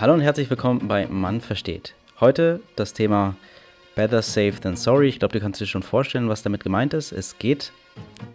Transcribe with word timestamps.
Hallo 0.00 0.14
und 0.14 0.22
herzlich 0.22 0.48
willkommen 0.48 0.88
bei 0.88 1.06
Mann 1.06 1.42
versteht. 1.42 1.94
Heute 2.18 2.60
das 2.76 2.94
Thema 2.94 3.36
Better 3.94 4.22
Safe 4.22 4.54
Than 4.58 4.74
Sorry. 4.74 5.08
Ich 5.08 5.18
glaube, 5.18 5.34
du 5.34 5.40
kannst 5.40 5.60
dir 5.60 5.66
schon 5.66 5.82
vorstellen, 5.82 6.30
was 6.30 6.42
damit 6.42 6.64
gemeint 6.64 6.94
ist. 6.94 7.12
Es 7.12 7.38
geht 7.38 7.72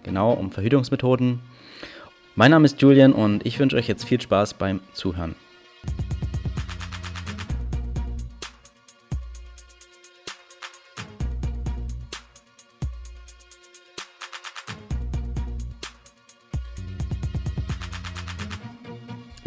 genau 0.04 0.34
um 0.34 0.52
Verhütungsmethoden. 0.52 1.40
Mein 2.36 2.52
Name 2.52 2.66
ist 2.66 2.80
Julian 2.80 3.12
und 3.12 3.44
ich 3.44 3.58
wünsche 3.58 3.76
euch 3.76 3.88
jetzt 3.88 4.06
viel 4.06 4.22
Spaß 4.22 4.54
beim 4.54 4.82
Zuhören. 4.94 5.36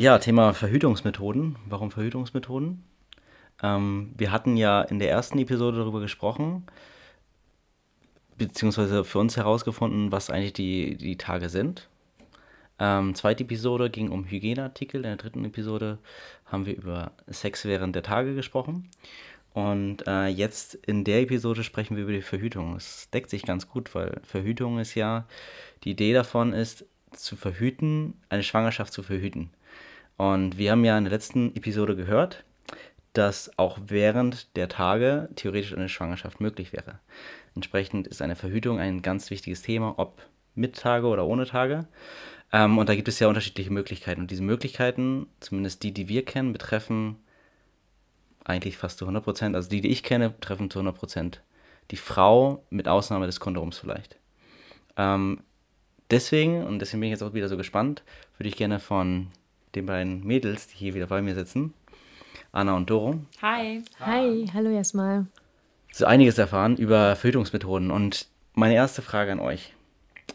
Ja, 0.00 0.18
Thema 0.18 0.54
Verhütungsmethoden. 0.54 1.56
Warum 1.66 1.90
Verhütungsmethoden? 1.90 2.82
Ähm, 3.62 4.14
wir 4.16 4.32
hatten 4.32 4.56
ja 4.56 4.80
in 4.80 4.98
der 4.98 5.10
ersten 5.10 5.38
Episode 5.38 5.76
darüber 5.76 6.00
gesprochen, 6.00 6.64
beziehungsweise 8.38 9.04
für 9.04 9.18
uns 9.18 9.36
herausgefunden, 9.36 10.10
was 10.10 10.30
eigentlich 10.30 10.54
die, 10.54 10.96
die 10.96 11.18
Tage 11.18 11.50
sind. 11.50 11.90
Ähm, 12.78 13.14
zweite 13.14 13.44
Episode 13.44 13.90
ging 13.90 14.10
um 14.10 14.24
Hygieneartikel. 14.24 15.00
In 15.02 15.10
der 15.10 15.16
dritten 15.16 15.44
Episode 15.44 15.98
haben 16.46 16.64
wir 16.64 16.74
über 16.74 17.12
Sex 17.26 17.66
während 17.66 17.94
der 17.94 18.02
Tage 18.02 18.34
gesprochen. 18.34 18.88
Und 19.52 20.06
äh, 20.06 20.28
jetzt 20.28 20.76
in 20.76 21.04
der 21.04 21.20
Episode 21.20 21.62
sprechen 21.62 21.96
wir 21.96 22.04
über 22.04 22.12
die 22.12 22.22
Verhütung. 22.22 22.74
Es 22.74 23.10
deckt 23.10 23.28
sich 23.28 23.42
ganz 23.42 23.68
gut, 23.68 23.94
weil 23.94 24.18
Verhütung 24.22 24.78
ist 24.78 24.94
ja, 24.94 25.26
die 25.84 25.90
Idee 25.90 26.14
davon 26.14 26.54
ist, 26.54 26.86
zu 27.12 27.36
verhüten, 27.36 28.14
eine 28.30 28.44
Schwangerschaft 28.44 28.94
zu 28.94 29.02
verhüten. 29.02 29.50
Und 30.20 30.58
wir 30.58 30.72
haben 30.72 30.84
ja 30.84 30.98
in 30.98 31.04
der 31.04 31.14
letzten 31.14 31.56
Episode 31.56 31.96
gehört, 31.96 32.44
dass 33.14 33.50
auch 33.56 33.78
während 33.86 34.54
der 34.54 34.68
Tage 34.68 35.30
theoretisch 35.34 35.72
eine 35.72 35.88
Schwangerschaft 35.88 36.42
möglich 36.42 36.74
wäre. 36.74 36.98
Entsprechend 37.54 38.06
ist 38.06 38.20
eine 38.20 38.36
Verhütung 38.36 38.78
ein 38.78 39.00
ganz 39.00 39.30
wichtiges 39.30 39.62
Thema, 39.62 39.94
ob 39.96 40.20
mit 40.54 40.76
Tage 40.76 41.06
oder 41.06 41.26
ohne 41.26 41.46
Tage. 41.46 41.88
Ähm, 42.52 42.76
und 42.76 42.90
da 42.90 42.94
gibt 42.94 43.08
es 43.08 43.18
ja 43.18 43.28
unterschiedliche 43.28 43.72
Möglichkeiten. 43.72 44.20
Und 44.20 44.30
diese 44.30 44.42
Möglichkeiten, 44.42 45.26
zumindest 45.40 45.84
die, 45.84 45.94
die 45.94 46.08
wir 46.08 46.22
kennen, 46.26 46.52
betreffen 46.52 47.16
eigentlich 48.44 48.76
fast 48.76 48.98
zu 48.98 49.06
100 49.06 49.24
Prozent, 49.24 49.56
also 49.56 49.70
die, 49.70 49.80
die 49.80 49.88
ich 49.88 50.02
kenne, 50.02 50.28
betreffen 50.28 50.68
zu 50.68 50.80
100 50.80 50.98
Prozent 50.98 51.42
die 51.92 51.96
Frau, 51.96 52.66
mit 52.68 52.88
Ausnahme 52.88 53.24
des 53.24 53.40
Kondoms 53.40 53.78
vielleicht. 53.78 54.18
Ähm, 54.98 55.44
deswegen, 56.10 56.62
und 56.62 56.78
deswegen 56.80 57.00
bin 57.00 57.08
ich 57.08 57.12
jetzt 57.12 57.22
auch 57.22 57.32
wieder 57.32 57.48
so 57.48 57.56
gespannt, 57.56 58.02
würde 58.36 58.50
ich 58.50 58.56
gerne 58.58 58.80
von 58.80 59.28
den 59.74 59.86
beiden 59.86 60.26
Mädels, 60.26 60.68
die 60.68 60.76
hier 60.76 60.94
wieder 60.94 61.06
bei 61.06 61.22
mir 61.22 61.34
sitzen, 61.34 61.74
Anna 62.52 62.76
und 62.76 62.90
Doro. 62.90 63.20
Hi. 63.42 63.82
Hi, 64.00 64.46
hallo 64.52 64.70
erstmal. 64.70 65.26
So 65.92 66.06
einiges 66.06 66.38
erfahren 66.38 66.76
über 66.76 67.16
Verhütungsmethoden. 67.16 67.90
Und 67.90 68.26
meine 68.54 68.74
erste 68.74 69.02
Frage 69.02 69.32
an 69.32 69.40
euch 69.40 69.74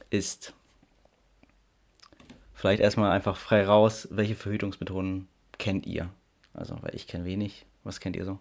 ist, 0.10 0.54
vielleicht 2.54 2.82
erstmal 2.82 3.12
einfach 3.12 3.38
frei 3.38 3.66
raus, 3.66 4.08
welche 4.12 4.36
Verhütungsmethoden 4.36 5.28
kennt 5.58 5.86
ihr? 5.86 6.10
Also, 6.54 6.78
weil 6.82 6.96
ich 6.96 7.08
kenne 7.08 7.26
wenig. 7.26 7.66
Was 7.84 8.00
kennt 8.00 8.16
ihr 8.16 8.26
so? 8.26 8.40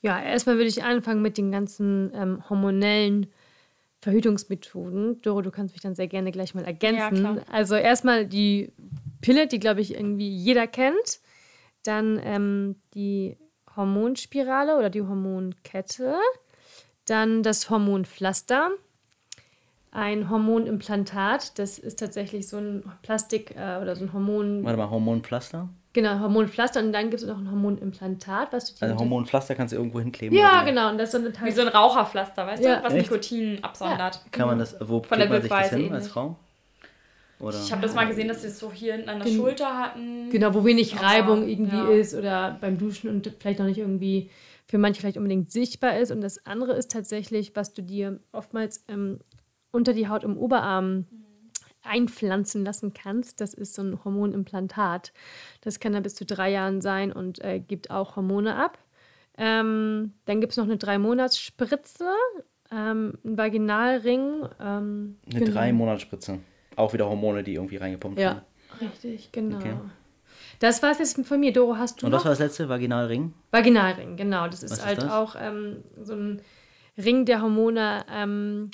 Ja, 0.00 0.22
erstmal 0.22 0.56
würde 0.56 0.68
ich 0.68 0.82
anfangen 0.82 1.22
mit 1.22 1.38
den 1.38 1.50
ganzen 1.50 2.12
ähm, 2.14 2.48
hormonellen 2.48 3.26
Verhütungsmethoden. 4.00 5.20
Doro, 5.22 5.40
du 5.40 5.50
kannst 5.50 5.74
mich 5.74 5.80
dann 5.80 5.94
sehr 5.94 6.08
gerne 6.08 6.30
gleich 6.30 6.54
mal 6.54 6.64
ergänzen. 6.64 7.24
Ja, 7.24 7.32
klar. 7.32 7.44
also 7.50 7.74
erstmal 7.74 8.26
die 8.26 8.70
Pille, 9.24 9.46
die 9.46 9.58
glaube 9.58 9.80
ich 9.80 9.94
irgendwie 9.94 10.28
jeder 10.28 10.66
kennt. 10.66 11.20
Dann 11.82 12.20
ähm, 12.22 12.76
die 12.92 13.38
Hormonspirale 13.74 14.76
oder 14.76 14.90
die 14.90 15.00
Hormonkette. 15.00 16.16
Dann 17.06 17.42
das 17.42 17.70
Hormonpflaster. 17.70 18.70
Ein 19.90 20.28
Hormonimplantat, 20.28 21.58
das 21.58 21.78
ist 21.78 22.00
tatsächlich 22.00 22.48
so 22.48 22.58
ein 22.58 22.84
Plastik 23.02 23.52
äh, 23.56 23.78
oder 23.80 23.96
so 23.96 24.04
ein 24.04 24.12
Hormon. 24.12 24.62
Warte 24.64 24.76
mal, 24.76 24.90
Hormonpflaster? 24.90 25.68
Genau, 25.94 26.18
Hormonpflaster 26.18 26.80
und 26.80 26.92
dann 26.92 27.10
gibt 27.10 27.22
es 27.22 27.28
noch 27.28 27.38
ein 27.38 27.48
Hormonimplantat, 27.48 28.52
was 28.52 28.66
du 28.66 28.74
dir 28.74 28.82
Also 28.82 28.98
Hormonpflaster 28.98 29.54
kannst 29.54 29.72
du 29.72 29.76
irgendwo 29.78 30.00
hinkleben. 30.00 30.36
Ja, 30.36 30.64
genau. 30.64 30.90
Und 30.90 30.98
das 30.98 31.14
ist 31.14 31.22
so 31.24 31.44
Wie 31.46 31.50
so 31.52 31.62
ein 31.62 31.68
Raucherpflaster, 31.68 32.46
weißt 32.46 32.62
Ja. 32.64 32.76
du? 32.76 32.84
Was 32.84 32.92
Echt? 32.94 33.08
Nikotin 33.10 33.62
absondert. 33.62 34.20
Kann 34.32 34.48
man 34.48 34.58
das, 34.58 34.76
wo 34.80 35.00
Von 35.02 35.18
der 35.18 35.28
klebt 35.28 35.30
man 35.30 35.42
sich 35.42 35.50
das 35.50 35.80
hin 35.80 35.92
als 35.94 36.08
Frau? 36.08 36.36
Oder? 37.44 37.60
Ich 37.62 37.70
habe 37.72 37.82
das 37.82 37.94
mal 37.94 38.06
gesehen, 38.06 38.28
dass 38.28 38.42
sie 38.42 38.48
es 38.48 38.58
so 38.58 38.72
hier 38.72 38.94
hinten 38.94 39.08
an 39.08 39.18
der 39.18 39.28
Gen- 39.28 39.36
Schulter 39.36 39.78
hatten. 39.78 40.30
Genau, 40.30 40.54
wo 40.54 40.64
wenig 40.64 40.94
Aber, 40.96 41.06
Reibung 41.06 41.48
irgendwie 41.48 41.76
ja. 41.76 41.88
ist 41.90 42.14
oder 42.14 42.56
beim 42.60 42.78
Duschen 42.78 43.10
und 43.10 43.30
vielleicht 43.38 43.58
noch 43.58 43.66
nicht 43.66 43.78
irgendwie 43.78 44.30
für 44.66 44.78
manche 44.78 45.00
vielleicht 45.00 45.18
unbedingt 45.18 45.50
sichtbar 45.50 45.98
ist. 45.98 46.10
Und 46.10 46.20
das 46.22 46.46
andere 46.46 46.72
ist 46.72 46.90
tatsächlich, 46.90 47.54
was 47.54 47.74
du 47.74 47.82
dir 47.82 48.20
oftmals 48.32 48.84
ähm, 48.88 49.18
unter 49.72 49.92
die 49.92 50.08
Haut 50.08 50.24
im 50.24 50.36
Oberarm 50.38 51.06
einpflanzen 51.82 52.64
lassen 52.64 52.94
kannst. 52.94 53.40
Das 53.42 53.52
ist 53.52 53.74
so 53.74 53.82
ein 53.82 54.02
Hormonimplantat. 54.04 55.12
Das 55.60 55.80
kann 55.80 55.92
da 55.92 56.00
bis 56.00 56.14
zu 56.14 56.24
drei 56.24 56.50
Jahren 56.50 56.80
sein 56.80 57.12
und 57.12 57.44
äh, 57.44 57.60
gibt 57.60 57.90
auch 57.90 58.16
Hormone 58.16 58.56
ab. 58.56 58.78
Ähm, 59.36 60.12
dann 60.24 60.40
gibt 60.40 60.52
es 60.52 60.56
noch 60.56 60.64
eine 60.64 60.76
Drei-Monats-Spritze, 60.78 62.06
ähm, 62.70 63.18
ein 63.24 63.36
Vaginalring. 63.36 64.46
Ähm, 64.60 65.18
Eine 65.28 65.40
genau. 65.40 65.52
drei 65.52 65.72
Monatsspritze. 65.72 66.38
Auch 66.76 66.92
wieder 66.92 67.08
Hormone, 67.08 67.42
die 67.42 67.54
irgendwie 67.54 67.76
reingepumpt 67.76 68.18
Ja, 68.18 68.26
werden. 68.26 68.42
richtig, 68.80 69.32
genau. 69.32 69.56
Okay. 69.56 69.74
Das 70.60 70.82
war 70.82 70.92
es 70.92 70.98
jetzt 70.98 71.26
von 71.26 71.40
mir. 71.40 71.52
Doro, 71.52 71.76
hast 71.76 72.00
du 72.02 72.06
Und 72.06 72.12
noch? 72.12 72.18
was 72.18 72.24
war 72.24 72.32
das 72.32 72.38
letzte? 72.38 72.68
Vaginalring? 72.68 73.32
Vaginalring, 73.50 74.16
genau. 74.16 74.46
Das 74.46 74.62
ist 74.62 74.72
ist 74.72 74.84
halt 74.86 75.02
das? 75.02 75.10
auch 75.12 75.36
ähm, 75.38 75.82
so 76.02 76.14
ein 76.14 76.42
Ring, 76.96 77.24
der 77.24 77.42
Hormone 77.42 78.04
ähm, 78.10 78.70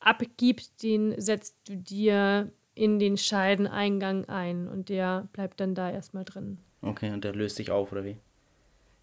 abgibt. 0.00 0.82
Den 0.82 1.20
setzt 1.20 1.56
du 1.68 1.76
dir 1.76 2.50
in 2.74 2.98
den 2.98 3.16
Scheideneingang 3.18 4.24
ein 4.26 4.68
und 4.68 4.88
der 4.88 5.28
bleibt 5.32 5.60
dann 5.60 5.74
da 5.74 5.90
erstmal 5.90 6.24
drin. 6.24 6.58
Okay, 6.82 7.10
und 7.12 7.24
der 7.24 7.34
löst 7.34 7.56
sich 7.56 7.70
auf, 7.70 7.92
oder 7.92 8.04
wie? 8.04 8.16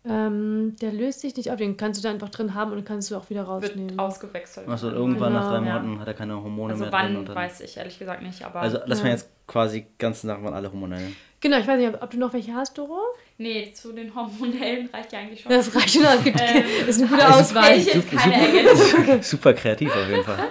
Ähm, 0.10 0.76
der 0.82 0.92
löst 0.94 1.22
sich 1.22 1.36
nicht 1.36 1.52
auf, 1.52 1.58
den 1.58 1.78
kannst 1.78 2.00
du 2.00 2.08
da 2.08 2.14
einfach 2.14 2.30
drin 2.30 2.54
haben 2.54 2.72
und 2.72 2.86
kannst 2.86 3.12
du 3.12 3.16
auch 3.18 3.30
wieder 3.30 3.48
Wird 3.48 3.64
rausnehmen. 3.72 4.00
ausgewechselt. 4.00 4.68
Achso, 4.68 4.90
irgendwann 4.90 5.34
nach 5.34 5.50
drei 5.50 5.60
Genau. 5.60 5.72
Monaten 5.80 6.00
hat 6.00 6.08
er 6.08 6.14
keine 6.14 6.36
Hormone 6.42 6.74
Also 6.74 6.86
mehr 6.86 6.92
drin. 6.92 7.00
wann, 7.10 7.16
Und 7.18 7.30
dann, 7.30 7.36
weiß 7.36 7.62
ich 7.62 7.78
ehrlich 7.78 7.98
gesagt 8.00 8.22
nicht, 8.24 8.44
aber... 8.44 8.62
also 8.62 8.78
lass 8.86 9.00
Ja. 9.00 9.06
mal 9.06 9.12
jetzt 9.12 9.30
quasi 9.48 9.86
ganz 9.98 10.22
Sachen 10.22 10.48
alle 10.54 10.72
hormonell. 10.72 11.12
Genau, 11.40 11.60
ich 11.60 11.68
weiß 11.68 11.78
nicht, 11.80 11.88
ob, 11.94 12.02
ob 12.02 12.10
du 12.10 12.18
noch 12.18 12.34
welche 12.34 12.54
hast, 12.54 12.78
Doro? 12.78 13.00
nee, 13.38 13.72
zu 13.72 13.94
den 13.94 14.14
Hormonellen 14.16 14.90
reicht 14.92 15.14
ja 15.14 15.20
eigentlich 15.20 15.42
schon. 15.42 15.52
Das 15.52 15.74
reicht 15.76 15.92
schon, 15.92 16.02
es 16.04 16.24
gibt 16.24 16.42
Ähm, 16.42 16.64
das 16.88 16.88
ist 16.98 17.02
eine 17.02 17.10
gute 17.10 17.26
also 17.26 17.40
Auswahl. 17.40 17.78
ich 17.78 17.94
jetzt 17.94 18.12
keine 18.12 18.34
Ergänzung. 18.58 19.22
Super 19.22 19.54
kreativ 19.54 19.92
auf 19.96 20.10
jeden 20.10 20.24
Fall. 20.24 20.40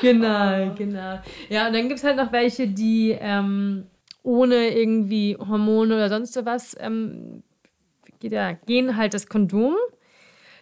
Genau, 0.00 0.72
genau. 0.76 1.18
Ja, 1.48 1.66
und 1.66 1.72
dann 1.74 1.88
gibt 1.88 1.98
es 1.98 2.04
halt 2.04 2.16
noch 2.16 2.30
welche, 2.32 2.68
die 2.68 3.16
ähm, 3.18 3.86
ohne 4.22 4.68
irgendwie 4.78 5.36
Hormone 5.36 5.94
oder 5.94 6.08
sonst 6.08 6.38
was 6.44 6.76
ähm, 6.80 7.42
geht 8.22 8.32
ja, 8.32 8.52
gehen 8.52 8.96
halt 8.96 9.12
das 9.12 9.26
Kondom. 9.26 9.74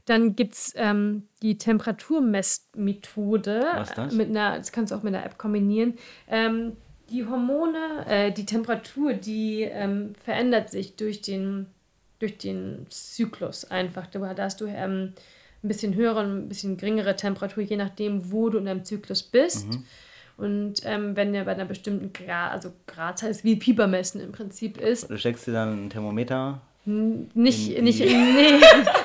Dann 0.06 0.34
gibt 0.34 0.54
es 0.54 0.72
ähm, 0.76 1.28
die 1.42 1.58
Temperaturmessmethode. 1.58 3.62
Was 3.74 3.94
das? 3.94 4.14
Mit 4.14 4.30
einer, 4.30 4.58
das 4.58 4.72
kannst 4.72 4.90
du 4.90 4.96
auch 4.96 5.04
mit 5.04 5.14
einer 5.14 5.24
App 5.24 5.38
kombinieren. 5.38 5.94
Ähm, 6.26 6.76
die 7.10 7.24
Hormone, 7.26 8.06
äh, 8.08 8.32
die 8.32 8.46
Temperatur, 8.46 9.12
die 9.12 9.62
ähm, 9.62 10.14
verändert 10.24 10.70
sich 10.70 10.96
durch 10.96 11.20
den, 11.20 11.66
durch 12.18 12.38
den 12.38 12.86
Zyklus 12.88 13.70
einfach. 13.70 14.06
Da 14.06 14.34
hast 14.38 14.60
du 14.60 14.66
ähm, 14.66 15.12
ein 15.62 15.68
bisschen 15.68 15.94
höhere 15.94 16.20
und 16.20 16.44
ein 16.44 16.48
bisschen 16.48 16.78
geringere 16.78 17.16
Temperatur, 17.16 17.62
je 17.62 17.76
nachdem, 17.76 18.32
wo 18.32 18.48
du 18.48 18.56
in 18.58 18.64
deinem 18.64 18.84
Zyklus 18.84 19.22
bist. 19.22 19.68
Mhm. 19.68 19.84
Und 20.38 20.80
ähm, 20.84 21.14
wenn 21.16 21.34
der 21.34 21.44
bei 21.44 21.52
einer 21.52 21.66
bestimmten 21.66 22.14
Grad, 22.14 22.52
also 22.52 22.72
Gradzahl 22.86 23.30
ist 23.30 23.44
wie 23.44 23.60
Fiebermessen 23.60 24.22
im 24.22 24.32
Prinzip 24.32 24.78
ist, 24.78 25.10
Du 25.10 25.18
steckst 25.18 25.46
dir 25.46 25.52
dann 25.52 25.86
ein 25.86 25.90
Thermometer. 25.90 26.62
Nicht, 27.34 27.82
nicht, 27.82 28.00
nee, 28.00 28.04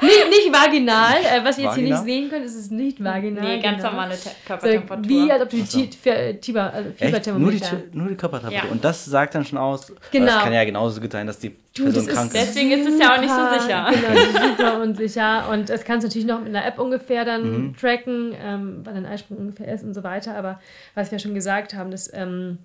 nicht, 0.01 0.29
nicht 0.29 0.53
vaginal. 0.53 1.17
Äh, 1.17 1.43
was 1.43 1.57
ihr 1.57 1.65
jetzt 1.65 1.75
hier 1.75 1.83
nicht 1.83 2.03
sehen 2.03 2.29
könnt, 2.29 2.45
ist 2.45 2.55
es 2.55 2.71
nicht 2.71 3.03
vaginal. 3.03 3.43
Nee, 3.43 3.61
ganz 3.61 3.77
genau. 3.77 3.91
normale 3.91 4.15
Körpertemperatur. 4.45 5.09
Wie 5.09 5.31
als 5.31 5.41
ob 5.43 5.49
du 5.49 5.57
die 5.57 5.63
also 5.63 5.79
Echt? 5.79 6.41
Nur 6.41 6.89
die, 6.91 6.93
Fieberthermometer. 7.05 7.77
nur 7.93 8.07
die 8.07 8.15
Körpertemperatur. 8.15 8.69
Ja. 8.69 8.71
Und 8.71 8.83
das 8.83 9.05
sagt 9.05 9.35
dann 9.35 9.45
schon 9.45 9.57
aus. 9.57 9.93
Genau. 10.11 10.37
Es 10.37 10.43
kann 10.43 10.53
ja 10.53 10.63
genauso 10.63 10.99
gut 11.01 11.11
sein, 11.11 11.27
dass 11.27 11.39
die 11.39 11.55
Du, 11.75 11.83
Person 11.83 12.05
das 12.05 12.15
krank 12.15 12.33
ist. 12.33 12.55
Deswegen 12.55 12.71
ist 12.71 12.87
es 12.87 12.99
ja 12.99 13.15
auch 13.15 13.19
nicht 13.19 13.33
so 13.33 13.59
sicher. 13.59 13.91
Genau, 13.91 14.13
das 14.13 14.29
ist 14.29 14.57
super 14.57 14.81
unsicher. 14.81 15.49
Und 15.49 15.69
das 15.69 15.83
kannst 15.83 16.03
du 16.03 16.07
natürlich 16.07 16.27
noch 16.27 16.39
mit 16.39 16.49
einer 16.49 16.65
App 16.65 16.79
ungefähr 16.79 17.25
dann 17.25 17.45
Mhm. 17.67 17.75
tracken, 17.75 18.33
ähm, 18.41 18.81
wann 18.83 18.95
dein 18.95 19.05
Eisprung 19.05 19.37
ungefähr 19.37 19.73
ist 19.73 19.83
und 19.83 19.93
so 19.93 20.03
weiter. 20.03 20.35
Aber 20.35 20.59
was 20.93 21.11
wir 21.11 21.19
schon 21.19 21.33
gesagt 21.33 21.73
haben, 21.73 21.91
dass 21.91 22.11
ähm, 22.13 22.59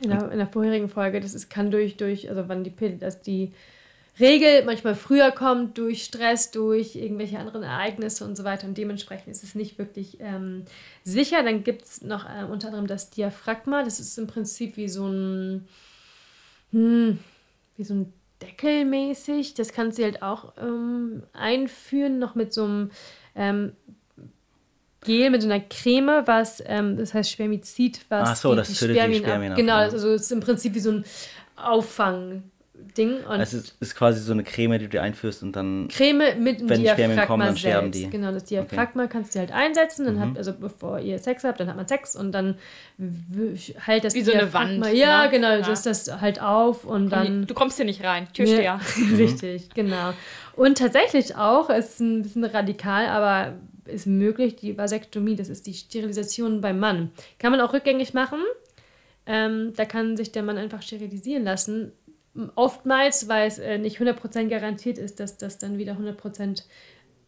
in, 0.00 0.10
der, 0.10 0.30
in 0.30 0.38
der 0.38 0.46
vorherigen 0.46 0.88
Folge, 0.88 1.20
das 1.20 1.34
ist, 1.34 1.48
kann 1.50 1.70
durch, 1.70 1.96
durch, 1.96 2.28
also 2.28 2.44
wann 2.48 2.64
die 2.64 2.70
Pille, 2.70 2.96
dass 2.96 3.22
die 3.22 3.52
Regel 4.18 4.64
manchmal 4.64 4.94
früher 4.94 5.30
kommt, 5.30 5.76
durch 5.78 6.04
Stress, 6.04 6.50
durch 6.50 6.96
irgendwelche 6.96 7.38
anderen 7.38 7.62
Ereignisse 7.62 8.24
und 8.24 8.36
so 8.36 8.44
weiter. 8.44 8.66
Und 8.66 8.78
dementsprechend 8.78 9.28
ist 9.28 9.44
es 9.44 9.54
nicht 9.54 9.78
wirklich 9.78 10.18
ähm, 10.20 10.64
sicher. 11.04 11.42
Dann 11.42 11.64
gibt 11.64 11.84
es 11.84 12.02
noch 12.02 12.24
äh, 12.24 12.44
unter 12.44 12.68
anderem 12.68 12.86
das 12.86 13.10
Diaphragma. 13.10 13.82
Das 13.82 14.00
ist 14.00 14.16
im 14.18 14.26
Prinzip 14.26 14.76
wie 14.76 14.88
so 14.88 15.06
ein, 15.06 15.68
hm, 16.72 17.18
wie 17.76 17.84
so 17.84 17.94
ein 17.94 18.12
deckelmäßig. 18.42 19.54
Das 19.54 19.72
kannst 19.72 19.98
du 19.98 20.04
halt 20.04 20.22
auch 20.22 20.54
ähm, 20.60 21.22
einführen, 21.32 22.18
noch 22.18 22.34
mit 22.34 22.54
so 22.54 22.64
einem 22.64 22.90
ähm, 23.34 23.72
Gel, 25.04 25.30
mit 25.30 25.42
so 25.42 25.48
einer 25.48 25.60
Creme, 25.60 26.22
was, 26.26 26.62
ähm, 26.66 26.96
das 26.96 27.14
heißt 27.14 27.30
Spermizid, 27.30 28.00
was 28.08 28.28
Ach 28.30 28.36
so, 28.36 28.54
das 28.54 28.68
tötet 28.74 28.96
die 28.96 29.14
Spermien 29.16 29.52
ab, 29.52 29.56
Genau, 29.56 29.74
also 29.74 30.10
es 30.10 30.22
ist 30.22 30.32
im 30.32 30.40
Prinzip 30.40 30.74
wie 30.74 30.80
so 30.80 30.90
ein 30.90 31.04
Auffang-Ding. 32.96 33.24
Und 33.26 33.40
Es 33.40 33.52
ist, 33.54 33.76
ist 33.80 33.94
quasi 33.94 34.20
so 34.20 34.32
eine 34.32 34.42
Creme, 34.44 34.78
die 34.78 34.88
du 34.88 35.00
einführst 35.00 35.42
und 35.42 35.54
dann. 35.54 35.88
Creme 35.88 36.38
mit 36.42 36.60
dem 36.60 36.68
Wenn 36.68 36.80
Diaphragma 36.82 37.26
kommen, 37.26 37.40
dann 37.46 37.48
selbst. 37.56 37.60
sterben 37.60 37.90
die. 37.92 38.10
Genau, 38.10 38.32
das 38.32 38.44
Diaphragma 38.44 39.06
kannst 39.06 39.34
du 39.34 39.38
halt 39.38 39.52
einsetzen, 39.52 40.06
dann 40.06 40.20
habt, 40.20 40.38
also 40.38 40.52
bevor 40.52 40.98
ihr 41.00 41.18
Sex 41.18 41.44
habt, 41.44 41.60
dann 41.60 41.68
hat 41.68 41.76
man 41.76 41.86
Sex 41.88 42.16
und 42.16 42.32
dann 42.32 42.56
halt 43.86 44.04
das 44.04 44.14
Wie 44.14 44.22
so 44.22 44.32
eine 44.32 44.44
Diaphragma- 44.44 44.80
Wand, 44.84 44.94
Ja, 44.94 45.24
ne? 45.24 45.30
genau, 45.30 45.50
Ja. 45.50 45.60
das 45.60 45.82
das 45.82 46.20
halt 46.20 46.40
auf 46.40 46.84
und 46.84 47.10
dann 47.10 47.46
Du 47.46 47.54
kommst 47.54 47.76
hier 47.76 47.84
nicht 47.86 48.02
rein, 48.04 48.28
Türsteher. 48.32 48.62
ja, 48.62 48.80
richtig, 49.16 49.70
genau. 49.74 50.12
Und 50.54 50.78
tatsächlich 50.78 51.36
auch, 51.36 51.68
es 51.70 51.90
ist 51.94 52.00
ein 52.00 52.22
bisschen 52.22 52.44
radikal, 52.44 53.06
aber 53.08 53.54
ist 53.84 54.06
möglich, 54.06 54.56
die 54.56 54.76
Vasektomie, 54.76 55.36
das 55.36 55.48
ist 55.48 55.66
die 55.66 55.74
Sterilisation 55.74 56.60
beim 56.60 56.78
Mann. 56.80 57.10
Kann 57.38 57.52
man 57.52 57.60
auch 57.60 57.72
rückgängig 57.72 58.14
machen. 58.14 58.38
Ähm, 59.26 59.72
da 59.76 59.84
kann 59.84 60.16
sich 60.16 60.32
der 60.32 60.42
Mann 60.42 60.56
einfach 60.56 60.82
sterilisieren 60.82 61.44
lassen. 61.44 61.92
Oftmals, 62.54 63.28
weil 63.28 63.48
es 63.48 63.58
äh, 63.58 63.78
nicht 63.78 63.98
100% 64.00 64.48
garantiert 64.48 64.98
ist, 64.98 65.20
dass 65.20 65.36
das 65.36 65.58
dann 65.58 65.78
wieder 65.78 65.94
100% 65.94 66.62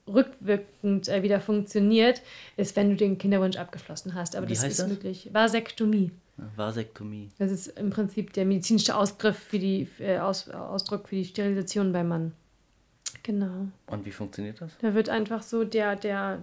rückwirkend 0.06 1.08
äh, 1.08 1.22
wieder 1.22 1.40
funktioniert, 1.40 2.22
ist, 2.56 2.76
wenn 2.76 2.90
du 2.90 2.96
den 2.96 3.18
Kinderwunsch 3.18 3.56
abgeschlossen 3.56 4.14
hast. 4.14 4.36
Aber 4.36 4.48
Wie 4.48 4.54
das 4.54 4.64
ist 4.64 4.78
das? 4.80 4.88
möglich. 4.88 5.28
Vasektomie. 5.32 6.10
Vasektomie. 6.56 7.30
Das 7.38 7.50
ist 7.50 7.66
im 7.78 7.90
Prinzip 7.90 8.32
der 8.32 8.44
medizinische 8.44 8.96
Ausgriff 8.96 9.38
für 9.38 9.58
die, 9.58 9.88
äh, 9.98 10.18
Aus, 10.18 10.48
Ausdruck 10.48 11.08
für 11.08 11.16
die 11.16 11.24
Sterilisation 11.24 11.92
beim 11.92 12.08
Mann. 12.08 12.32
Genau. 13.22 13.66
Und 13.86 14.06
wie 14.06 14.10
funktioniert 14.10 14.60
das? 14.60 14.72
Da 14.80 14.94
wird 14.94 15.08
einfach 15.08 15.42
so 15.42 15.64
der, 15.64 15.96
der, 15.96 16.42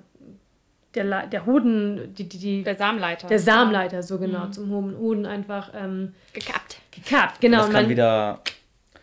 der, 0.95 1.27
der 1.27 1.45
Hoden, 1.45 2.13
die, 2.15 2.27
die, 2.29 2.37
die, 2.37 2.63
Der 2.63 2.75
Samenleiter. 2.75 3.27
der 3.27 3.39
Samenleiter, 3.39 4.01
so 4.03 4.17
genau, 4.17 4.47
zum 4.47 4.69
Hoden, 4.69 4.97
Hoden 4.97 5.25
einfach 5.25 5.71
ähm, 5.75 6.13
Gekappt. 6.33 6.77
gekappt. 6.91 7.41
Genau. 7.41 7.57
das 7.57 7.65
kann 7.71 7.73
man, 7.83 7.89
wieder. 7.89 8.39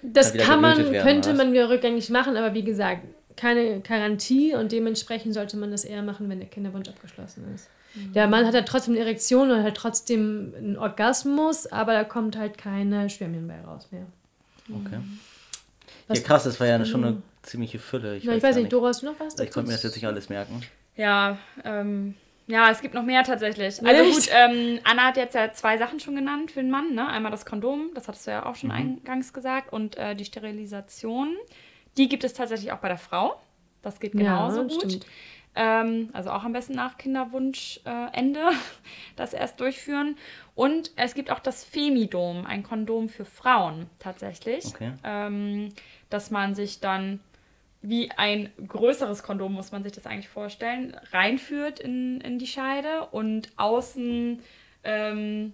das 0.03 0.35
kann 0.37 0.61
man, 0.61 0.79
werden, 0.79 1.03
könnte 1.07 1.31
was? 1.31 1.37
man 1.37 1.53
wieder 1.53 1.69
rückgängig 1.69 2.11
machen, 2.11 2.37
aber 2.37 2.55
wie 2.55 2.65
gesagt, 2.65 3.03
keine 3.37 3.81
Garantie 3.81 4.55
und 4.55 4.73
dementsprechend 4.73 5.35
sollte 5.35 5.57
man 5.57 5.71
das 5.71 5.85
eher 5.85 6.03
machen, 6.03 6.29
wenn 6.29 6.39
der 6.41 6.49
Kinderwunsch 6.49 6.89
abgeschlossen 6.89 7.45
ist. 7.55 7.69
Der 8.15 8.27
Mann 8.27 8.47
hat 8.47 8.55
halt 8.55 8.67
trotzdem 8.67 8.95
eine 8.95 9.03
Erektion 9.05 9.51
und 9.51 9.63
hat 9.63 9.75
trotzdem 9.77 10.55
einen 10.57 10.77
Orgasmus, 10.79 11.67
aber 11.67 11.93
da 11.93 12.05
kommt 12.05 12.39
halt 12.39 12.57
keine 12.57 13.11
Spermien 13.11 13.47
bei 13.47 13.61
raus 13.61 13.89
mehr. 13.91 14.07
Okay. 14.71 14.99
Was- 16.09 16.19
ja, 16.19 16.25
krass, 16.25 16.45
das 16.45 16.59
war 16.59 16.67
ja 16.67 16.83
schon 16.87 17.05
eine 17.05 17.23
ziemliche 17.43 17.79
Fülle. 17.79 18.17
Ich, 18.17 18.25
Ja, 18.25 18.33
ich 18.33 18.37
weiß 18.43 18.49
weiß 18.51 18.55
gar 18.57 18.61
nicht, 18.63 18.73
Dora, 18.73 18.89
hast 18.89 19.03
du 19.03 19.07
noch 19.07 19.21
was? 19.21 19.39
Ich 19.39 19.51
konnte 19.51 19.69
mir 19.69 19.75
das 19.75 19.83
jetzt 19.83 19.95
nicht 19.97 20.07
alles 20.07 20.29
merken. 20.29 20.63
Ja, 20.97 21.39
ähm, 21.65 22.15
ja, 22.47 22.71
es 22.71 22.81
gibt 22.81 22.95
noch 22.95 23.05
mehr 23.05 23.23
tatsächlich. 23.23 23.85
Also 23.85 24.05
gut, 24.05 24.29
ähm, 24.31 24.81
Anna 24.85 25.07
hat 25.07 25.17
jetzt 25.17 25.35
ja 25.35 25.53
zwei 25.53 25.79
Sachen 25.79 26.01
schon 26.01 26.17
genannt 26.17 26.51
für 26.51 26.61
den 26.61 26.71
Mann. 26.71 26.95
Ne? 26.95 27.07
Einmal 27.07 27.31
das 27.31 27.47
Kondom, 27.47 27.91
das 27.95 28.09
hattest 28.09 28.27
du 28.27 28.33
ja 28.33 28.47
auch 28.47 28.57
schon 28.57 28.71
eingangs 28.71 29.33
gesagt, 29.33 29.73
und 29.73 29.97
äh, 29.97 30.15
die 30.15 30.25
Sterilisation. 30.25 31.37
Die 31.97 32.09
gibt 32.09 32.25
es 32.25 32.35
tatsächlich 32.35 32.73
auch 32.73 32.79
bei 32.79 32.89
der 32.89 32.99
Frau. 32.99 33.41
Das 33.83 34.01
geht 34.01 34.13
genauso 34.13 34.63
gut. 34.63 34.73
stimmt. 34.73 35.07
Ähm, 35.55 36.09
also 36.15 36.31
auch 36.31 36.45
am 36.45 36.53
besten 36.53 36.75
nach 36.75 36.97
Kinderwunschende 36.97 38.41
äh, 38.41 38.55
das 39.17 39.35
erst 39.35 39.61
durchführen. 39.61 40.17
Und 40.55 40.93
es 40.97 41.15
gibt 41.15 41.31
auch 41.31 41.41
das 41.41 41.65
Femidom, 41.65 42.47
ein 42.47 42.63
Kondom 42.63 43.09
für 43.09 43.25
Frauen 43.25 43.87
tatsächlich. 43.99 44.67
Okay. 44.67 44.93
Ähm, 45.05 45.69
dass 46.09 46.31
man 46.31 46.55
sich 46.55 46.81
dann 46.81 47.21
wie 47.83 48.11
ein 48.13 48.51
größeres 48.67 49.23
Kondom, 49.25 49.53
muss 49.53 49.73
man 49.73 49.83
sich 49.83 49.93
das 49.93 50.07
eigentlich 50.07 50.29
vorstellen, 50.29 50.97
reinführt 51.11 51.81
in, 51.81 52.21
in 52.21 52.39
die 52.39 52.47
Scheide 52.47 53.07
und 53.11 53.51
außen, 53.57 54.41
ähm, 54.85 55.53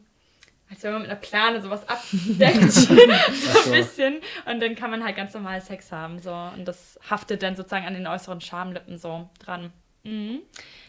als 0.70 0.82
wenn 0.82 0.92
man 0.92 1.02
mit 1.02 1.10
einer 1.10 1.20
Plane 1.20 1.62
sowas 1.62 1.88
abdeckt, 1.88 2.72
so 2.72 2.92
ein 2.94 3.72
bisschen. 3.72 4.16
Und 4.44 4.60
dann 4.60 4.74
kann 4.74 4.90
man 4.90 5.02
halt 5.02 5.16
ganz 5.16 5.32
normal 5.32 5.62
Sex 5.62 5.90
haben. 5.90 6.18
So. 6.18 6.32
Und 6.32 6.66
das 6.66 7.00
haftet 7.08 7.42
dann 7.42 7.56
sozusagen 7.56 7.86
an 7.86 7.94
den 7.94 8.06
äußeren 8.06 8.42
Schamlippen 8.42 8.98
so 8.98 9.30
dran. 9.38 9.72
Mhm. 10.04 10.40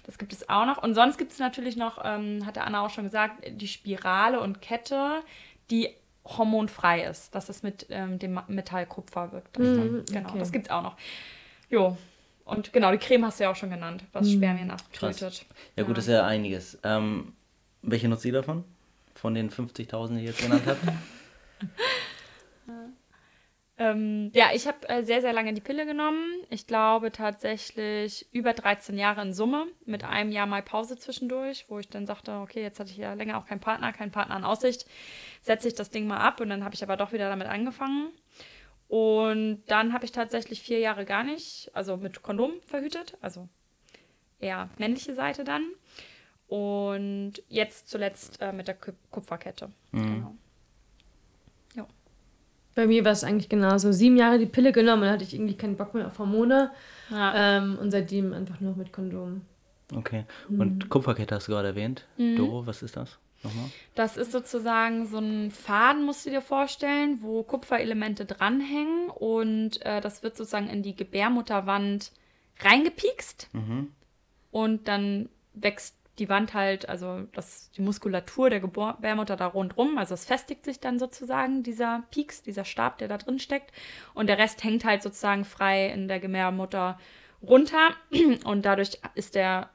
Das 0.03 0.17
gibt 0.17 0.33
es 0.33 0.49
auch 0.49 0.65
noch. 0.65 0.83
Und 0.83 0.93
sonst 0.93 1.17
gibt 1.17 1.31
es 1.31 1.39
natürlich 1.39 1.77
noch, 1.77 2.01
ähm, 2.03 2.45
hat 2.45 2.57
der 2.57 2.67
Anna 2.67 2.85
auch 2.85 2.89
schon 2.89 3.05
gesagt, 3.05 3.45
die 3.47 3.67
Spirale 3.67 4.41
und 4.41 4.61
Kette, 4.61 5.21
die 5.71 5.89
hormonfrei 6.25 7.03
ist. 7.03 7.33
Das 7.33 7.49
ist 7.49 7.63
mit 7.63 7.87
ähm, 7.89 8.19
dem 8.19 8.39
Metall 8.47 8.85
Kupfer 8.85 9.31
wirkt. 9.31 9.57
Das 9.57 9.65
dann. 9.65 9.91
Mhm, 9.91 10.05
Genau, 10.11 10.29
okay. 10.29 10.39
das 10.39 10.51
gibt 10.51 10.65
es 10.67 10.71
auch 10.71 10.83
noch. 10.83 10.95
Jo. 11.69 11.97
Und 12.45 12.73
genau, 12.73 12.91
die 12.91 12.97
Creme 12.97 13.25
hast 13.25 13.39
du 13.39 13.43
ja 13.43 13.51
auch 13.51 13.55
schon 13.55 13.69
genannt, 13.69 14.03
was 14.11 14.31
Spermien 14.31 14.71
abtötet. 14.71 15.45
Ja, 15.75 15.83
gut, 15.83 15.97
das 15.97 16.07
ist 16.07 16.13
ja 16.13 16.25
einiges. 16.25 16.79
Ähm, 16.83 17.33
welche 17.83 18.07
nutzt 18.09 18.25
ihr 18.25 18.33
davon? 18.33 18.63
Von 19.13 19.35
den 19.35 19.49
50.000, 19.51 20.07
die 20.15 20.21
ihr 20.21 20.21
jetzt 20.29 20.41
genannt 20.41 20.63
habt? 20.65 20.79
Ähm, 23.81 24.29
ja, 24.33 24.47
ich 24.53 24.67
habe 24.67 24.87
äh, 24.89 25.03
sehr, 25.03 25.21
sehr 25.21 25.31
lange 25.31 25.53
die 25.53 25.61
Pille 25.61 25.85
genommen. 25.85 26.21
Ich 26.49 26.67
glaube 26.67 27.13
tatsächlich 27.13 28.27
über 28.33 28.51
13 28.53 28.97
Jahre 28.97 29.21
in 29.21 29.33
Summe, 29.33 29.67
mit 29.85 30.03
einem 30.03 30.31
Jahr 30.33 30.47
mal 30.47 30.61
Pause 30.61 30.97
zwischendurch, 30.97 31.65
wo 31.69 31.79
ich 31.79 31.87
dann 31.87 32.05
sagte, 32.05 32.33
okay, 32.39 32.61
jetzt 32.61 32.79
hatte 32.81 32.91
ich 32.91 32.97
ja 32.97 33.13
länger 33.13 33.37
auch 33.37 33.45
keinen 33.45 33.61
Partner, 33.61 33.93
keinen 33.93 34.11
Partner 34.11 34.35
in 34.35 34.43
Aussicht, 34.43 34.85
setze 35.41 35.69
ich 35.69 35.75
das 35.75 35.89
Ding 35.89 36.07
mal 36.07 36.17
ab 36.17 36.41
und 36.41 36.49
dann 36.49 36.65
habe 36.65 36.75
ich 36.75 36.83
aber 36.83 36.97
doch 36.97 37.13
wieder 37.13 37.29
damit 37.29 37.47
angefangen. 37.47 38.09
Und 38.89 39.63
dann 39.67 39.93
habe 39.93 40.03
ich 40.03 40.11
tatsächlich 40.11 40.61
vier 40.61 40.79
Jahre 40.79 41.05
gar 41.05 41.23
nicht, 41.23 41.71
also 41.73 41.95
mit 41.95 42.21
Kondom 42.21 42.53
verhütet, 42.65 43.17
also 43.21 43.47
eher 44.39 44.69
männliche 44.77 45.13
Seite 45.15 45.43
dann. 45.45 45.63
Und 46.47 47.33
jetzt 47.47 47.87
zuletzt 47.87 48.41
äh, 48.41 48.51
mit 48.51 48.67
der 48.67 48.73
Kup- 48.75 48.95
Kupferkette. 49.11 49.71
Genau. 49.91 50.35
Bei 52.75 52.87
mir 52.87 53.03
war 53.03 53.11
es 53.11 53.23
eigentlich 53.23 53.49
genauso. 53.49 53.91
Sieben 53.91 54.15
Jahre 54.15 54.39
die 54.39 54.45
Pille 54.45 54.71
genommen 54.71 55.01
und 55.01 55.07
dann 55.07 55.13
hatte 55.13 55.23
ich 55.23 55.33
irgendwie 55.33 55.55
keinen 55.55 55.75
Bock 55.75 55.93
mehr 55.93 56.07
auf 56.07 56.19
Hormone. 56.19 56.71
Ja. 57.09 57.57
Ähm, 57.57 57.77
und 57.79 57.91
seitdem 57.91 58.33
einfach 58.33 58.59
nur 58.59 58.75
mit 58.75 58.93
Kondom. 58.93 59.41
Okay. 59.93 60.25
Mhm. 60.47 60.61
Und 60.61 60.89
Kupferkette 60.89 61.35
hast 61.35 61.47
du 61.47 61.53
gerade 61.53 61.69
erwähnt. 61.69 62.05
Doro, 62.17 62.65
was 62.67 62.83
ist 62.83 62.95
das? 62.95 63.17
Nochmal? 63.43 63.65
Das 63.95 64.17
ist 64.17 64.31
sozusagen 64.31 65.07
so 65.07 65.17
ein 65.17 65.49
Faden, 65.49 66.05
musst 66.05 66.25
du 66.25 66.29
dir 66.29 66.41
vorstellen, 66.41 67.19
wo 67.21 67.41
Kupferelemente 67.43 68.25
dranhängen 68.25 69.09
und 69.09 69.83
äh, 69.85 70.01
das 70.01 70.23
wird 70.23 70.35
sozusagen 70.35 70.69
in 70.69 70.83
die 70.83 70.95
Gebärmutterwand 70.95 72.11
reingepiekst 72.59 73.49
und 74.51 74.87
dann 74.87 75.29
wächst 75.53 75.95
die 76.19 76.29
Wand 76.29 76.53
halt, 76.53 76.87
also 76.89 77.23
das, 77.33 77.71
die 77.71 77.81
Muskulatur 77.81 78.49
der 78.49 78.59
Gebärmutter 78.59 79.35
da 79.35 79.47
rundrum, 79.47 79.97
also 79.97 80.13
es 80.13 80.25
festigt 80.25 80.65
sich 80.65 80.79
dann 80.79 80.99
sozusagen 80.99 81.63
dieser 81.63 82.03
Pieks, 82.11 82.41
dieser 82.41 82.65
Stab, 82.65 82.97
der 82.97 83.07
da 83.07 83.17
drin 83.17 83.39
steckt. 83.39 83.71
Und 84.13 84.27
der 84.27 84.37
Rest 84.37 84.63
hängt 84.63 84.85
halt 84.85 85.01
sozusagen 85.01 85.45
frei 85.45 85.87
in 85.87 86.07
der 86.07 86.19
Gebärmutter 86.19 86.99
runter. 87.41 87.89
Und 88.43 88.65
dadurch 88.65 88.99
ist 89.15 89.35
der 89.35 89.69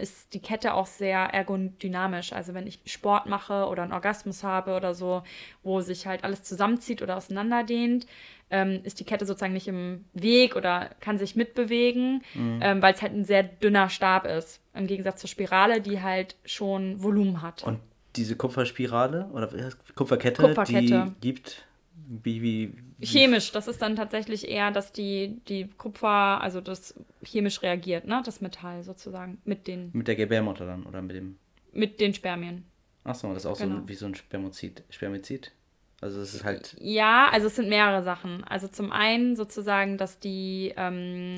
ist 0.00 0.34
die 0.34 0.40
Kette 0.40 0.74
auch 0.74 0.86
sehr 0.86 1.18
ergodynamisch. 1.18 2.32
Also 2.32 2.54
wenn 2.54 2.66
ich 2.66 2.80
Sport 2.86 3.26
mache 3.26 3.66
oder 3.66 3.82
einen 3.82 3.92
Orgasmus 3.92 4.42
habe 4.42 4.74
oder 4.74 4.94
so, 4.94 5.22
wo 5.62 5.80
sich 5.80 6.06
halt 6.06 6.24
alles 6.24 6.42
zusammenzieht 6.42 7.02
oder 7.02 7.16
auseinanderdehnt, 7.16 8.06
ähm, 8.50 8.80
ist 8.82 8.98
die 8.98 9.04
Kette 9.04 9.26
sozusagen 9.26 9.52
nicht 9.52 9.68
im 9.68 10.04
Weg 10.12 10.56
oder 10.56 10.90
kann 11.00 11.18
sich 11.18 11.36
mitbewegen, 11.36 12.22
ähm, 12.34 12.82
weil 12.82 12.94
es 12.94 13.02
halt 13.02 13.12
ein 13.12 13.24
sehr 13.24 13.44
dünner 13.44 13.88
Stab 13.88 14.26
ist. 14.26 14.60
Im 14.74 14.86
Gegensatz 14.86 15.20
zur 15.20 15.28
Spirale, 15.28 15.80
die 15.80 16.02
halt 16.02 16.36
schon 16.44 17.02
Volumen 17.02 17.42
hat. 17.42 17.62
Und 17.62 17.80
diese 18.16 18.36
Kupferspirale 18.36 19.28
oder 19.32 19.48
Kupferkette, 19.94 20.42
Kupferkette. 20.42 21.12
die 21.22 21.32
gibt 21.32 21.64
wie, 22.12 22.42
wie, 22.42 22.74
wie 22.98 23.06
Chemisch, 23.06 23.52
das 23.52 23.68
ist 23.68 23.80
dann 23.80 23.94
tatsächlich 23.94 24.48
eher, 24.48 24.72
dass 24.72 24.92
die, 24.92 25.40
die 25.48 25.68
Kupfer, 25.78 26.40
also 26.40 26.60
das 26.60 26.94
chemisch 27.24 27.62
reagiert, 27.62 28.04
ne? 28.06 28.20
Das 28.24 28.40
Metall 28.40 28.82
sozusagen, 28.82 29.38
mit 29.44 29.68
den, 29.68 29.90
mit 29.92 30.08
der 30.08 30.16
Gebärmutter 30.16 30.66
dann 30.66 30.84
oder 30.84 31.00
mit 31.02 31.14
dem. 31.14 31.38
mit 31.72 32.00
den 32.00 32.12
Spermien. 32.12 32.64
Achso, 33.04 33.28
das 33.32 33.44
ist 33.44 33.46
auch 33.46 33.56
Genau. 33.58 33.76
so 33.82 33.88
wie 33.88 33.94
so 33.94 34.06
ein 34.06 34.14
Spermizid. 34.16 34.82
Spermizid. 34.90 35.52
Also 36.00 36.20
es 36.20 36.34
ist 36.34 36.44
halt. 36.44 36.74
Ja, 36.80 37.28
also 37.30 37.46
es 37.46 37.56
sind 37.56 37.68
mehrere 37.68 38.02
Sachen. 38.02 38.42
Also 38.44 38.66
zum 38.68 38.90
einen 38.90 39.36
sozusagen, 39.36 39.96
dass 39.96 40.18
die, 40.18 40.72
ähm, 40.76 41.36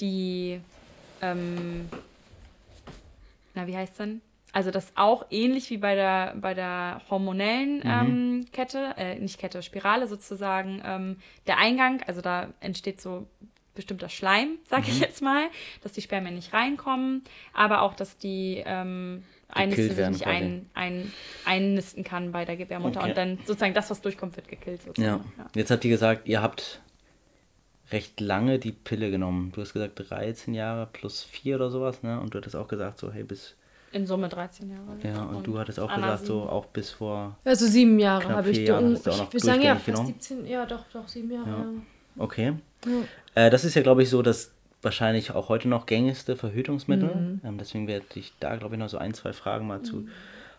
die, 0.00 0.60
ähm, 1.22 1.88
na, 3.54 3.66
wie 3.66 3.76
heißt 3.76 4.00
denn? 4.00 4.20
Also 4.58 4.72
das 4.72 4.90
auch 4.96 5.24
ähnlich 5.30 5.70
wie 5.70 5.76
bei 5.76 5.94
der, 5.94 6.34
bei 6.34 6.52
der 6.52 7.00
hormonellen 7.08 7.80
ähm, 7.84 8.44
Kette, 8.50 8.92
äh, 8.96 9.16
nicht 9.20 9.38
Kette, 9.38 9.62
Spirale 9.62 10.08
sozusagen, 10.08 10.82
ähm, 10.84 11.16
der 11.46 11.58
Eingang, 11.58 12.02
also 12.08 12.22
da 12.22 12.48
entsteht 12.58 13.00
so 13.00 13.28
bestimmter 13.76 14.08
Schleim, 14.08 14.58
sag 14.64 14.88
ich 14.88 14.98
jetzt 14.98 15.22
mal, 15.22 15.44
dass 15.84 15.92
die 15.92 16.02
Spermien 16.02 16.34
nicht 16.34 16.52
reinkommen, 16.52 17.22
aber 17.54 17.82
auch, 17.82 17.94
dass 17.94 18.18
die 18.18 18.60
ähm, 18.66 19.22
Einnisten 19.48 19.94
sich 19.94 20.08
nicht 20.08 20.26
ein, 20.26 20.68
ein, 20.74 21.12
einnisten 21.44 22.02
kann 22.02 22.32
bei 22.32 22.44
der 22.44 22.56
Gebärmutter 22.56 22.98
Okay. 22.98 23.10
und 23.10 23.16
dann 23.16 23.38
sozusagen 23.46 23.74
das, 23.74 23.90
was 23.90 24.00
durchkommt, 24.00 24.34
wird 24.34 24.48
gekillt 24.48 24.80
Ja. 24.96 25.04
Ja. 25.04 25.22
Jetzt 25.54 25.70
habt 25.70 25.84
ihr 25.84 25.90
gesagt, 25.92 26.26
ihr 26.26 26.42
habt 26.42 26.82
recht 27.92 28.20
lange 28.20 28.58
die 28.58 28.72
Pille 28.72 29.12
genommen. 29.12 29.52
Du 29.52 29.60
hast 29.60 29.72
gesagt 29.72 29.92
13 30.10 30.52
Jahre 30.52 30.88
plus 30.92 31.22
4 31.22 31.54
oder 31.54 31.70
sowas, 31.70 32.02
ne? 32.02 32.20
Und 32.20 32.34
du 32.34 32.38
hattest 32.38 32.56
auch 32.56 32.66
gesagt, 32.66 32.98
so, 32.98 33.12
hey, 33.12 33.22
bis. 33.22 33.54
In 33.92 34.06
Summe 34.06 34.28
13 34.28 34.70
Jahre. 34.70 34.96
Ja, 35.02 35.22
und, 35.22 35.36
und 35.36 35.46
du 35.46 35.58
hattest 35.58 35.80
auch 35.80 35.88
Anna 35.88 36.12
gesagt, 36.12 36.26
so 36.26 36.42
auch 36.42 36.66
bis 36.66 36.90
vor. 36.90 37.36
Also 37.44 37.66
sieben 37.66 37.98
Jahre 37.98 38.28
habe 38.28 38.50
ich. 38.50 38.58
Jahre 38.58 38.92
hast 38.92 39.06
du 39.06 39.10
auch 39.10 39.18
noch 39.18 39.26
ich 39.28 39.34
würde 39.34 39.46
sagen, 39.46 39.62
ja, 39.62 39.74
fast 39.74 39.86
genommen. 39.86 40.06
17, 40.06 40.46
ja, 40.46 40.66
doch, 40.66 40.84
doch, 40.92 41.08
sieben 41.08 41.32
Jahre. 41.32 41.48
Ja. 41.48 41.56
Ja. 41.56 41.64
Okay. 42.18 42.54
Ja. 42.84 43.46
Äh, 43.46 43.50
das 43.50 43.64
ist 43.64 43.74
ja, 43.74 43.82
glaube 43.82 44.02
ich, 44.02 44.10
so 44.10 44.22
das 44.22 44.52
wahrscheinlich 44.82 45.32
auch 45.32 45.48
heute 45.48 45.68
noch 45.68 45.86
gängigste 45.86 46.36
Verhütungsmittel. 46.36 47.14
Mhm. 47.14 47.40
Ähm, 47.44 47.58
deswegen 47.58 47.86
werde 47.86 48.06
ich 48.14 48.32
da, 48.40 48.56
glaube 48.56 48.74
ich, 48.74 48.78
noch 48.78 48.88
so 48.88 48.98
ein, 48.98 49.14
zwei 49.14 49.32
Fragen 49.32 49.66
mal 49.66 49.82
zu 49.82 50.06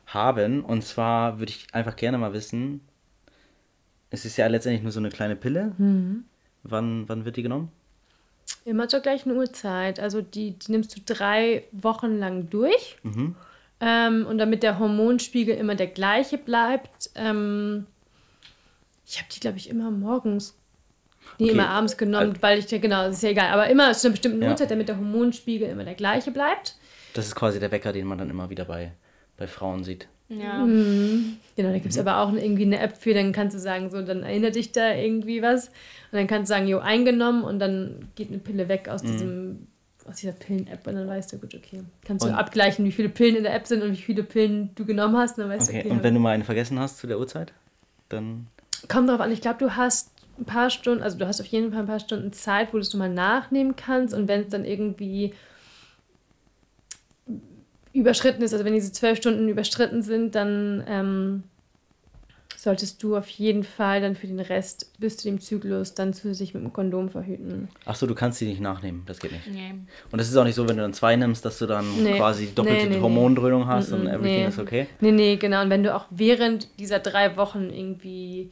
haben. 0.08 0.64
Und 0.64 0.84
zwar 0.84 1.40
würde 1.40 1.52
ich 1.52 1.68
einfach 1.74 1.96
gerne 1.96 2.18
mal 2.18 2.34
wissen, 2.34 2.82
es 4.10 4.26
ist 4.26 4.38
ja 4.38 4.48
letztendlich 4.48 4.84
nur 4.84 4.92
so 4.92 5.00
eine 5.00 5.10
kleine 5.10 5.36
Pille. 5.36 5.74
Mhm. 5.78 6.26
Wann, 6.64 7.08
wann 7.08 7.26
wird 7.26 7.38
die 7.38 7.44
genommen? 7.44 7.72
Immer 8.66 8.88
zur 8.88 9.00
gleichen 9.00 9.32
Uhrzeit. 9.36 10.00
Also 10.00 10.22
die, 10.22 10.52
die 10.52 10.72
nimmst 10.72 10.96
du 10.96 11.02
drei 11.06 11.64
Wochen 11.72 12.18
lang 12.20 12.50
durch. 12.50 12.98
Mhm. 13.04 13.36
Ähm, 13.82 14.26
und 14.28 14.38
damit 14.38 14.62
der 14.64 14.78
Hormonspiegel 14.80 15.56
immer 15.56 15.76
der 15.76 15.88
gleiche 15.88 16.38
bleibt, 16.38 17.10
ähm, 17.16 17.86
ich 19.08 19.18
habe 19.18 19.30
die, 19.34 19.40
glaube 19.40 19.58
ich, 19.58 19.70
immer 19.70 19.90
morgens, 19.90 20.56
nee, 21.40 21.46
Okay. 21.46 21.54
immer 21.54 21.70
abends 21.70 21.98
genommen, 21.98 22.36
weil 22.42 22.60
ich, 22.60 22.68
genau, 22.68 23.04
das 23.08 23.16
ist 23.18 23.24
ja 23.24 23.30
egal, 23.30 23.52
aber 23.54 23.68
immer 23.70 23.92
zu 23.94 24.08
einer 24.08 24.12
bestimmten 24.14 24.42
Ja. 24.44 24.50
Uhrzeit, 24.50 24.70
damit 24.70 24.90
der 24.90 24.98
Hormonspiegel 24.98 25.70
immer 25.70 25.86
der 25.86 25.96
gleiche 25.96 26.32
bleibt. 26.32 26.76
Das 27.14 27.26
ist 27.26 27.36
quasi 27.36 27.60
der 27.60 27.72
Wecker, 27.72 27.94
den 27.94 28.06
man 28.06 28.18
dann 28.18 28.30
immer 28.30 28.50
wieder 28.50 28.66
bei, 28.66 28.92
bei 29.38 29.48
Frauen 29.48 29.84
sieht. 29.84 30.08
Ja. 30.28 30.64
Genau, 30.66 31.38
da 31.56 31.74
gibt 31.74 31.88
es 31.88 31.96
Mhm. 31.96 32.08
aber 32.08 32.18
auch 32.20 32.34
irgendwie 32.34 32.64
eine 32.66 32.80
App 32.80 32.98
für, 32.98 33.14
dann 33.16 33.32
kannst 33.32 33.56
du 33.56 33.60
sagen, 33.60 33.90
so, 33.90 34.02
dann 34.02 34.22
erinnert 34.24 34.56
dich 34.56 34.72
da 34.74 34.94
irgendwie 34.94 35.42
was. 35.42 35.72
Und 36.12 36.18
dann 36.18 36.28
kannst 36.28 36.50
du 36.50 36.56
sagen, 36.56 36.68
jo, 36.68 36.80
eingenommen 36.80 37.44
und 37.44 37.60
dann 37.60 38.10
geht 38.16 38.30
eine 38.30 38.40
Pille 38.40 38.68
weg 38.68 38.86
Mhm. 38.88 38.92
aus 38.94 39.02
diesem, 39.04 39.68
aus 40.08 40.16
dieser 40.16 40.32
Pillen-App 40.34 40.88
und 40.88 40.96
dann 40.96 41.08
weißt 41.08 41.34
du, 41.34 41.38
gut, 41.38 41.54
okay. 41.54 41.84
Kannst 42.04 42.26
Und- 42.26 42.32
du 42.32 42.38
abgleichen, 42.38 42.84
wie 42.86 42.92
viele 42.92 43.10
Pillen 43.10 43.36
in 43.36 43.44
der 43.44 43.54
App 43.54 43.68
sind 43.68 43.84
und 43.84 43.92
wie 43.92 44.02
viele 44.02 44.24
Pillen 44.24 44.72
du 44.76 44.86
genommen 44.86 45.16
hast. 45.18 45.38
Und 45.38 45.44
dann 45.48 45.58
weißt 45.60 45.70
Okay, 45.70 45.84
du, 45.84 45.90
und 45.92 46.02
wenn 46.04 46.14
du 46.16 46.20
mal 46.20 46.32
eine 46.32 46.44
vergessen 46.46 46.80
hast 46.80 46.98
zu 46.98 47.06
der 47.08 47.20
Uhrzeit, 47.20 47.54
dann. 48.10 48.48
Kommt 48.88 49.08
drauf 49.10 49.20
an, 49.20 49.32
ich 49.32 49.42
glaube, 49.42 49.60
du 49.60 49.76
hast 49.76 50.10
ein 50.40 50.46
paar 50.46 50.70
Stunden, 50.70 51.04
also 51.04 51.18
du 51.18 51.28
hast 51.28 51.42
auf 51.42 51.46
jeden 51.48 51.72
Fall 51.72 51.82
ein 51.82 51.86
paar 51.88 52.00
Stunden 52.00 52.32
Zeit, 52.34 52.70
wo 52.70 52.78
du 52.78 52.82
es 52.82 52.94
nochmal 52.94 53.10
nachnehmen 53.14 53.76
kannst 53.76 54.14
und 54.16 54.28
wenn 54.28 54.42
es 54.42 54.48
dann 54.50 54.66
irgendwie 54.66 55.34
überschritten 57.94 58.42
ist, 58.44 58.54
also 58.54 58.66
wenn 58.66 58.74
diese 58.74 58.92
zwölf 58.92 59.18
Stunden 59.18 59.48
überschritten 59.50 60.02
sind, 60.02 60.36
dann 60.36 60.84
ähm, 60.88 61.44
solltest 62.62 63.02
du 63.04 63.16
auf 63.16 63.30
jeden 63.30 63.64
Fall 63.64 64.02
dann 64.02 64.16
für 64.16 64.28
den 64.28 64.42
Rest 64.42 64.92
bis 65.00 65.16
zu 65.16 65.30
dem 65.30 65.40
Zyklus 65.40 65.94
dann 65.94 66.14
zusätzlich 66.14 66.54
mit 66.54 66.62
dem 66.62 66.74
Kondom 66.74 67.10
verhüten. 67.10 67.70
Achso, 67.86 68.06
du 68.06 68.14
kannst 68.16 68.42
die 68.42 68.46
nicht 68.46 68.60
nachnehmen, 68.60 69.04
das 69.06 69.20
geht 69.20 69.32
nicht. 69.32 69.48
Nee. 69.48 69.76
Und 70.12 70.20
es 70.20 70.30
ist 70.30 70.36
auch 70.36 70.44
nicht 70.44 70.56
so, 70.56 70.68
wenn 70.68 70.76
du 70.76 70.82
dann 70.82 70.94
zwei 70.94 71.16
nimmst, 71.16 71.46
dass 71.46 71.58
du 71.58 71.68
dann 71.68 71.86
Nee. 72.04 72.18
quasi 72.18 72.54
doppelte 72.54 72.84
Nee, 72.84 72.90
nee, 72.90 72.96
nee. 72.98 73.02
Hormondröhnung 73.02 73.66
hast 73.66 73.94
und 73.94 74.08
everything 74.08 74.42
nee. 74.42 74.48
ist 74.48 74.60
okay. 74.60 74.88
Nee, 75.00 75.12
nee, 75.14 75.36
genau. 75.38 75.62
Und 75.62 75.70
wenn 75.70 75.84
du 75.84 75.96
auch 75.96 76.06
während 76.10 76.68
dieser 76.80 77.00
drei 77.00 77.38
Wochen 77.38 77.70
irgendwie 77.70 78.52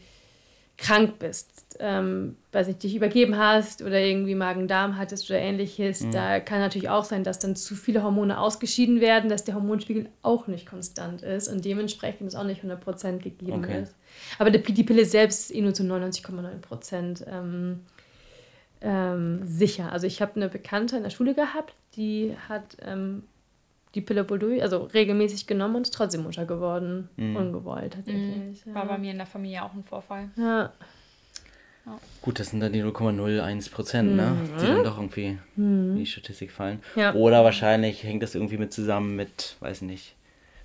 krank 0.77 1.17
bist, 1.19 1.77
ähm, 1.79 2.35
weiß 2.51 2.67
nicht, 2.67 2.83
dich 2.83 2.95
übergeben 2.95 3.37
hast 3.37 3.81
oder 3.81 3.99
irgendwie 3.99 4.35
Magen-Darm 4.35 4.97
hattest 4.97 5.29
oder 5.29 5.39
ähnliches, 5.39 6.01
Mhm. 6.01 6.11
da 6.11 6.39
kann 6.39 6.59
natürlich 6.59 6.89
auch 6.89 7.03
sein, 7.03 7.23
dass 7.23 7.39
dann 7.39 7.55
zu 7.55 7.75
viele 7.75 8.03
Hormone 8.03 8.39
ausgeschieden 8.39 9.01
werden, 9.01 9.29
dass 9.29 9.43
der 9.43 9.55
Hormonspiegel 9.55 10.07
auch 10.21 10.47
nicht 10.47 10.67
konstant 10.67 11.23
ist 11.23 11.47
und 11.47 11.65
dementsprechend 11.65 12.27
es 12.29 12.35
auch 12.35 12.43
nicht 12.43 12.63
100% 12.63 13.23
gegeben 13.23 13.63
Okay. 13.63 13.81
ist. 13.83 13.95
Aber 14.39 14.51
die, 14.51 14.61
die 14.73 14.83
Pille 14.83 15.05
selbst 15.05 15.49
ist 15.49 15.55
eh 15.55 15.61
nur 15.61 15.73
zu 15.73 15.83
99,9% 15.83 17.25
ähm, 17.27 17.79
ähm, 18.81 19.41
sicher. 19.45 19.91
Also 19.91 20.05
ich 20.07 20.21
habe 20.21 20.35
eine 20.35 20.49
Bekannte 20.49 20.97
in 20.97 21.03
der 21.03 21.09
Schule 21.09 21.33
gehabt, 21.33 21.73
die 21.95 22.35
hat 22.47 22.77
ähm, 22.85 23.23
die 23.97 24.01
Pille 24.01 24.29
wohl 24.29 24.39
durch, 24.39 24.61
also 24.61 24.83
regelmäßig 24.83 25.47
genommen 25.47 25.75
und 25.75 25.81
ist 25.83 25.93
trotzdem 25.93 26.23
Mutter 26.23 26.45
geworden. 26.45 27.09
Ungewollt 27.17 27.93
tatsächlich. 27.93 28.65
War 28.67 28.85
bei 28.85 28.93
Ja. 28.93 28.97
mir 28.97 29.11
in 29.11 29.17
der 29.17 29.27
Familie 29.27 29.63
auch 29.63 29.73
ein 29.73 29.83
Vorfall. 29.83 30.29
ja. 30.37 30.71
Gut, 32.21 32.37
das 32.39 32.49
sind 32.49 32.59
dann 32.59 32.73
die 32.73 32.83
0,01 32.83 33.71
Prozent, 33.71 34.13
ne? 34.17 34.41
Die 34.61 34.65
dann 34.67 34.83
doch 34.83 34.97
irgendwie 34.97 35.37
in 35.55 35.95
die 35.95 36.05
Statistik 36.05 36.51
fallen. 36.51 36.81
Mhm. 36.95 36.99
Ja. 37.01 37.13
Oder 37.13 37.45
wahrscheinlich 37.45 38.03
hängt 38.03 38.21
das 38.23 38.35
irgendwie 38.35 38.57
mit 38.57 38.73
zusammen 38.73 39.15
mit, 39.15 39.55
weiß 39.61 39.83
nicht, 39.83 40.13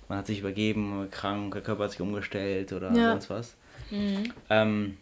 man 0.09 0.17
hat 0.17 0.27
sich 0.27 0.39
übergeben, 0.39 1.07
krank, 1.11 1.53
der 1.53 1.61
Körper 1.63 1.85
hat 1.85 1.91
sich 1.91 2.01
umgestellt 2.01 2.73
oder 2.73 2.93
Ja. 2.93 3.11
sonst 3.11 3.29
was. 3.29 3.55
Ähm, 4.49 4.97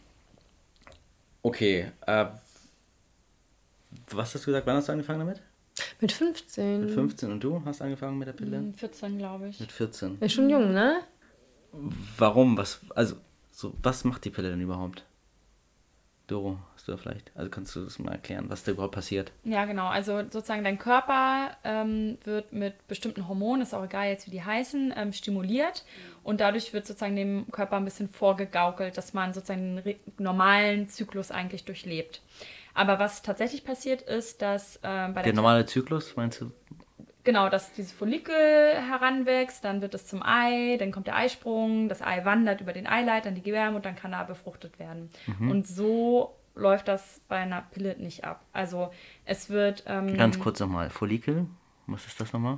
okay, 1.41 1.91
äh, 2.05 2.25
was 4.11 4.35
hast 4.35 4.43
du 4.43 4.51
gesagt, 4.51 4.67
wann 4.67 4.75
hast 4.75 4.89
du 4.89 4.91
angefangen 4.91 5.19
damit? 5.19 5.41
Mit 5.99 6.11
15. 6.11 6.81
Mit 6.81 6.91
15 6.91 7.31
und 7.31 7.43
du 7.43 7.61
hast 7.65 7.81
angefangen 7.81 8.17
mit 8.17 8.27
der 8.27 8.33
Pille? 8.33 8.57
Hm, 8.57 8.73
14, 8.73 9.17
glaube 9.17 9.49
ich. 9.49 9.59
Mit 9.59 9.71
14. 9.71 10.17
Ist 10.19 10.33
schon 10.33 10.49
jung, 10.49 10.73
ne? 10.73 11.01
Warum? 12.17 12.57
Was, 12.57 12.81
also, 12.95 13.15
so, 13.51 13.73
was 13.81 14.03
macht 14.03 14.25
die 14.25 14.29
Pille 14.29 14.49
denn 14.49 14.61
überhaupt? 14.61 15.05
Doro, 16.31 16.59
hast 16.73 16.87
du 16.87 16.93
da 16.93 16.97
vielleicht? 16.97 17.29
Also 17.35 17.49
kannst 17.49 17.75
du 17.75 17.83
das 17.83 17.99
mal 17.99 18.13
erklären, 18.13 18.45
was 18.47 18.63
da 18.63 18.71
überhaupt 18.71 18.95
passiert? 18.95 19.33
Ja, 19.43 19.65
genau. 19.65 19.87
Also 19.87 20.19
sozusagen 20.21 20.63
dein 20.63 20.79
Körper 20.79 21.57
ähm, 21.65 22.17
wird 22.23 22.53
mit 22.53 22.87
bestimmten 22.87 23.27
Hormonen, 23.27 23.63
ist 23.63 23.73
auch 23.73 23.83
egal 23.83 24.07
jetzt 24.07 24.27
wie 24.27 24.31
die 24.31 24.43
heißen, 24.43 24.93
ähm, 24.95 25.11
stimuliert 25.11 25.83
und 26.23 26.39
dadurch 26.39 26.71
wird 26.71 26.87
sozusagen 26.87 27.17
dem 27.17 27.51
Körper 27.51 27.75
ein 27.75 27.83
bisschen 27.83 28.07
vorgegaukelt, 28.07 28.97
dass 28.97 29.13
man 29.13 29.33
sozusagen 29.33 29.83
den 29.83 29.95
normalen 30.17 30.87
Zyklus 30.87 31.31
eigentlich 31.31 31.65
durchlebt. 31.65 32.21
Aber 32.73 32.99
was 32.99 33.21
tatsächlich 33.21 33.63
passiert 33.63 34.01
ist, 34.01 34.41
dass 34.41 34.79
ähm, 34.83 35.13
bei 35.13 35.21
Der 35.21 35.31
der 35.31 35.33
normale 35.33 35.65
Zyklus, 35.65 36.15
meinst 36.15 36.41
du? 36.41 36.51
genau, 37.23 37.49
dass 37.49 37.73
dieses 37.73 37.91
Follikel 37.91 38.33
heranwächst, 38.35 39.63
dann 39.63 39.81
wird 39.81 39.93
es 39.93 40.07
zum 40.07 40.23
Ei, 40.23 40.77
dann 40.77 40.91
kommt 40.91 41.07
der 41.07 41.15
Eisprung, 41.15 41.87
das 41.87 42.01
Ei 42.01 42.25
wandert 42.25 42.61
über 42.61 42.73
den 42.73 42.87
Eileiter 42.87 43.29
in 43.29 43.35
die 43.35 43.43
Gebärmutter 43.43 43.75
und 43.77 43.85
dann 43.85 43.95
kann 43.95 44.13
er 44.13 44.25
befruchtet 44.25 44.79
werden. 44.79 45.09
Und 45.39 45.67
so 45.67 46.35
läuft 46.55 46.87
das 46.87 47.21
bei 47.27 47.37
einer 47.37 47.61
Pille 47.61 47.95
nicht 47.97 48.23
ab. 48.23 48.43
Also 48.53 48.91
es 49.25 49.49
wird 49.49 49.83
ähm, 49.87 50.17
Ganz 50.17 50.39
kurz 50.39 50.59
nochmal. 50.59 50.89
Follikel, 50.89 51.45
was 51.87 52.05
ist 52.05 52.19
das 52.19 52.33
nochmal? 52.33 52.57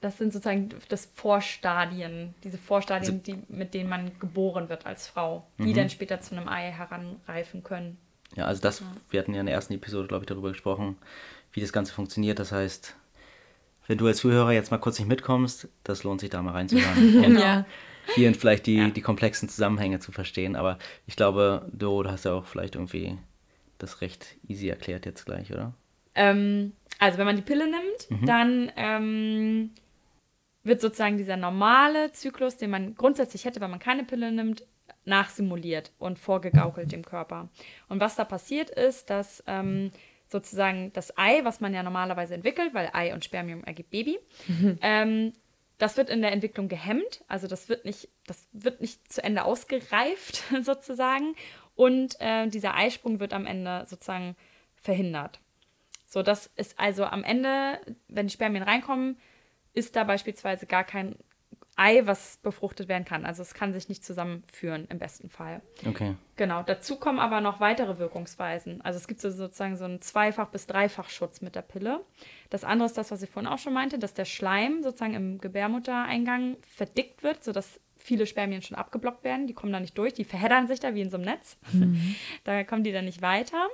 das 0.00 0.18
sind 0.18 0.32
sozusagen 0.32 0.68
das 0.88 1.06
Vorstadien, 1.06 2.34
diese 2.44 2.58
Vorstadien, 2.58 3.22
die, 3.22 3.42
mit 3.48 3.74
denen 3.74 3.88
man 3.88 4.18
geboren 4.18 4.68
wird 4.68 4.86
als 4.86 5.08
Frau, 5.08 5.46
die 5.58 5.72
dann 5.72 5.90
später 5.90 6.20
zu 6.20 6.36
einem 6.36 6.48
Ei 6.48 6.70
heranreifen 6.70 7.62
können. 7.64 7.98
Ja, 8.36 8.44
also 8.44 8.60
das, 8.62 8.82
wir 9.10 9.18
hatten 9.20 9.34
ja 9.34 9.40
in 9.40 9.46
der 9.46 9.54
ersten 9.54 9.74
Episode, 9.74 10.08
glaube 10.08 10.24
ich, 10.24 10.28
darüber 10.28 10.50
gesprochen, 10.50 10.96
wie 11.52 11.60
das 11.60 11.72
Ganze 11.72 11.92
funktioniert. 11.92 12.38
Das 12.38 12.52
heißt, 12.52 12.94
wenn 13.86 13.98
du 13.98 14.06
als 14.06 14.18
Zuhörer 14.18 14.52
jetzt 14.52 14.70
mal 14.70 14.78
kurz 14.78 14.98
nicht 14.98 15.08
mitkommst, 15.08 15.68
das 15.84 16.04
lohnt 16.04 16.20
sich 16.20 16.30
da 16.30 16.42
mal 16.42 16.52
reinzuhören. 16.52 17.24
Und 17.24 17.38
Ja. 17.38 17.64
hier 18.14 18.32
vielleicht 18.34 18.66
die, 18.66 18.92
die 18.92 19.00
komplexen 19.00 19.48
Zusammenhänge 19.48 20.00
zu 20.00 20.12
verstehen. 20.12 20.54
Aber 20.54 20.78
ich 21.06 21.16
glaube, 21.16 21.66
du, 21.72 22.02
du 22.02 22.10
hast 22.10 22.24
ja 22.24 22.34
auch 22.34 22.46
vielleicht 22.46 22.74
irgendwie 22.74 23.18
das 23.78 24.00
recht 24.00 24.36
easy 24.46 24.68
erklärt 24.68 25.06
jetzt 25.06 25.24
gleich, 25.24 25.52
oder? 25.52 25.72
Ähm, 26.14 26.72
also 26.98 27.18
wenn 27.18 27.26
man 27.26 27.36
die 27.36 27.42
Pille 27.42 27.66
nimmt, 27.66 28.26
dann 28.26 28.70
ähm, 28.76 29.70
wird 30.62 30.80
sozusagen 30.80 31.16
dieser 31.18 31.36
normale 31.36 32.10
Zyklus, 32.12 32.56
den 32.56 32.70
man 32.70 32.94
grundsätzlich 32.94 33.44
hätte, 33.44 33.60
wenn 33.60 33.70
man 33.70 33.78
keine 33.78 34.04
Pille 34.04 34.32
nimmt, 34.32 34.64
nachsimuliert 35.06 35.92
und 35.98 36.18
vorgegaukelt 36.18 36.92
dem 36.92 37.04
Körper. 37.04 37.48
Und 37.88 38.00
was 38.00 38.16
da 38.16 38.24
passiert 38.24 38.70
ist, 38.70 39.10
dass 39.10 39.42
ähm, 39.46 39.90
sozusagen 40.28 40.92
das 40.92 41.16
Ei, 41.16 41.40
was 41.44 41.60
man 41.60 41.72
ja 41.72 41.82
normalerweise 41.82 42.34
entwickelt, 42.34 42.74
weil 42.74 42.90
Ei 42.92 43.14
und 43.14 43.24
Spermium 43.24 43.64
ergibt 43.64 43.90
Baby, 43.90 44.18
ähm, 44.82 45.32
das 45.78 45.96
wird 45.96 46.08
in 46.08 46.22
der 46.22 46.32
Entwicklung 46.32 46.68
gehemmt, 46.68 47.22
also 47.28 47.46
das 47.46 47.68
wird 47.68 47.84
nicht, 47.84 48.08
das 48.26 48.48
wird 48.52 48.80
nicht 48.80 49.12
zu 49.12 49.22
Ende 49.22 49.44
ausgereift 49.44 50.42
sozusagen 50.62 51.34
und 51.74 52.16
äh, 52.20 52.48
dieser 52.48 52.74
Eisprung 52.74 53.20
wird 53.20 53.32
am 53.32 53.46
Ende 53.46 53.84
sozusagen 53.86 54.36
verhindert. 54.74 55.40
So, 56.06 56.22
das 56.22 56.46
ist 56.56 56.78
also 56.78 57.04
am 57.04 57.24
Ende, 57.24 57.80
wenn 58.08 58.28
die 58.28 58.32
Spermien 58.32 58.62
reinkommen, 58.62 59.18
ist 59.74 59.96
da 59.96 60.04
beispielsweise 60.04 60.66
gar 60.66 60.84
kein 60.84 61.16
Ei, 61.78 62.06
was 62.06 62.38
befruchtet 62.42 62.88
werden 62.88 63.04
kann. 63.04 63.26
Also 63.26 63.42
es 63.42 63.52
kann 63.52 63.74
sich 63.74 63.90
nicht 63.90 64.02
zusammenführen 64.02 64.86
im 64.88 64.98
besten 64.98 65.28
Fall. 65.28 65.60
Okay. 65.86 66.14
Genau, 66.36 66.62
dazu 66.62 66.96
kommen 66.96 67.18
aber 67.18 67.42
noch 67.42 67.60
weitere 67.60 67.98
Wirkungsweisen. 67.98 68.80
Also 68.80 68.96
es 68.96 69.06
gibt 69.06 69.20
so 69.20 69.30
sozusagen 69.30 69.76
so 69.76 69.84
einen 69.84 70.00
Zweifach- 70.00 70.48
bis 70.48 70.66
Dreifachschutz 70.66 71.42
mit 71.42 71.54
der 71.54 71.60
Pille. 71.60 72.00
Das 72.48 72.64
andere 72.64 72.86
ist 72.86 72.96
das, 72.96 73.10
was 73.10 73.22
ich 73.22 73.28
vorhin 73.28 73.50
auch 73.50 73.58
schon 73.58 73.74
meinte, 73.74 73.98
dass 73.98 74.14
der 74.14 74.24
Schleim 74.24 74.82
sozusagen 74.82 75.14
im 75.14 75.38
Gebärmuttereingang 75.38 76.56
verdickt 76.62 77.22
wird, 77.22 77.44
sodass 77.44 77.78
viele 77.96 78.26
Spermien 78.26 78.62
schon 78.62 78.78
abgeblockt 78.78 79.22
werden. 79.22 79.46
Die 79.46 79.54
kommen 79.54 79.72
da 79.72 79.80
nicht 79.80 79.98
durch, 79.98 80.14
die 80.14 80.24
verheddern 80.24 80.68
sich 80.68 80.80
da 80.80 80.94
wie 80.94 81.02
in 81.02 81.10
so 81.10 81.18
einem 81.18 81.26
Netz. 81.26 81.58
da 82.44 82.64
kommen 82.64 82.84
die 82.84 82.92
dann 82.92 83.04
nicht 83.04 83.20
weiter. 83.20 83.68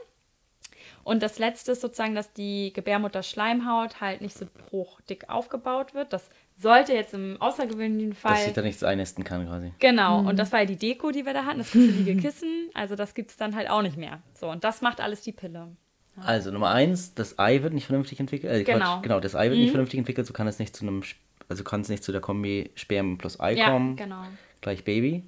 Und 1.05 1.23
das 1.23 1.39
letzte 1.39 1.73
ist 1.73 1.81
sozusagen, 1.81 2.15
dass 2.15 2.33
die 2.33 2.73
Gebärmutterschleimhaut 2.73 4.01
halt 4.01 4.21
nicht 4.21 4.37
so 4.37 4.47
hochdick 4.71 5.29
aufgebaut 5.29 5.95
wird. 5.95 6.13
Das 6.13 6.29
sollte 6.57 6.93
jetzt 6.93 7.15
im 7.15 7.41
außergewöhnlichen 7.41 8.15
Fall. 8.15 8.33
Dass 8.33 8.45
sich 8.45 8.53
da 8.53 8.63
nichts 8.63 8.83
einnisten 8.85 9.25
kann 9.25 9.47
quasi. 9.47 9.73
Genau, 9.79 10.21
und 10.21 10.39
das 10.39 10.53
war 10.53 10.61
ja 10.61 10.67
die 10.67 10.77
Deko, 10.77 11.11
die 11.11 11.27
wir 11.27 11.35
da 11.35 11.45
hatten, 11.45 11.59
das 11.59 11.73
kuschelige 11.73 12.17
Kissen. 12.17 12.71
Also 12.75 12.95
das 12.97 13.15
gibt 13.15 13.31
es 13.31 13.37
dann 13.37 13.57
halt 13.57 13.69
auch 13.71 13.83
nicht 13.83 13.97
mehr. 13.97 14.21
So, 14.35 14.49
und 14.51 14.63
das 14.65 14.81
macht 14.83 15.01
alles 15.01 15.23
die 15.23 15.33
Pille. 15.33 15.69
Also 16.17 16.51
Nummer 16.51 16.71
eins, 16.71 17.15
das 17.15 17.39
Ei 17.39 17.63
wird 17.63 17.73
nicht 17.73 17.87
vernünftig 17.87 18.21
entwickelt. 18.21 18.53
Äh, 18.53 18.65
Genau. 18.65 18.95
Quatsch, 18.97 19.03
genau, 19.03 19.21
das 19.21 19.35
Ei 19.35 19.49
wird 19.49 19.59
nicht 19.59 19.71
vernünftig 19.71 19.99
entwickelt, 19.99 20.27
so 20.27 20.33
kann 20.35 20.47
es 20.47 20.59
nicht 20.59 20.77
zu 20.77 20.85
einem, 20.87 21.03
also 21.49 21.65
kann 21.65 21.81
es 21.81 21.89
nicht 21.89 22.05
zu 22.05 22.13
der 22.13 22.21
Kombi 22.21 22.71
Spermien 22.75 23.17
plus 23.19 23.41
Ei 23.41 23.55
Ja, 23.55 23.71
kommen. 23.71 23.97
genau. 23.97 24.23
Gleich 24.61 24.85
Baby. 24.85 25.25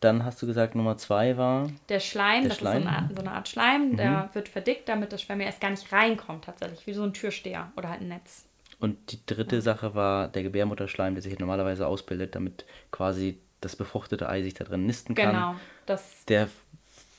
Dann 0.00 0.24
hast 0.26 0.42
du 0.42 0.46
gesagt, 0.46 0.74
Nummer 0.74 0.98
zwei 0.98 1.38
war. 1.38 1.70
Der 1.88 1.98
Schleim, 2.00 2.42
Der 2.42 2.50
das 2.50 2.58
Schleim. 2.58 2.76
ist 2.78 2.82
so 2.84 2.88
eine, 2.90 2.98
Art, 2.98 3.10
so 3.14 3.20
eine 3.22 3.32
Art 3.32 3.48
Schleim, 3.48 3.96
der 3.96 4.28
wird 4.34 4.50
verdickt, 4.50 4.86
damit 4.90 5.12
das 5.14 5.22
Spermium 5.22 5.46
erst 5.46 5.62
gar 5.62 5.70
nicht 5.70 5.90
reinkommt, 5.90 6.44
tatsächlich, 6.44 6.86
wie 6.86 6.92
so 6.92 7.02
ein 7.02 7.14
Türsteher 7.14 7.72
oder 7.78 7.88
halt 7.88 8.02
ein 8.02 8.08
Netz. 8.08 8.44
Und 8.84 9.12
die 9.12 9.18
dritte 9.26 9.60
Sache 9.62 9.94
war 9.94 10.28
der 10.28 10.42
Gebärmutterschleim, 10.42 11.14
der 11.14 11.22
sich 11.22 11.38
normalerweise 11.38 11.86
ausbildet, 11.86 12.34
damit 12.34 12.64
quasi 12.90 13.38
das 13.60 13.76
befruchtete 13.76 14.28
Ei 14.28 14.42
sich 14.42 14.54
da 14.54 14.64
drin 14.64 14.84
nisten 14.86 15.14
kann. 15.14 15.30
Genau. 15.34 15.54
Das, 15.86 16.24
Der 16.28 16.48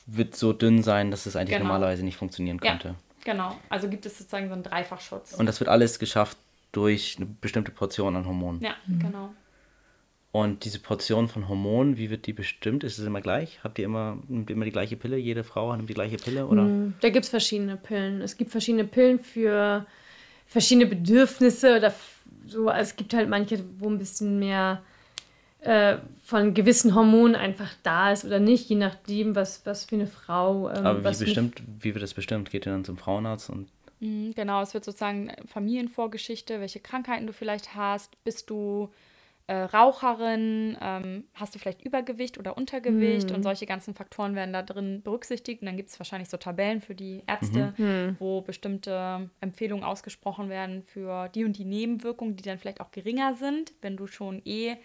wird 0.06 0.36
so 0.36 0.52
dünn 0.52 0.82
sein, 0.82 1.10
dass 1.10 1.26
es 1.26 1.34
eigentlich 1.34 1.56
Genau. 1.58 1.64
normalerweise 1.66 2.04
nicht 2.04 2.16
funktionieren 2.16 2.60
ja, 2.62 2.70
könnte. 2.70 2.94
genau. 3.24 3.56
Also 3.68 3.88
gibt 3.88 4.06
es 4.06 4.16
sozusagen 4.18 4.46
so 4.48 4.54
einen 4.54 4.62
Dreifachschutz. 4.62 5.34
Und 5.34 5.46
das 5.46 5.58
wird 5.60 5.68
alles 5.68 5.98
geschafft 5.98 6.36
durch 6.72 7.16
eine 7.16 7.26
bestimmte 7.26 7.72
Portion 7.72 8.14
an 8.14 8.26
Hormonen. 8.26 8.60
ja, 8.62 8.74
genau. 9.00 9.30
Und 10.32 10.64
diese 10.66 10.78
Portion 10.80 11.28
von 11.28 11.48
Hormonen, 11.48 11.96
wie 11.96 12.10
wird 12.10 12.26
die 12.26 12.34
bestimmt? 12.34 12.84
Ist 12.84 12.98
es 12.98 13.06
immer 13.06 13.22
gleich? 13.22 13.58
Habt 13.64 13.78
ihr 13.78 13.86
immer, 13.86 14.18
nimmt 14.28 14.50
ihr 14.50 14.54
immer 14.56 14.66
die 14.66 14.70
gleiche 14.70 14.96
Pille? 14.96 15.16
Jede 15.16 15.44
Frau 15.44 15.74
nimmt 15.74 15.88
die 15.88 15.94
gleiche 15.94 16.18
Pille? 16.18 16.46
Oder? 16.46 16.68
Da 17.00 17.08
gibt 17.08 17.24
es 17.24 17.30
verschiedene 17.30 17.76
Pillen. 17.78 18.20
Es 18.20 18.36
gibt 18.36 18.50
verschiedene 18.50 18.84
Pillen 18.84 19.18
für 19.18 19.86
verschiedene 20.46 20.86
Bedürfnisse 20.86 21.76
oder 21.76 21.94
so. 22.46 22.68
Also 22.68 22.90
es 22.90 22.96
gibt 22.96 23.14
halt 23.14 23.28
manche, 23.28 23.62
wo 23.78 23.88
ein 23.88 23.98
bisschen 23.98 24.38
mehr 24.38 24.82
äh, 25.60 25.98
von 26.24 26.54
gewissen 26.54 26.94
Hormonen 26.94 27.34
einfach 27.34 27.72
da 27.82 28.12
ist 28.12 28.24
oder 28.24 28.38
nicht, 28.38 28.68
je 28.68 28.76
nachdem, 28.76 29.34
was, 29.34 29.66
was 29.66 29.84
für 29.84 29.96
eine 29.96 30.06
Frau. 30.06 30.70
Ähm, 30.70 30.86
Aber 30.86 31.04
wie 31.04 31.24
bestimmt, 31.24 31.62
wie 31.80 31.94
wird 31.94 32.02
das 32.02 32.14
bestimmt? 32.14 32.50
Geht 32.50 32.66
ihr 32.66 32.72
dann 32.72 32.84
zum 32.84 32.96
Frauenarzt 32.96 33.50
und 33.50 33.68
Mhm, 34.00 34.34
Genau, 34.34 34.60
es 34.62 34.74
wird 34.74 34.84
sozusagen 34.84 35.32
Familienvorgeschichte, 35.46 36.60
welche 36.60 36.80
Krankheiten 36.80 37.26
du 37.26 37.32
vielleicht 37.32 37.74
hast. 37.74 38.22
Bist 38.24 38.50
du 38.50 38.90
äh, 39.48 39.54
Raucherin? 39.54 40.76
Ähm, 40.80 41.24
hast 41.34 41.54
du 41.54 41.58
vielleicht 41.58 41.82
Übergewicht 41.82 42.38
oder 42.38 42.56
Untergewicht? 42.56 43.30
Und 43.30 43.42
solche 43.42 43.66
ganzen 43.66 43.94
Faktoren 43.94 44.34
werden 44.34 44.52
da 44.52 44.62
drin 44.62 45.02
berücksichtigt. 45.02 45.62
Und 45.62 45.66
dann 45.66 45.76
gibt 45.76 45.88
es 45.90 45.98
wahrscheinlich 46.00 46.28
so 46.28 46.36
Tabellen 46.36 46.80
für 46.80 46.94
die 46.94 47.22
Ärzte, 47.26 47.74
wo 48.18 48.40
bestimmte 48.40 49.30
Empfehlungen 49.40 49.84
ausgesprochen 49.84 50.48
werden 50.48 50.82
für 50.82 51.28
die 51.28 51.44
und 51.44 51.56
die 51.58 51.64
Nebenwirkungen, 51.64 52.36
die 52.36 52.42
dann 52.42 52.58
vielleicht 52.58 52.80
auch 52.80 52.90
geringer 52.90 53.34
sind, 53.34 53.72
wenn 53.82 53.96
du 53.96 54.06
schon 54.06 54.42
eh 54.44 54.76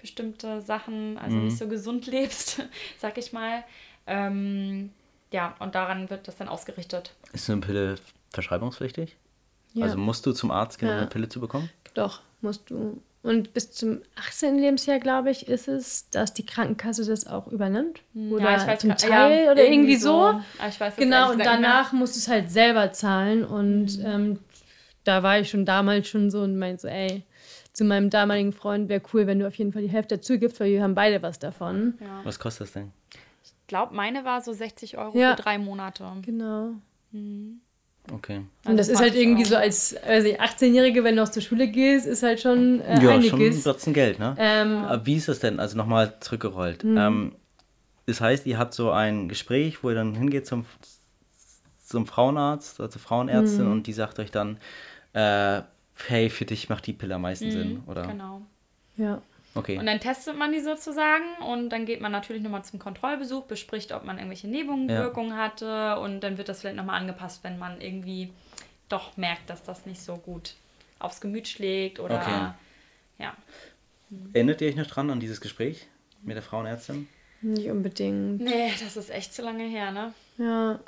bestimmte 0.00 0.62
Sachen, 0.62 1.18
also 1.18 1.36
nicht 1.36 1.58
so 1.58 1.68
gesund 1.68 2.06
lebst, 2.08 2.62
sag 2.98 3.18
ich 3.18 3.32
mal. 3.32 3.64
Ähm, 4.06 4.90
ja, 5.30 5.54
und 5.58 5.74
daran 5.74 6.10
wird 6.10 6.26
das 6.26 6.36
dann 6.38 6.48
ausgerichtet. 6.48 7.14
ist 7.32 7.44
so 7.46 7.52
eine 7.52 7.60
Pille 7.60 7.96
verschreibungspflichtig? 8.32 9.16
Ja. 9.74 9.84
Also 9.84 9.98
musst 9.98 10.26
du 10.26 10.32
zum 10.32 10.50
Arzt 10.50 10.78
gehen, 10.78 10.88
um 10.88 10.94
Ja. 10.94 11.00
eine 11.02 11.10
Pille 11.10 11.28
zu 11.28 11.38
bekommen? 11.38 11.70
Doch, 11.94 12.22
musst 12.40 12.68
du. 12.70 13.00
Und 13.22 13.52
bis 13.52 13.70
zum 13.72 14.00
18. 14.16 14.58
Lebensjahr, 14.58 14.98
glaube 14.98 15.30
ich, 15.30 15.46
ist 15.46 15.68
es, 15.68 16.08
dass 16.08 16.32
die 16.32 16.46
Krankenkasse 16.46 17.04
das 17.04 17.26
auch 17.26 17.48
übernimmt. 17.48 18.00
Oder 18.14 18.44
Ja, 18.44 18.56
ich 18.56 18.66
weiß 18.66 18.80
zum 18.80 18.96
Teil 18.96 19.44
ja, 19.44 19.52
oder 19.52 19.62
irgendwie 19.62 19.96
so. 19.96 20.20
Ah, 20.22 20.42
Ich 20.68 20.80
weiß 20.80 20.96
Genau, 20.96 21.32
und 21.32 21.38
danach 21.44 21.92
musst 21.92 22.14
du 22.16 22.18
es 22.18 22.28
halt 22.28 22.50
selber 22.50 22.92
zahlen. 22.92 23.44
Und 23.44 23.98
ähm, 24.02 24.38
da 25.04 25.22
war 25.22 25.38
ich 25.38 25.50
schon 25.50 25.66
damals 25.66 26.08
schon 26.08 26.30
so 26.30 26.40
und 26.40 26.58
meinte 26.58 26.80
so, 26.82 26.88
ey, 26.88 27.22
zu 27.74 27.84
meinem 27.84 28.08
damaligen 28.08 28.52
Freund 28.52 28.88
wäre 28.88 29.02
cool, 29.12 29.26
wenn 29.26 29.38
du 29.38 29.46
auf 29.46 29.54
jeden 29.54 29.72
Fall 29.74 29.82
die 29.82 29.90
Hälfte 29.90 30.16
dazu 30.16 30.38
gibst, 30.38 30.58
weil 30.58 30.70
wir 30.70 30.82
haben 30.82 30.94
beide 30.94 31.20
was 31.22 31.38
davon. 31.38 31.98
Ja. 32.00 32.20
Was 32.24 32.38
kostet 32.38 32.68
das 32.68 32.72
denn? 32.72 32.90
Ich 33.44 33.52
glaube, 33.66 33.94
meine 33.94 34.24
war 34.24 34.40
so 34.40 34.52
60 34.54 34.96
Euro 34.96 35.16
Ja. 35.16 35.36
für 35.36 35.42
drei 35.42 35.58
Monate. 35.58 36.04
Genau. 36.22 36.70
Okay. 38.12 38.42
Und 38.66 38.76
das 38.76 38.88
Also 38.88 38.92
ist 38.92 39.00
halt 39.00 39.12
20 39.12 39.22
irgendwie 39.22 39.42
Euro. 39.42 39.50
so 39.50 39.56
als 39.56 39.96
also 40.04 40.28
18-Jährige, 40.28 41.04
wenn 41.04 41.16
du 41.16 41.22
noch 41.22 41.28
zur 41.30 41.42
Schule 41.42 41.68
gehst, 41.68 42.06
ist 42.06 42.22
halt 42.22 42.40
schon 42.40 42.80
äh, 42.80 42.94
ja, 43.02 43.22
schon 43.22 43.40
einiges. 43.40 43.86
ein 43.86 43.92
Geld, 43.94 44.18
ne? 44.18 44.34
Ähm, 44.38 44.78
Aber 44.84 45.06
wie 45.06 45.16
ist 45.16 45.28
das 45.28 45.38
denn? 45.40 45.60
Also 45.60 45.76
nochmal 45.76 46.14
zurückgerollt. 46.20 46.82
Mhm. 46.84 46.96
Ähm, 46.96 47.32
das 48.06 48.20
heißt, 48.20 48.46
ihr 48.46 48.58
habt 48.58 48.74
so 48.74 48.90
ein 48.90 49.28
Gespräch, 49.28 49.82
wo 49.84 49.90
ihr 49.90 49.94
dann 49.94 50.14
hingeht 50.14 50.46
zum, 50.46 50.64
zum 51.84 52.06
Frauenarzt 52.06 52.80
oder 52.80 52.90
zur 52.90 53.00
Frauenärztin 53.00 53.66
Mhm. 53.66 53.72
und 53.72 53.86
die 53.86 53.92
sagt 53.92 54.18
euch 54.18 54.30
dann, 54.30 54.58
äh, 55.12 55.62
hey, 56.06 56.30
für 56.30 56.44
dich 56.44 56.68
macht 56.68 56.86
die 56.86 56.92
Pille 56.92 57.14
am 57.16 57.22
meisten 57.22 57.50
Sinn, 57.50 57.82
oder? 57.86 58.06
Genau. 58.06 58.42
ja. 58.96 59.22
Okay. 59.54 59.78
Und 59.78 59.86
dann 59.86 59.98
testet 59.98 60.36
man 60.36 60.52
die 60.52 60.60
sozusagen 60.60 61.24
und 61.48 61.70
dann 61.70 61.84
geht 61.84 62.00
man 62.00 62.12
natürlich 62.12 62.42
nochmal 62.42 62.64
zum 62.64 62.78
Kontrollbesuch, 62.78 63.44
bespricht, 63.44 63.92
ob 63.92 64.04
man 64.04 64.16
irgendwelche 64.18 64.46
Nebenwirkungen 64.46 65.36
hatte 65.36 65.98
und 65.98 66.20
dann 66.20 66.38
wird 66.38 66.48
das 66.48 66.60
vielleicht 66.60 66.76
nochmal 66.76 67.00
angepasst, 67.00 67.42
wenn 67.42 67.58
man 67.58 67.80
irgendwie 67.80 68.32
doch 68.88 69.16
merkt, 69.16 69.50
dass 69.50 69.64
das 69.64 69.86
nicht 69.86 70.00
so 70.00 70.16
gut 70.16 70.54
aufs 71.00 71.20
Gemüt 71.20 71.48
schlägt 71.48 71.98
oder 71.98 72.20
Okay. 72.20 72.52
ja. 73.18 73.34
Erinnert 74.32 74.60
ihr 74.60 74.68
euch 74.68 74.76
noch 74.76 74.86
dran 74.86 75.10
an 75.10 75.20
dieses 75.20 75.40
Gespräch 75.40 75.86
mit 76.22 76.36
der 76.36 76.42
Frauenärztin? 76.42 77.08
Nicht 77.42 77.70
unbedingt. 77.70 78.40
Nee, 78.40 78.72
das 78.82 78.96
ist 78.96 79.10
echt 79.10 79.32
zu 79.32 79.42
lange 79.42 79.64
her, 79.64 79.92
ne? 79.92 80.12
Ja. 80.36 80.78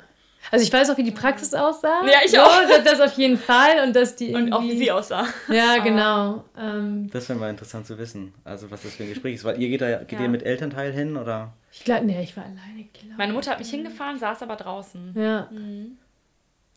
Also 0.51 0.63
ich 0.65 0.71
weiß 0.73 0.89
auch, 0.89 0.97
wie 0.97 1.03
die 1.03 1.11
Praxis 1.11 1.53
aussah. 1.53 2.05
Ja, 2.05 2.19
ich 2.23 2.31
so, 2.31 2.39
auch. 2.39 2.61
Das, 2.67 2.83
das 2.83 2.99
auf 3.01 3.17
jeden 3.17 3.37
Fall. 3.37 3.83
Und 3.87 3.95
dass 3.95 4.15
die 4.15 4.33
Und 4.35 4.51
auch 4.53 4.61
wie 4.61 4.67
irgendwie- 4.69 4.85
sie 4.85 4.91
aussah. 4.91 5.25
Ja, 5.49 5.77
genau. 5.79 6.43
Ähm, 6.57 7.09
Das 7.11 7.27
wäre 7.29 7.39
mal 7.39 7.49
interessant 7.49 7.87
zu 7.87 7.97
wissen. 7.97 8.33
Also 8.43 8.69
was 8.69 8.83
das 8.83 8.93
für 8.93 9.03
ein 9.03 9.09
Gespräch 9.09 9.35
ist. 9.35 9.43
Weil 9.45 9.59
ihr 9.61 9.69
geht 9.69 9.81
da 9.81 9.97
geht 10.03 10.11
Ja. 10.19 10.21
ihr 10.21 10.29
mit 10.29 10.43
Elternteil 10.43 10.91
hin 10.91 11.17
oder? 11.17 11.53
ich 11.71 11.83
glaube, 11.83 12.05
nee, 12.05 12.21
ich 12.21 12.35
war 12.37 12.43
alleine. 12.43 12.87
Glaub. 12.93 13.17
Meine 13.17 13.33
Mutter 13.33 13.51
hat 13.51 13.59
mich 13.59 13.69
hingefahren, 13.69 14.19
saß 14.19 14.43
aber 14.43 14.55
draußen. 14.55 15.13
Ja. 15.17 15.49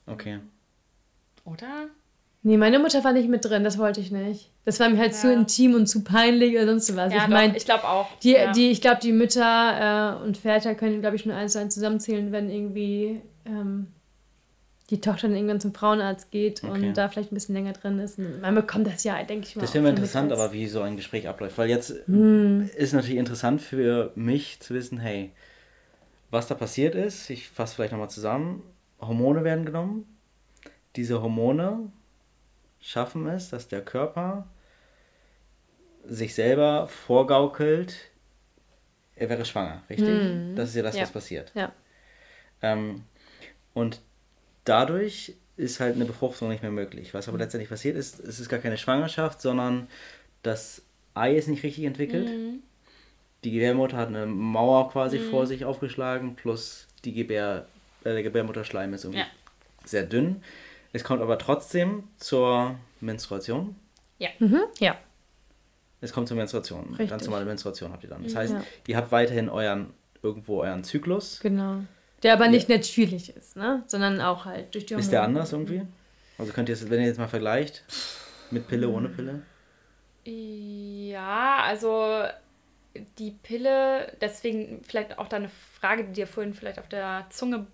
Okay. 0.06 0.38
Oder? 1.44 1.86
Nee, 2.42 2.56
meine 2.56 2.78
Mutter 2.78 3.02
war 3.02 3.12
nicht 3.12 3.28
mit 3.28 3.44
drin, 3.44 3.64
das 3.64 3.76
wollte 3.76 4.00
ich 4.00 4.10
nicht. 4.12 4.50
Das 4.64 4.78
war 4.78 4.88
mir 4.88 4.98
halt 4.98 5.14
zu 5.14 5.26
Ja. 5.28 5.34
intim 5.34 5.74
und 5.74 5.86
zu 5.86 6.04
peinlich 6.04 6.54
oder 6.54 6.66
sonst 6.66 6.94
was. 6.96 7.12
Ja, 7.12 7.22
ich 7.24 7.28
meine, 7.28 7.56
ich 7.56 7.64
glaube 7.64 7.84
auch. 7.84 8.08
die, 8.22 8.32
ja. 8.32 8.52
die, 8.52 8.70
ich 8.70 8.80
glaube, 8.80 9.00
die 9.02 9.12
Mütter 9.12 10.20
äh, 10.20 10.24
und 10.24 10.36
Väter 10.38 10.74
können, 10.76 11.00
glaube 11.00 11.16
ich, 11.16 11.26
nur 11.26 11.34
eins 11.34 11.52
zu 11.52 11.58
eins 11.60 11.74
zusammenzählen, 11.74 12.30
wenn 12.32 12.48
irgendwie 12.48 13.20
ähm, 13.46 13.88
die 14.90 15.00
Tochter 15.00 15.26
dann 15.28 15.36
irgendwann 15.36 15.60
zum 15.60 15.74
Frauenarzt 15.74 16.30
geht 16.30 16.62
Okay. 16.62 16.88
und 16.88 16.94
da 16.94 17.08
vielleicht 17.08 17.32
ein 17.32 17.34
bisschen 17.34 17.54
länger 17.56 17.72
drin 17.72 17.98
ist. 17.98 18.18
Und 18.18 18.40
man 18.40 18.54
bekommt 18.54 18.86
das 18.86 19.02
ja, 19.04 19.20
denke 19.24 19.46
ich 19.46 19.56
mal. 19.56 19.62
Das 19.62 19.74
wäre 19.74 19.82
mal 19.82 19.90
interessant, 19.90 20.30
aber 20.32 20.52
wie 20.52 20.68
so 20.68 20.80
ein 20.82 20.96
Gespräch 20.96 21.28
abläuft. 21.28 21.58
Weil 21.58 21.68
jetzt 21.68 21.92
Hm. 22.06 22.70
ist 22.76 22.92
natürlich 22.92 23.16
interessant 23.16 23.60
für 23.60 24.12
mich 24.14 24.60
zu 24.60 24.74
wissen, 24.74 24.98
hey, 24.98 25.32
was 26.30 26.46
da 26.46 26.54
passiert 26.54 26.94
ist. 26.94 27.30
Ich 27.30 27.48
fasse 27.48 27.74
vielleicht 27.74 27.92
nochmal 27.92 28.10
zusammen. 28.10 28.62
Hormone 29.00 29.42
werden 29.44 29.64
genommen. 29.64 30.06
Diese 30.94 31.20
Hormone 31.20 31.90
schaffen 32.80 33.26
es, 33.28 33.50
dass 33.50 33.66
der 33.68 33.82
Körper 33.82 34.46
sich 36.04 36.34
selber 36.34 36.86
vorgaukelt, 36.86 37.96
er 39.16 39.28
wäre 39.28 39.44
schwanger, 39.44 39.82
richtig? 39.90 40.54
Das 40.54 40.68
ist 40.70 40.76
ja 40.76 40.82
das. 40.84 40.94
Ja. 40.94 41.02
was 41.02 41.10
passiert. 41.10 41.50
Ja. 41.54 41.72
Ähm, 42.62 43.02
und 43.76 44.00
dadurch 44.64 45.34
ist 45.58 45.80
halt 45.80 45.94
eine 45.96 46.06
Befruchtung 46.06 46.48
nicht 46.48 46.62
mehr 46.62 46.70
möglich. 46.72 47.12
Was 47.14 47.28
aber 47.28 47.36
letztendlich 47.38 47.68
passiert 47.68 47.94
ist, 47.96 48.18
es 48.20 48.40
ist 48.40 48.48
gar 48.48 48.58
keine 48.58 48.78
Schwangerschaft, 48.78 49.40
sondern 49.40 49.86
das 50.42 50.82
Ei 51.14 51.34
ist 51.36 51.48
nicht 51.48 51.62
richtig 51.62 51.84
entwickelt. 51.84 52.28
Die 53.44 53.50
Gebärmutter 53.50 53.96
hat 53.98 54.08
eine 54.08 54.26
Mauer 54.26 54.90
quasi 54.90 55.18
vor 55.18 55.46
sich 55.46 55.64
aufgeschlagen, 55.66 56.36
plus 56.36 56.88
die 57.04 57.12
Gebär, 57.12 57.66
äh, 58.04 58.12
der 58.12 58.22
Gebärmutterschleim 58.22 58.92
ist 58.94 59.04
irgendwie 59.04 59.20
Ja. 59.20 59.26
sehr 59.84 60.04
dünn. 60.04 60.42
Es 60.92 61.04
kommt 61.04 61.20
aber 61.22 61.38
trotzdem 61.38 62.04
zur 62.16 62.76
Menstruation. 63.00 63.76
Ja. 64.18 64.30
Mhm. 64.38 64.60
Ja. 64.78 64.96
Es 66.00 66.12
kommt 66.12 66.28
zur 66.28 66.36
Menstruation. 66.38 66.88
Richtig. 66.90 67.10
Ganz 67.10 67.24
normale 67.26 67.44
Menstruation 67.44 67.92
habt 67.92 68.04
ihr 68.04 68.10
dann. 68.10 68.22
Das 68.24 68.34
heißt, 68.34 68.52
Ja. 68.54 68.62
ihr 68.86 68.96
habt 68.96 69.12
weiterhin 69.12 69.48
euren, 69.50 69.92
irgendwo 70.22 70.62
euren 70.62 70.82
Zyklus. 70.84 71.40
Genau. 71.40 71.82
Der 72.26 72.32
aber 72.32 72.48
nicht 72.48 72.68
natürlich 72.68 73.36
ist, 73.36 73.54
ne? 73.56 73.84
Sondern 73.86 74.20
auch 74.20 74.46
halt 74.46 74.74
durch 74.74 74.84
die 74.84 74.94
Ist 74.94 75.12
der 75.12 75.20
Hormone. 75.20 75.38
anders 75.38 75.52
irgendwie? 75.52 75.82
Also 76.38 76.52
könnt 76.52 76.68
ihr 76.68 76.72
es, 76.72 76.90
wenn 76.90 77.00
ihr 77.00 77.06
jetzt 77.06 77.18
mal 77.18 77.28
vergleicht, 77.28 77.84
mit 78.50 78.66
Pille, 78.66 78.88
ohne 78.88 79.08
Pille? 79.08 79.42
Ja, 80.24 81.60
also 81.62 82.24
die 83.18 83.30
Pille, 83.30 84.12
deswegen 84.20 84.82
vielleicht 84.82 85.20
auch 85.20 85.28
deine 85.28 85.48
Frage, 85.48 86.04
die 86.04 86.14
dir 86.14 86.26
vorhin 86.26 86.52
vielleicht 86.52 86.80
auf 86.80 86.88
der 86.88 87.26
Zunge 87.30 87.68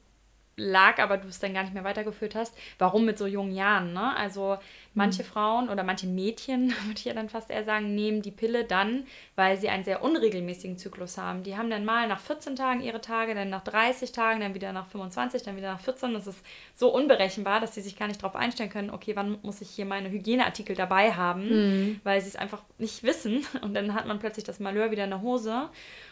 lag, 0.57 0.99
aber 0.99 1.17
du 1.17 1.29
es 1.29 1.39
dann 1.39 1.55
gar 1.55 1.63
nicht 1.63 1.73
mehr 1.73 1.85
weitergeführt 1.85 2.35
hast, 2.35 2.55
warum 2.79 3.05
mit 3.05 3.17
so 3.17 3.27
jungen 3.27 3.55
Jahren, 3.55 3.93
ne? 3.93 4.15
Also 4.17 4.59
manche 4.95 5.25
Frauen 5.25 5.71
oder 5.71 5.83
manche 5.83 6.07
Mädchen, 6.07 6.69
würde 6.85 6.99
ich 6.99 7.05
ja 7.07 7.15
dann 7.15 7.31
fast 7.31 7.51
eher 7.51 7.65
sagen, 7.65 7.95
nehmen 7.95 8.21
die 8.21 8.31
Pille 8.31 8.65
dann, 8.65 9.07
weil 9.35 9.59
sie 9.59 9.71
einen 9.71 9.85
sehr 9.85 10.03
unregelmäßigen 10.03 10.77
Zyklus 10.77 11.17
haben. 11.17 11.43
Die 11.43 11.57
haben 11.57 11.71
dann 11.71 11.85
mal 11.85 12.07
nach 12.07 12.21
14 12.21 12.57
Tagen 12.57 12.83
ihre 12.83 13.01
Tage, 13.01 13.35
dann 13.35 13.49
nach 13.49 13.65
30 13.65 14.13
Tagen, 14.13 14.41
dann 14.41 14.55
wieder 14.55 14.73
nach 14.73 14.87
25, 14.89 15.43
dann 15.43 15.57
wieder 15.57 15.73
nach 15.73 15.81
14. 15.81 16.13
Das 16.13 16.27
ist 16.27 16.45
so 16.75 16.93
unberechenbar, 16.95 17.61
dass 17.61 17.75
sie 17.75 17.81
sich 17.81 17.97
gar 17.97 18.09
nicht 18.09 18.23
darauf 18.23 18.37
einstellen 18.37 18.71
können, 18.71 18.91
okay, 18.91 19.17
wann 19.17 19.39
muss 19.43 19.63
ich 19.63 19.71
hier 19.71 19.87
meine 19.87 20.11
Hygieneartikel 20.11 20.77
dabei 20.77 21.15
haben, 21.15 22.01
weil 22.05 22.21
sie 22.21 22.29
es 22.29 22.37
einfach 22.37 22.63
nicht 22.79 23.03
wissen. 23.03 23.47
Und 23.63 23.75
dann 23.75 23.95
hat 23.95 24.07
man 24.07 24.19
plötzlich 24.19 24.45
das 24.45 24.61
Malheur 24.61 24.91
wieder 24.91 25.05
in 25.05 25.11
der 25.11 25.23
Hose. 25.23 25.71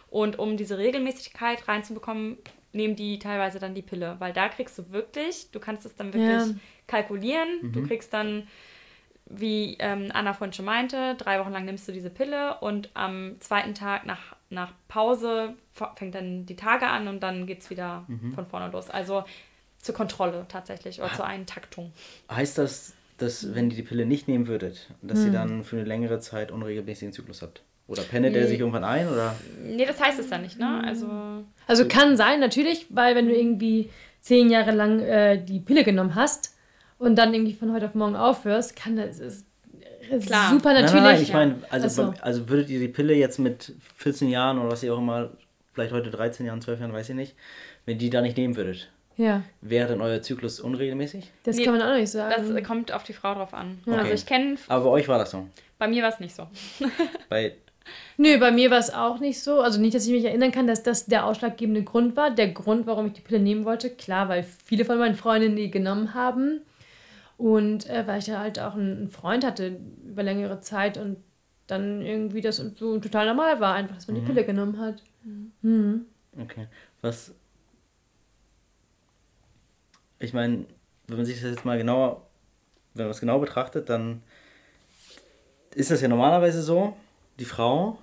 Und 0.09 0.38
um 0.38 0.57
diese 0.57 0.76
Regelmäßigkeit 0.79 1.68
reinzubekommen, 1.68 2.38
nehmen 2.73 2.97
die 2.97 3.19
teilweise 3.19 3.59
dann 3.59 3.75
die 3.75 3.83
Pille, 3.83 4.17
weil 4.19 4.33
da 4.33 4.49
kriegst 4.49 4.79
du 4.79 4.91
wirklich, 4.91 5.51
du 5.51 5.61
kannst 5.61 5.85
es 5.87 5.97
dann 5.97 6.13
wirklich 6.13 6.29
Ja. 6.29 6.55
kalkulieren. 6.87 7.49
Mhm. 7.63 7.73
Du 7.73 7.87
kriegst 7.87 8.13
dann, 8.13 8.47
wie 9.27 9.77
ähm, 9.79 10.09
Anna 10.13 10.33
vorhin 10.35 10.53
schon 10.53 10.65
meinte, 10.65 11.15
drei 11.17 11.39
Wochen 11.41 11.53
lang 11.53 11.65
nimmst 11.65 11.87
du 11.87 11.93
diese 11.93 12.11
Pille 12.11 12.59
und 12.61 12.91
am 12.95 13.37
zweiten 13.41 13.75
Tag 13.75 14.05
nach, 14.07 14.35
nach 14.51 14.73
Pause 14.89 15.55
fängt 15.97 16.15
dann 16.15 16.47
die 16.47 16.57
Tage 16.57 16.87
an 16.87 17.07
und 17.09 17.21
dann 17.23 17.47
geht 17.47 17.61
es 17.61 17.71
wieder 17.71 18.05
Mhm. 18.09 18.33
von 18.33 18.47
vorne 18.47 18.71
los. 18.73 18.91
Also 18.91 19.25
zur 19.79 19.95
Kontrolle 19.95 20.47
tatsächlich 20.49 21.01
Ah. 21.01 21.07
oder 21.07 21.15
zur 21.15 21.27
Eintaktung. 21.27 21.93
Heißt 22.31 22.59
das, 22.59 22.95
dass 23.19 23.55
wenn 23.55 23.71
ihr 23.71 23.77
die 23.77 23.83
Pille 23.83 24.05
nicht 24.07 24.29
nehmen 24.29 24.47
würdet, 24.47 24.91
dass 25.03 25.25
ihr 25.25 25.31
dann 25.31 25.63
für 25.63 25.77
eine 25.77 25.85
längere 25.85 26.19
Zeit 26.21 26.51
unregelmäßigen 26.51 27.13
Zyklus 27.13 27.43
habt? 27.43 27.63
Oder 27.90 28.03
pendelt 28.03 28.35
der 28.37 28.46
sich 28.46 28.59
irgendwann 28.61 28.85
ein? 28.85 29.09
Oder? 29.09 29.35
Nee, 29.64 29.85
das 29.85 30.00
heißt 30.00 30.18
es 30.20 30.31
ja 30.31 30.38
nicht, 30.38 30.59
ne? 30.59 30.83
Also 30.87 31.07
Also 31.66 31.87
kann 31.88 32.16
sein, 32.16 32.38
natürlich, 32.40 32.87
weil 32.90 33.14
wenn 33.16 33.26
du 33.26 33.35
irgendwie 33.37 33.90
zehn 34.20 34.48
Jahre 34.48 34.70
lang 34.70 35.00
äh, 35.00 35.42
die 35.44 35.59
Pille 35.61 35.83
genommen 35.85 36.14
hast 36.14 36.55
und 36.98 37.16
dann 37.16 37.35
irgendwie 37.35 37.55
von 37.55 37.72
heute 37.72 37.87
auf 37.87 37.94
morgen 37.94 38.14
aufhörst, 38.16 38.76
kann 38.76 38.96
das 38.96 39.18
ist, 39.18 39.46
Klar. 40.26 40.50
super 40.50 40.72
Nein, 40.72 40.85
natürlich. 40.85 41.03
nein, 41.05 41.12
nein, 41.14 41.22
ich 41.22 41.29
ja. 41.29 41.35
meine, 41.37 41.57
also, 41.70 41.88
so. 41.88 42.14
also 42.20 42.48
würdet 42.48 42.68
ihr 42.70 42.81
die 42.81 42.88
Pille 42.88 43.14
jetzt 43.14 43.38
mit 43.38 43.74
14 43.96 44.29
Jahren 44.29 44.59
oder 44.59 44.70
was 44.70 44.83
ihr 44.83 44.92
auch 44.94 44.98
immer, 44.98 45.31
vielleicht 45.72 45.92
heute 45.92 46.11
13 46.11 46.46
Jahren, 46.46 46.61
12 46.61 46.81
Jahren, 46.81 46.92
weiß 46.92 47.11
ich 47.11 47.14
nicht, 47.16 47.35
wenn 47.87 47.98
die 47.98 48.11
da 48.11 48.20
nicht 48.20 48.37
nehmen 48.37 48.57
würdet, 48.57 48.90
Ja, 49.16 49.42
wäre 49.61 49.88
dann 49.88 50.00
euer 50.00 50.20
Zyklus 50.22 50.59
unregelmäßig? 50.61 51.31
das 51.44 51.57
Nee, 51.57 51.64
kann 51.64 51.76
man 51.79 51.83
auch 51.83 51.92
nicht 51.94 52.03
das 52.05 52.12
sagen. 52.12 52.57
äh, 52.57 52.62
kommt 52.62 52.92
auf 52.92 53.03
die 53.05 53.12
Frau 53.12 53.35
drauf 53.35 53.53
an. 53.55 53.79
Okay. 53.87 53.96
Also 53.98 54.12
ich 54.12 54.26
kenne, 54.26 54.57
Aber 54.68 54.85
bei 54.85 54.90
euch 54.90 55.09
war 55.09 55.18
das 55.18 55.31
so. 55.33 55.46
bei 55.79 55.87
mir 55.88 56.03
war 56.03 56.11
es 56.11 56.18
nicht 56.20 56.35
so. 56.37 56.46
Bei, 57.29 57.55
Nö, 58.16 58.38
bei 58.38 58.51
mir 58.51 58.71
war 58.71 58.79
es 58.79 58.93
auch 58.93 59.19
nicht 59.19 59.40
so. 59.40 59.61
Also 59.61 59.81
nicht, 59.81 59.95
dass 59.95 60.07
ich 60.07 60.12
mich 60.12 60.25
erinnern 60.25 60.53
kann, 60.53 60.66
dass 60.66 60.83
das 60.83 61.07
der 61.07 61.25
ausschlaggebende 61.25 61.83
Grund 61.83 62.16
war. 62.16 62.31
Der 62.31 62.49
Grund, 62.49 62.87
warum 62.87 63.07
ich 63.07 63.12
die 63.14 63.21
Pille 63.23 63.40
nehmen 63.40 63.64
wollte, 63.64 63.90
klar, 63.90 64.29
weil 64.29 64.43
viele 64.43 64.85
von 64.85 64.99
meinen 64.99 65.14
Freundinnen 65.14 65.57
die 65.57 65.71
genommen 65.71 66.14
haben. 66.14 66.61
Und 67.38 67.88
äh, 67.88 68.07
weil 68.07 68.19
ich 68.19 68.27
da 68.27 68.40
halt 68.40 68.61
auch 68.61 68.75
einen 68.75 69.09
Freund 69.09 69.45
hatte 69.45 69.81
über 70.07 70.23
längere 70.23 70.61
Zeit 70.61 70.99
und 70.99 71.16
dann 71.66 72.03
irgendwie 72.03 72.40
das 72.40 72.57
so 72.57 72.99
total 72.99 73.27
normal 73.27 73.61
war, 73.61 73.75
einfach, 73.75 73.95
dass 73.95 74.09
man 74.09 74.16
die 74.16 74.23
Pille 74.23 74.45
genommen 74.45 74.79
hat. 74.79 75.03
Mhm. 75.62 76.07
okay. 76.38 76.66
Was. 77.01 77.35
Ich 80.19 80.35
meine, 80.35 80.66
wenn 81.07 81.16
man 81.16 81.25
sich 81.25 81.40
das 81.40 81.51
jetzt 81.51 81.64
mal 81.64 81.79
genauer, 81.79 82.27
wenn 82.95 83.07
man 83.07 83.12
es 83.12 83.21
genau 83.21 83.38
betrachtet, 83.38 83.88
dann 83.88 84.23
ist 85.75 85.90
das 85.90 86.03
ja 86.03 86.09
normalerweise 86.09 86.62
so, 86.62 86.95
die 87.40 87.46
Frau 87.46 87.98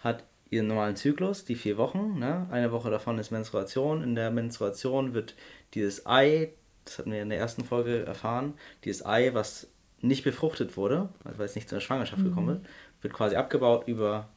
hat 0.00 0.24
ihren 0.50 0.66
normalen 0.66 0.96
Zyklus, 0.96 1.44
die 1.44 1.54
vier 1.54 1.78
Wochen, 1.78 2.18
ne? 2.18 2.46
eine 2.50 2.72
Woche 2.72 2.90
davon 2.90 3.18
ist 3.18 3.30
Menstruation. 3.30 4.02
In 4.02 4.14
der 4.14 4.30
Menstruation 4.30 5.14
wird 5.14 5.34
dieses 5.72 6.04
Ei, 6.04 6.52
das 6.84 6.98
hatten 6.98 7.12
wir 7.12 7.22
in 7.22 7.30
der 7.30 7.38
ersten 7.38 7.64
Folge 7.64 8.04
erfahren, 8.04 8.54
dieses 8.84 9.06
Ei, 9.06 9.32
was 9.34 9.68
nicht 10.00 10.24
befruchtet 10.24 10.76
wurde, 10.76 11.08
also 11.24 11.38
weil 11.38 11.46
es 11.46 11.54
nicht 11.54 11.68
zu 11.68 11.76
einer 11.76 11.80
Schwangerschaft 11.80 12.22
gekommen 12.22 12.56
ist, 12.56 13.02
wird 13.02 13.14
quasi 13.14 13.36
abgebaut 13.36 13.86
über 13.86 14.28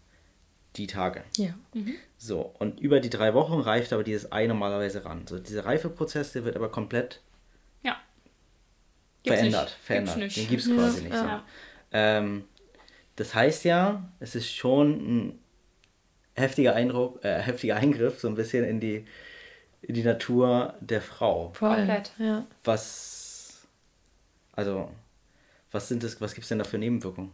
die 0.75 0.87
Tage. 0.87 1.23
Ja. 1.35 1.55
So, 2.17 2.53
und 2.59 2.79
über 2.79 2.99
die 2.99 3.09
drei 3.09 3.33
Wochen 3.33 3.59
reift 3.59 3.91
aber 3.93 4.03
dieses 4.03 4.31
Ei 4.31 4.45
normalerweise 4.45 5.05
ran. 5.05 5.25
So, 5.27 5.39
dieser 5.39 5.65
Reifeprozess, 5.65 6.33
der 6.33 6.45
wird 6.45 6.55
aber 6.55 6.69
komplett 6.69 7.21
Ja. 7.81 7.97
Gibt's 9.23 9.39
verändert. 9.39 9.65
nicht. 9.65 9.77
verändert. 9.81 10.15
Gibt's 10.17 10.37
nicht. 10.37 10.45
Den 10.45 10.49
gibt 10.49 10.61
es 10.61 10.73
quasi 10.73 11.01
nicht. 11.01 11.15
So. 11.15 11.25
Ja. 11.25 11.43
Ähm, 11.91 12.43
das 13.17 13.35
heißt 13.35 13.65
ja, 13.65 14.09
es 14.19 14.35
ist 14.35 14.53
schon 14.53 14.91
ein 14.91 15.39
heftiger, 16.35 16.75
Eindruck, 16.75 17.23
äh, 17.25 17.39
heftiger 17.39 17.75
Eingriff, 17.75 18.19
so 18.19 18.27
ein 18.27 18.35
bisschen 18.35 18.63
in 18.63 18.79
die, 18.79 19.05
in 19.81 19.95
die 19.95 20.03
Natur 20.03 20.75
der 20.79 21.01
Frau. 21.01 21.51
Komplett. 21.57 22.11
Ja. 22.19 22.45
Was, 22.63 23.67
also, 24.53 24.89
was 25.71 25.87
sind 25.87 26.03
das, 26.03 26.21
was 26.21 26.33
gibt 26.33 26.43
es 26.43 26.49
denn 26.49 26.59
da 26.59 26.63
für 26.63 26.77
Nebenwirkungen? 26.77 27.31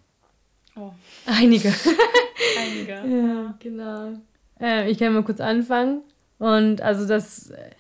Oh, 0.76 0.92
Einige. 1.26 1.74
einige. 2.58 2.94
Ja, 3.06 3.54
genau. 3.60 4.14
Äh, 4.60 4.90
ich 4.90 4.98
kann 4.98 5.14
mal 5.14 5.24
kurz 5.24 5.42
anfangen. 5.42 6.02
Und 6.40 6.82
also 6.82 7.06
das, 7.06 7.50
äh, 7.50 7.72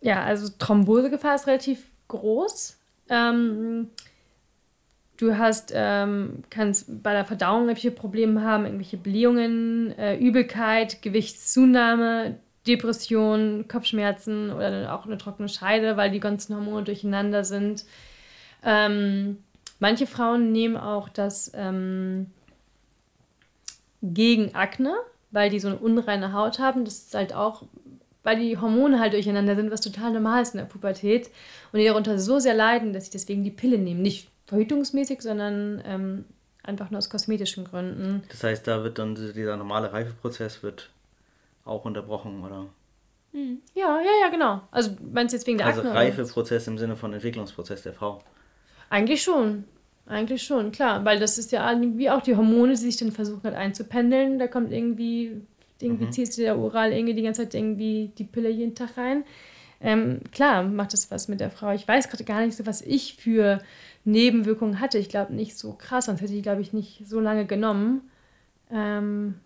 ja, 0.00 0.24
also 0.24 0.48
Thrombosegefahr 0.58 1.34
ist 1.34 1.46
relativ 1.46 1.90
groß. 2.08 2.78
Ähm, 3.10 3.90
du 5.20 5.36
hast, 5.36 5.72
ähm, 5.74 6.42
kannst 6.50 7.02
bei 7.02 7.12
der 7.12 7.24
Verdauung 7.24 7.62
irgendwelche 7.62 7.90
Probleme 7.90 8.42
haben, 8.42 8.64
irgendwelche 8.64 8.96
Blähungen, 8.96 9.96
äh, 9.98 10.16
Übelkeit, 10.16 11.02
Gewichtszunahme, 11.02 12.38
Depression, 12.66 13.66
Kopfschmerzen 13.68 14.52
oder 14.52 14.70
dann 14.70 14.86
auch 14.86 15.06
eine 15.06 15.18
trockene 15.18 15.48
Scheide, 15.48 15.96
weil 15.96 16.10
die 16.10 16.20
ganzen 16.20 16.54
Hormone 16.54 16.84
durcheinander 16.84 17.44
sind. 17.44 17.84
Ähm, 18.64 19.38
manche 19.78 20.06
Frauen 20.06 20.52
nehmen 20.52 20.76
auch 20.76 21.08
das 21.08 21.52
ähm, 21.54 22.26
gegen 24.02 24.54
Akne, 24.54 24.94
weil 25.30 25.50
die 25.50 25.60
so 25.60 25.68
eine 25.68 25.78
unreine 25.78 26.32
Haut 26.32 26.58
haben. 26.58 26.84
Das 26.84 26.98
ist 26.98 27.14
halt 27.14 27.34
auch, 27.34 27.64
weil 28.22 28.38
die 28.38 28.58
Hormone 28.58 29.00
halt 29.00 29.14
durcheinander 29.14 29.56
sind, 29.56 29.70
was 29.70 29.80
total 29.80 30.12
normal 30.12 30.42
ist 30.42 30.54
in 30.54 30.58
der 30.58 30.66
Pubertät. 30.66 31.30
Und 31.72 31.78
die 31.78 31.86
darunter 31.86 32.18
so 32.18 32.38
sehr 32.38 32.54
leiden, 32.54 32.92
dass 32.92 33.06
sie 33.06 33.10
deswegen 33.12 33.44
die 33.44 33.50
Pille 33.50 33.78
nehmen. 33.78 34.02
Nicht 34.02 34.28
verhütungsmäßig, 34.50 35.22
sondern 35.22 35.82
ähm, 35.86 36.24
einfach 36.62 36.90
nur 36.90 36.98
aus 36.98 37.08
kosmetischen 37.08 37.64
Gründen. 37.64 38.22
Das 38.28 38.44
heißt, 38.44 38.66
da 38.66 38.84
wird 38.84 38.98
dann 38.98 39.14
dieser 39.14 39.56
normale 39.56 39.92
Reifeprozess 39.92 40.62
wird 40.62 40.90
auch 41.64 41.84
unterbrochen, 41.84 42.42
oder? 42.44 42.66
Ja, 43.32 44.00
ja, 44.00 44.10
ja, 44.24 44.28
genau. 44.30 44.60
Also 44.72 44.90
meinst 45.12 45.32
du 45.32 45.36
jetzt 45.36 45.46
wegen 45.46 45.58
der 45.58 45.68
Also 45.68 45.80
Akne? 45.80 45.94
Reifeprozess 45.94 46.66
im 46.66 46.78
Sinne 46.78 46.96
von 46.96 47.12
Entwicklungsprozess 47.12 47.82
der 47.82 47.92
Frau. 47.92 48.18
Eigentlich 48.90 49.22
schon. 49.22 49.64
Eigentlich 50.06 50.42
schon, 50.42 50.72
klar. 50.72 51.04
Weil 51.04 51.20
das 51.20 51.38
ist 51.38 51.52
ja 51.52 51.70
irgendwie 51.70 52.10
auch 52.10 52.22
die 52.22 52.34
Hormone, 52.34 52.72
die 52.72 52.76
sich 52.76 52.96
dann 52.96 53.12
versuchen 53.12 53.44
halt 53.44 53.54
einzupendeln. 53.54 54.40
Da 54.40 54.48
kommt 54.48 54.72
irgendwie, 54.72 55.40
irgendwie 55.80 56.10
ziehst 56.10 56.36
du 56.36 56.42
der 56.42 56.58
oral 56.58 56.92
irgendwie 56.92 57.14
die 57.14 57.22
ganze 57.22 57.42
Zeit 57.42 57.54
irgendwie 57.54 58.10
die 58.18 58.24
Pille 58.24 58.50
jeden 58.50 58.74
Tag 58.74 58.96
rein. 58.96 59.22
Ähm, 59.80 60.20
klar, 60.32 60.64
macht 60.64 60.92
das 60.92 61.10
was 61.12 61.28
mit 61.28 61.38
der 61.38 61.50
Frau. 61.50 61.72
Ich 61.72 61.86
weiß 61.86 62.08
gerade 62.08 62.24
gar 62.24 62.44
nicht 62.44 62.56
so, 62.56 62.66
was 62.66 62.82
ich 62.82 63.14
für 63.14 63.60
Nebenwirkungen 64.04 64.80
hatte. 64.80 64.98
Ich 64.98 65.08
glaube 65.08 65.34
nicht 65.34 65.56
so 65.58 65.72
krass, 65.72 66.06
sonst 66.06 66.20
hätte 66.20 66.34
ich, 66.34 66.42
glaube 66.42 66.62
ich, 66.62 66.72
nicht 66.72 67.06
so 67.06 67.20
lange 67.20 67.46
genommen. 67.46 68.10
Ähm, 68.70 69.40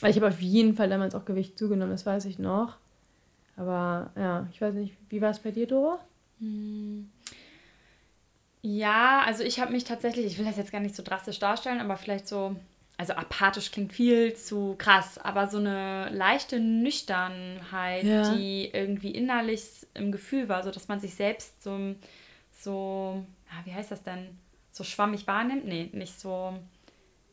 aber 0.00 0.10
ich 0.10 0.16
habe 0.16 0.28
auf 0.28 0.40
jeden 0.40 0.74
Fall 0.74 0.88
damals 0.88 1.14
auch 1.14 1.24
Gewicht 1.24 1.58
zugenommen, 1.58 1.92
das 1.92 2.06
weiß 2.06 2.24
ich 2.26 2.38
noch. 2.38 2.76
Aber 3.56 4.10
ja, 4.16 4.46
ich 4.52 4.60
weiß 4.60 4.74
nicht, 4.74 4.94
wie 5.10 5.20
war 5.20 5.30
es 5.30 5.38
bei 5.40 5.50
dir, 5.50 5.66
Dora? 5.66 5.98
Ja, 8.62 9.22
also 9.26 9.42
ich 9.42 9.60
habe 9.60 9.72
mich 9.72 9.84
tatsächlich, 9.84 10.26
ich 10.26 10.38
will 10.38 10.44
das 10.44 10.56
jetzt 10.56 10.72
gar 10.72 10.80
nicht 10.80 10.94
so 10.96 11.02
drastisch 11.02 11.38
darstellen, 11.38 11.80
aber 11.80 11.96
vielleicht 11.96 12.28
so, 12.28 12.56
also 12.98 13.14
apathisch 13.14 13.70
klingt 13.72 13.92
viel 13.92 14.34
zu 14.34 14.74
krass, 14.76 15.16
aber 15.18 15.48
so 15.48 15.56
eine 15.58 16.10
leichte 16.10 16.60
Nüchternheit, 16.60 18.04
Ja. 18.04 18.34
die 18.34 18.70
irgendwie 18.72 19.10
innerlich 19.12 19.86
im 19.94 20.12
Gefühl 20.12 20.48
war, 20.48 20.62
so 20.62 20.70
dass 20.70 20.88
man 20.88 21.00
sich 21.00 21.14
selbst 21.14 21.62
so, 21.62 21.94
so, 22.52 23.24
wie 23.64 23.74
heißt 23.74 23.90
das 23.90 24.02
denn, 24.02 24.38
so 24.72 24.84
schwammig 24.84 25.26
wahrnimmt? 25.26 25.66
Nee, 25.66 25.90
nicht 25.92 26.18
so, 26.18 26.54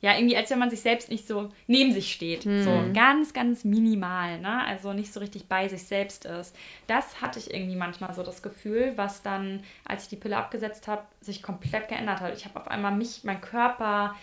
ja, 0.01 0.15
irgendwie 0.15 0.37
als 0.37 0.49
wenn 0.49 0.59
man 0.59 0.69
sich 0.69 0.81
selbst 0.81 1.09
nicht 1.09 1.27
so 1.27 1.51
neben 1.65 1.93
sich 1.93 2.11
steht. 2.11 2.43
So 2.63 2.83
ganz, 2.93 3.33
ganz 3.33 3.63
minimal, 3.63 4.39
ne? 4.39 4.63
Also 4.65 4.93
nicht 4.93 5.11
so 5.11 5.19
richtig 5.19 5.47
bei 5.47 5.67
sich 5.67 5.83
selbst 5.83 6.25
ist. 6.25 6.55
Das 6.87 7.21
hatte 7.21 7.39
ich 7.39 7.53
irgendwie 7.53 7.75
manchmal 7.75 8.13
so 8.13 8.23
das 8.23 8.41
Gefühl, 8.41 8.93
was 8.95 9.23
dann, 9.23 9.63
als 9.85 10.03
ich 10.03 10.09
die 10.09 10.15
Pille 10.15 10.37
abgesetzt 10.37 10.87
habe, 10.87 11.03
sich 11.21 11.41
komplett 11.41 11.89
geändert 11.89 12.21
hat. 12.21 12.35
Ich 12.35 12.45
habe 12.45 12.59
auf 12.59 12.67
einmal 12.67 12.95
mich, 12.95 13.23
mein 13.23 13.41
Körper 13.41 14.15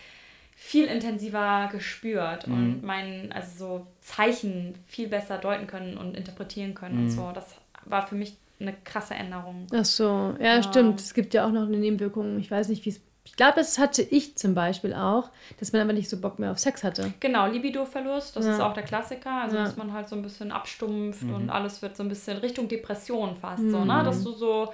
viel 0.57 0.87
intensiver 0.87 1.69
gespürt 1.73 2.45
und 2.45 2.83
mein, 2.83 3.33
also 3.33 3.59
so 3.59 3.87
Zeichen 4.01 4.75
viel 4.87 5.09
besser 5.09 5.39
deuten 5.39 5.67
können 5.67 5.99
und 5.99 6.17
interpretieren 6.17 6.75
können 6.75 6.99
und 6.99 7.11
so. 7.11 7.33
Das 7.33 7.57
war 7.85 8.07
für 8.07 8.15
mich 8.15 8.37
eine 8.68 8.77
krasse 8.85 9.14
Änderung. 9.14 9.66
Ach 9.72 9.85
so, 9.85 10.35
ja, 10.40 10.62
stimmt. 10.62 11.00
Es 11.00 11.14
gibt 11.14 11.35
ja 11.35 11.46
auch 11.46 11.50
noch 11.53 11.66
eine 11.66 11.77
Nebenwirkung. 11.77 12.38
Ich 12.38 12.50
weiß 12.50 12.68
nicht, 12.68 12.85
wie 12.85 12.90
es. 12.90 13.00
Ich 13.27 13.37
glaube, 13.37 13.55
das 13.57 13.79
hatte 13.79 14.03
ich 14.03 14.37
zum 14.37 14.55
Beispiel 14.55 14.92
auch, 14.92 15.31
dass 15.59 15.72
man 15.72 15.81
aber 15.81 15.94
nicht 15.94 16.11
so 16.11 16.20
Bock 16.20 16.38
mehr 16.38 16.50
auf 16.53 16.59
Sex 16.59 16.85
hatte. 16.85 17.14
Genau, 17.20 17.46
Libido-Verlust, 17.46 18.37
das 18.37 18.44
Ja. 18.44 18.53
ist 18.53 18.61
auch 18.61 18.74
der 18.74 18.83
Klassiker. 18.83 19.42
Also, 19.44 19.57
Ja. 19.57 19.64
dass 19.64 19.77
man 19.79 19.94
halt 19.94 20.09
so 20.11 20.14
ein 20.16 20.20
bisschen 20.20 20.53
abstumpft 20.53 21.22
und 21.22 21.48
alles 21.48 21.81
wird 21.81 21.96
so 21.96 22.03
ein 22.03 22.09
bisschen 22.11 22.37
Richtung 22.37 22.68
Depression 22.68 23.35
fast 23.37 23.62
so, 23.70 23.83
ne? 23.85 24.03
Dass 24.05 24.22
du 24.22 24.33
so, 24.33 24.72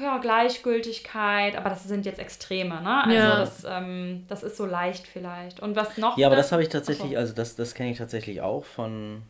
ja, 0.00 0.18
Gleichgültigkeit, 0.18 1.56
aber 1.56 1.70
das 1.70 1.84
sind 1.84 2.06
jetzt 2.06 2.20
Extreme, 2.20 2.80
ne? 2.82 3.04
Also, 3.04 3.16
Ja. 3.16 3.38
das, 3.40 3.66
ähm, 3.68 4.24
das 4.28 4.42
ist 4.44 4.56
so 4.56 4.64
leicht 4.64 5.06
vielleicht. 5.08 5.58
Und 5.60 5.74
was 5.74 5.98
noch? 5.98 6.16
Ja, 6.16 6.28
aber 6.28 6.36
da- 6.36 6.42
das 6.42 6.52
habe 6.52 6.62
ich 6.62 6.68
tatsächlich, 6.68 7.16
also 7.18 7.34
das, 7.34 7.56
das 7.56 7.74
kenne 7.74 7.90
ich 7.90 7.98
tatsächlich 7.98 8.40
auch 8.40 8.64
von, 8.64 9.22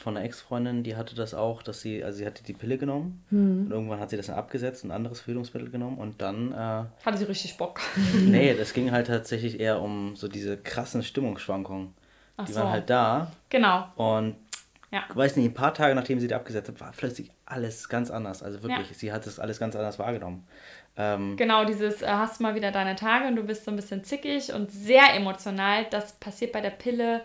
von 0.00 0.16
einer 0.16 0.24
Ex-Freundin, 0.26 0.82
die 0.82 0.96
hatte 0.96 1.14
das 1.14 1.34
auch, 1.34 1.62
dass 1.62 1.80
sie, 1.80 2.02
also 2.02 2.18
sie 2.18 2.26
hatte 2.26 2.42
die 2.42 2.52
Pille 2.52 2.78
genommen 2.78 3.22
Hm. 3.30 3.66
und 3.66 3.70
irgendwann 3.70 4.00
hat 4.00 4.10
sie 4.10 4.16
das 4.16 4.26
dann 4.26 4.36
abgesetzt, 4.36 4.84
ein 4.84 4.90
anderes 4.90 5.20
Verhütungsmittel 5.20 5.70
genommen 5.70 5.98
und 5.98 6.20
dann, 6.22 6.52
äh, 6.52 6.56
Hatte 7.04 7.18
sie 7.18 7.24
richtig 7.24 7.56
Bock. 7.56 7.80
nee, 8.26 8.54
das 8.54 8.72
ging 8.72 8.90
halt 8.90 9.06
tatsächlich 9.06 9.60
eher 9.60 9.80
um 9.80 10.16
so 10.16 10.28
diese 10.28 10.56
krassen 10.56 11.02
Stimmungsschwankungen. 11.02 11.94
Ach 12.36 12.46
die 12.46 12.52
so. 12.52 12.60
waren 12.60 12.70
halt 12.70 12.88
da 12.90 13.30
Genau. 13.50 13.86
und 13.96 14.36
Ja. 14.92 15.04
weiß 15.14 15.36
nicht, 15.36 15.46
ein 15.46 15.54
paar 15.54 15.72
Tage 15.74 15.94
nachdem 15.94 16.18
sie 16.18 16.26
die 16.28 16.34
abgesetzt 16.34 16.68
hat, 16.68 16.80
war 16.80 16.92
plötzlich 16.96 17.30
alles 17.46 17.88
ganz 17.88 18.10
anders. 18.10 18.42
Also 18.42 18.62
wirklich, 18.62 18.88
Ja. 18.88 18.94
sie 18.94 19.12
hat 19.12 19.26
das 19.26 19.38
alles 19.38 19.60
ganz 19.60 19.76
anders 19.76 19.98
wahrgenommen. 19.98 20.46
Ähm, 20.96 21.36
Genau, 21.36 21.64
dieses 21.64 22.02
äh, 22.02 22.08
hast 22.08 22.40
mal 22.40 22.54
wieder 22.56 22.72
deine 22.72 22.96
Tage 22.96 23.28
und 23.28 23.36
du 23.36 23.42
bist 23.44 23.64
so 23.64 23.70
ein 23.70 23.76
bisschen 23.76 24.02
zickig 24.02 24.52
und 24.52 24.72
sehr 24.72 25.14
emotional. 25.14 25.86
Das 25.90 26.14
passiert 26.14 26.52
bei 26.52 26.60
der 26.60 26.70
Pille 26.70 27.22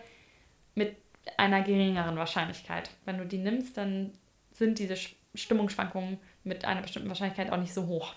mit 0.74 0.94
einer 1.36 1.62
geringeren 1.62 2.16
Wahrscheinlichkeit. 2.16 2.90
Wenn 3.04 3.18
du 3.18 3.26
die 3.26 3.38
nimmst, 3.38 3.76
dann 3.76 4.12
sind 4.52 4.78
diese 4.78 4.94
Sch- 4.94 5.14
Stimmungsschwankungen 5.34 6.18
mit 6.44 6.64
einer 6.64 6.82
bestimmten 6.82 7.08
Wahrscheinlichkeit 7.08 7.50
auch 7.52 7.58
nicht 7.58 7.74
so 7.74 7.86
hoch. 7.86 8.14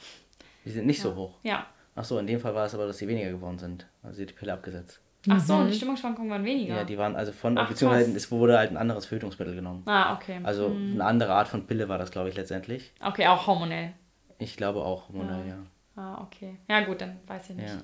die 0.66 0.72
sind 0.72 0.86
nicht 0.88 1.02
so 1.02 1.16
hoch. 1.16 1.38
Ja. 1.44 1.66
Ach 1.96 2.04
so, 2.06 2.18
in 2.20 2.28
dem 2.28 2.40
Fall 2.40 2.56
war 2.56 2.66
es 2.66 2.74
aber, 2.74 2.86
dass 2.88 2.98
sie 2.98 3.08
weniger 3.08 3.30
geworden 3.32 3.58
sind. 3.58 3.88
Also 4.04 4.18
sie 4.18 4.22
hat 4.24 4.30
die 4.30 4.34
Pille 4.36 4.54
abgesetzt. 4.54 5.02
Ach 5.28 5.40
so, 5.40 5.66
die 5.66 5.74
Stimmungsschwankungen 5.74 6.32
waren 6.32 6.46
weniger. 6.46 6.78
Ja, 6.78 6.84
die 6.86 6.98
waren 6.98 7.16
also 7.18 7.34
von, 7.34 7.58
Ach, 7.58 7.68
beziehungsweise 7.68 8.06
krass. 8.06 8.16
es 8.24 8.32
wurde 8.32 8.58
halt 8.58 8.72
ein 8.72 8.78
anderes 8.78 9.06
Verhütungsmittel 9.06 9.54
genommen. 9.54 9.84
ah, 9.86 10.14
okay. 10.16 10.40
Also 10.44 10.68
eine 10.68 11.04
andere 11.04 11.34
Art 11.34 11.50
von 11.50 11.68
Pille 11.68 11.90
war 11.90 11.98
das, 11.98 12.12
glaube 12.12 12.30
ich, 12.30 12.36
letztendlich. 12.36 12.94
Okay, 13.04 13.28
auch 13.28 13.46
hormonell. 13.48 13.92
Ich 14.38 14.56
glaube 14.56 14.82
auch 14.82 15.10
hormonell, 15.10 15.46
ja. 15.48 15.58
Ah, 16.02 16.22
okay. 16.22 16.56
Ja, 16.70 16.82
gut, 16.86 17.02
dann 17.02 17.18
weiß 17.28 17.50
ich 17.50 17.56
nicht. 17.58 17.68
ja. 17.68 17.82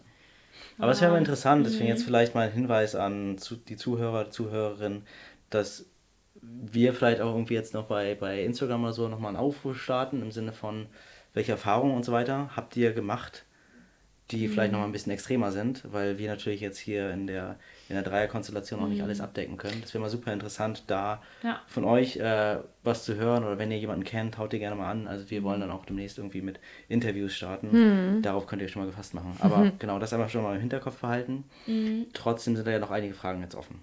Aber 0.77 0.91
es 0.91 1.01
wäre 1.01 1.11
mal 1.11 1.17
interessant, 1.17 1.65
deswegen 1.65 1.87
jetzt 1.87 2.03
vielleicht 2.03 2.35
mal 2.35 2.47
ein 2.47 2.53
Hinweis 2.53 2.95
an 2.95 3.37
die 3.67 3.77
Zuhörer, 3.77 4.29
Zuhörerinnen, 4.29 5.05
dass 5.49 5.85
wir 6.41 6.93
vielleicht 6.93 7.21
auch 7.21 7.33
irgendwie 7.33 7.53
jetzt 7.53 7.73
noch 7.73 7.85
bei, 7.85 8.15
bei 8.15 8.43
Instagram 8.43 8.83
oder 8.83 8.93
so 8.93 9.07
nochmal 9.07 9.29
einen 9.29 9.37
Aufruf 9.37 9.81
starten 9.81 10.21
im 10.21 10.31
Sinne 10.31 10.53
von, 10.53 10.87
welche 11.33 11.53
Erfahrungen 11.53 11.95
und 11.95 12.05
so 12.05 12.11
weiter 12.11 12.49
habt 12.55 12.75
ihr 12.77 12.93
gemacht, 12.93 13.45
die 14.31 14.47
vielleicht 14.47 14.69
Mhm. 14.71 14.73
nochmal 14.73 14.89
ein 14.89 14.91
bisschen 14.91 15.11
extremer 15.11 15.51
sind, 15.51 15.83
weil 15.91 16.17
wir 16.17 16.29
natürlich 16.29 16.59
jetzt 16.59 16.79
hier 16.79 17.11
in 17.11 17.27
der, 17.27 17.57
in 17.89 17.95
der 17.95 18.03
Dreierkonstellation 18.03 18.81
auch 18.81 18.87
nicht 18.87 18.97
Mhm. 18.99 19.03
alles 19.03 19.21
abdecken 19.21 19.57
können. 19.57 19.79
Das 19.81 19.93
wäre 19.93 20.01
mal 20.01 20.09
super 20.09 20.33
interessant, 20.33 20.83
da 20.87 21.21
Ja. 21.43 21.61
von 21.67 21.83
euch 21.85 22.17
äh, 22.17 22.57
was 22.83 23.03
zu 23.05 23.15
hören 23.15 23.43
oder 23.43 23.59
wenn 23.59 23.71
ihr 23.71 23.77
jemanden 23.77 24.03
kennt, 24.03 24.39
haut 24.39 24.51
ihr 24.53 24.59
gerne 24.59 24.75
mal 24.75 24.89
an. 24.89 25.07
Also 25.07 25.29
wir 25.29 25.43
wollen 25.43 25.61
dann 25.61 25.69
auch 25.69 25.85
demnächst 25.85 26.17
irgendwie 26.17 26.41
mit 26.41 26.59
Interviews 26.87 27.35
starten. 27.35 28.19
Darauf 28.23 28.47
könnt 28.47 28.61
ihr 28.63 28.65
euch 28.65 28.71
schon 28.71 28.81
mal 28.81 28.89
gefasst 28.89 29.13
machen. 29.13 29.35
Aber 29.39 29.71
genau, 29.77 29.99
das 29.99 30.11
einfach 30.11 30.29
schon 30.31 30.41
mal 30.41 30.55
im 30.55 30.61
Hinterkopf 30.61 30.99
behalten. 31.01 31.43
Trotzdem 32.13 32.55
sind 32.55 32.65
da 32.65 32.71
ja 32.71 32.79
noch 32.79 32.91
einige 32.91 33.13
Fragen 33.13 33.41
jetzt 33.41 33.53
offen. 33.55 33.81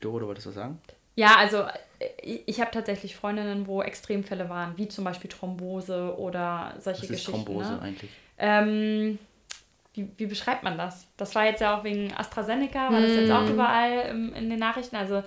Doro, 0.00 0.18
du 0.20 0.26
wolltest 0.26 0.46
was 0.48 0.54
sagen? 0.54 0.80
Ja, 1.14 1.36
also 1.36 1.58
äh, 1.98 2.08
ich, 2.22 2.42
ich 2.46 2.60
habe 2.60 2.70
tatsächlich 2.72 3.16
Freundinnen, 3.16 3.66
wo 3.66 3.82
Extremfälle 3.82 4.48
waren, 4.50 4.76
wie 4.76 4.88
zum 4.88 5.04
Beispiel 5.04 5.30
Thrombose 5.30 6.16
oder 6.18 6.74
solche 6.80 7.02
Was 7.02 7.10
ist 7.10 7.10
Geschichten. 7.10 7.30
Thrombose 7.44 7.72
ne? 7.74 7.82
eigentlich? 7.82 8.10
Ähm, 8.38 9.18
wie, 9.94 10.10
wie 10.16 10.26
beschreibt 10.26 10.62
man 10.62 10.78
das? 10.78 11.08
Das 11.16 11.34
war 11.34 11.44
jetzt 11.44 11.60
ja 11.60 11.78
auch 11.78 11.84
wegen 11.84 12.12
AstraZeneca, 12.14 12.90
war 12.90 13.00
das 13.00 13.12
jetzt 13.12 13.30
auch 13.30 13.48
überall 13.48 14.08
im, 14.10 14.32
in 14.34 14.48
den 14.48 14.58
Nachrichten. 14.58 14.96
Also 14.96 15.22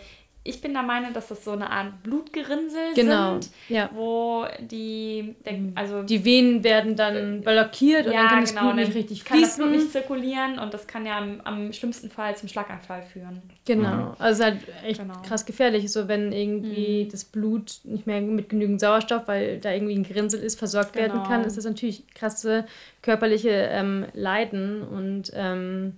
ich 0.47 0.61
bin 0.61 0.73
der 0.73 0.83
Meinung, 0.83 1.11
dass 1.11 1.27
das 1.27 1.43
so 1.43 1.51
eine 1.51 1.69
Art 1.69 2.03
Blutgerinnsel 2.03 2.93
Genau, 2.95 3.33
sind, 3.41 3.49
ja. 3.67 3.89
wo 3.93 4.45
die, 4.59 5.35
der, 5.43 5.55
also 5.73 6.03
Die 6.03 6.23
Venen 6.23 6.63
werden 6.63 6.95
dann 6.95 7.41
blockiert 7.41 8.05
und 8.05 8.13
dann 8.13 8.27
kann 8.27 8.41
das 8.41 8.53
Blut 8.53 8.69
und 8.69 8.75
nicht 8.75 8.93
richtig 8.95 9.21
Äh, 9.21 9.23
kann 9.25 9.41
das 9.41 9.55
fließen. 9.55 9.69
Blut 9.71 9.81
nicht 9.81 9.91
zirkulieren 9.91 10.59
und 10.59 10.71
das 10.73 10.85
kann 10.87 11.05
ja 11.05 11.17
am, 11.17 11.41
am 11.43 11.73
schlimmsten 11.73 12.11
Fall 12.11 12.37
zum 12.37 12.47
Schlaganfall 12.47 13.01
führen. 13.01 13.41
Genau, 13.65 14.15
also 14.19 14.43
halt 14.43 14.59
echt 14.85 14.99
Genau. 15.01 15.19
krass 15.23 15.45
gefährlich, 15.45 15.91
so 15.91 16.07
wenn 16.07 16.31
irgendwie 16.31 17.07
das 17.11 17.25
Blut 17.25 17.79
nicht 17.83 18.05
mehr 18.05 18.21
mit 18.21 18.47
genügend 18.47 18.79
Sauerstoff, 18.79 19.27
weil 19.27 19.59
da 19.59 19.71
irgendwie 19.73 19.95
ein 19.95 20.03
Gerinnsel 20.03 20.39
ist, 20.41 20.59
versorgt 20.59 20.95
werden 20.95 21.13
Genau. 21.13 21.23
kann, 21.27 21.43
ist 21.43 21.57
das 21.57 21.65
natürlich 21.65 22.07
krasse 22.13 22.65
körperliche 23.01 23.49
ähm, 23.49 24.05
Leiden 24.13 24.83
und 24.83 25.31
ähm, 25.33 25.93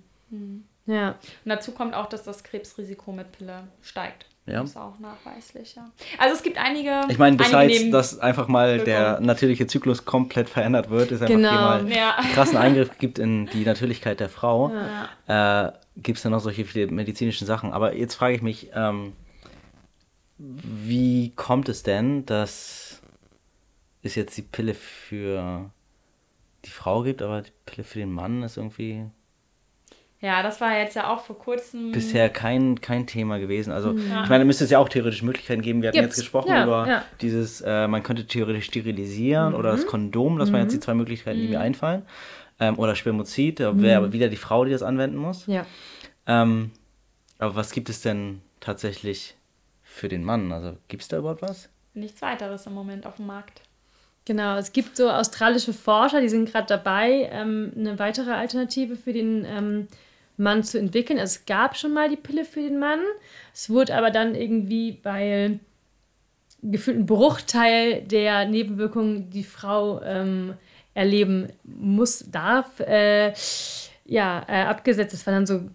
ja. 0.86 1.10
Und 1.44 1.48
dazu 1.50 1.72
kommt 1.72 1.94
auch, 1.94 2.06
dass 2.06 2.22
das 2.22 2.42
Krebsrisiko 2.44 3.12
mit 3.12 3.30
Pille 3.32 3.64
steigt. 3.82 4.24
Ja. 4.48 4.60
Das 4.62 4.70
ist 4.70 4.76
auch 4.76 4.98
nachweislich, 4.98 5.74
ja. 5.76 5.90
Also 6.18 6.34
es 6.36 6.42
gibt 6.42 6.56
einige. 6.58 7.02
Ich 7.08 7.18
meine, 7.18 7.36
besides, 7.36 7.78
Neben- 7.80 7.92
dass 7.92 8.18
einfach 8.18 8.48
mal 8.48 8.78
der 8.78 9.20
natürliche 9.20 9.66
Zyklus 9.66 10.04
komplett 10.04 10.48
verändert 10.48 10.88
wird, 10.90 11.10
ist 11.12 11.20
einfach 11.22 11.34
Genau. 11.34 11.50
hier 11.50 11.60
mal 11.60 11.88
Ja. 11.92 12.14
einen 12.16 12.32
krassen 12.32 12.56
Eingriff 12.56 12.96
gibt 12.98 13.18
in 13.18 13.46
die 13.46 13.64
Natürlichkeit 13.64 14.20
der 14.20 14.28
Frau. 14.28 14.72
Ja. 15.28 15.66
äh, 15.66 15.72
gibt 15.96 16.16
es 16.18 16.22
dann 16.22 16.32
noch 16.32 16.40
solche 16.40 16.64
viele 16.64 16.86
medizinischen 16.86 17.46
Sachen. 17.46 17.72
Aber 17.72 17.94
jetzt 17.94 18.14
frage 18.14 18.34
ich 18.36 18.42
mich, 18.42 18.70
ähm, 18.74 19.12
wie 20.38 21.32
kommt 21.34 21.68
es 21.68 21.82
denn, 21.82 22.24
dass 22.26 23.00
es 24.02 24.14
jetzt 24.14 24.36
die 24.36 24.42
Pille 24.42 24.74
für 24.74 25.70
die 26.64 26.70
Frau 26.70 27.02
gibt, 27.02 27.22
aber 27.22 27.42
die 27.42 27.50
Pille 27.66 27.84
für 27.84 27.98
den 27.98 28.12
Mann 28.12 28.42
ist 28.42 28.56
irgendwie 28.56 29.04
ja, 30.20 30.42
das 30.42 30.60
war 30.60 30.76
jetzt 30.76 30.96
ja 30.96 31.12
auch 31.12 31.20
vor 31.20 31.38
kurzem. 31.38 31.92
bisher 31.92 32.28
kein, 32.28 32.80
kein 32.80 33.06
Thema 33.06 33.38
gewesen. 33.38 33.72
Also 33.72 33.92
Mhm. 33.92 34.10
Ja. 34.10 34.24
ich 34.24 34.28
meine, 34.28 34.40
da 34.40 34.44
müsste 34.46 34.64
es 34.64 34.70
ja 34.70 34.78
auch 34.78 34.88
theoretisch 34.88 35.22
Möglichkeiten 35.22 35.62
geben. 35.62 35.80
Wir 35.82 35.88
hatten 35.90 35.98
Gibt's. 36.00 36.16
jetzt 36.16 36.24
gesprochen 36.24 36.50
Ja, 36.50 36.64
über 36.64 36.88
ja. 36.88 37.04
dieses, 37.20 37.60
äh, 37.60 37.86
man 37.86 38.02
könnte 38.02 38.26
theoretisch 38.26 38.64
sterilisieren 38.66 39.54
oder 39.54 39.72
Mhm. 39.72 39.76
das 39.76 39.86
Kondom, 39.86 40.38
das 40.38 40.52
waren 40.52 40.62
jetzt 40.62 40.72
die 40.74 40.80
zwei 40.80 40.94
Möglichkeiten, 40.94 41.38
die 41.40 41.48
mir 41.48 41.60
einfallen. 41.60 42.02
Ähm, 42.60 42.76
oder 42.78 42.96
Spermozid, 42.96 43.60
da 43.60 43.72
Mhm. 43.72 43.82
wäre 43.82 43.98
aber 43.98 44.12
wieder 44.12 44.28
die 44.28 44.36
Frau, 44.36 44.64
die 44.64 44.72
das 44.72 44.82
anwenden 44.82 45.16
muss. 45.16 45.46
Ja. 45.46 45.64
Ähm, 46.26 46.72
aber 47.38 47.54
was 47.54 47.70
gibt 47.70 47.88
es 47.88 48.00
denn 48.00 48.40
tatsächlich 48.58 49.36
für 49.84 50.08
den 50.08 50.24
Mann? 50.24 50.50
Also 50.52 50.76
gibt 50.88 51.02
es 51.02 51.08
da 51.08 51.18
überhaupt 51.18 51.42
was? 51.42 51.68
Nichts 51.94 52.20
weiteres 52.20 52.66
im 52.66 52.74
Moment 52.74 53.06
auf 53.06 53.16
dem 53.16 53.26
Markt. 53.26 53.62
Genau, 54.24 54.56
es 54.56 54.72
gibt 54.72 54.96
so 54.96 55.08
australische 55.08 55.72
Forscher, 55.72 56.20
die 56.20 56.28
sind 56.28 56.50
gerade 56.52 56.66
dabei, 56.66 57.30
ähm, 57.32 57.72
eine 57.76 57.98
weitere 57.98 58.32
Alternative 58.32 58.96
für 58.96 59.12
den 59.12 59.46
ähm, 59.46 59.88
Mann 60.38 60.62
zu 60.62 60.78
entwickeln. 60.78 61.18
Also 61.18 61.38
es 61.38 61.46
gab 61.46 61.76
schon 61.76 61.92
mal 61.92 62.08
die 62.08 62.16
Pille 62.16 62.44
für 62.44 62.60
den 62.60 62.78
Mann. 62.78 63.00
Es 63.52 63.68
wurde 63.68 63.94
aber 63.94 64.10
dann 64.10 64.34
irgendwie, 64.34 64.98
weil 65.02 65.60
gefühlt 66.62 66.98
ein 66.98 67.06
Bruchteil 67.06 68.02
der 68.02 68.46
Nebenwirkungen 68.46 69.30
die 69.30 69.44
Frau 69.44 70.02
ähm, 70.02 70.54
erleben 70.94 71.48
muss, 71.64 72.24
darf, 72.30 72.80
äh, 72.80 73.32
ja, 74.04 74.44
äh, 74.48 74.62
abgesetzt. 74.62 75.12
Das 75.12 75.26
waren 75.26 75.34
dann 75.34 75.46
so 75.46 75.70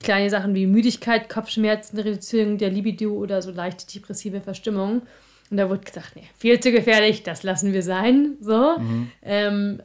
kleine 0.00 0.30
Sachen 0.30 0.54
wie 0.54 0.66
Müdigkeit, 0.66 1.28
Kopfschmerzen, 1.28 1.98
Reduzierung 1.98 2.58
der 2.58 2.70
Libido 2.70 3.12
oder 3.12 3.42
so 3.42 3.50
leichte 3.50 3.86
depressive 3.92 4.40
Verstimmung. 4.40 5.02
Und 5.50 5.56
da 5.56 5.68
wurde 5.68 5.84
gesagt, 5.84 6.16
nee, 6.16 6.28
viel 6.36 6.60
zu 6.60 6.70
gefährlich, 6.72 7.22
das 7.22 7.42
lassen 7.42 7.72
wir 7.72 7.82
sein. 7.82 8.36
So. 8.40 8.76
Ähm, 9.22 9.82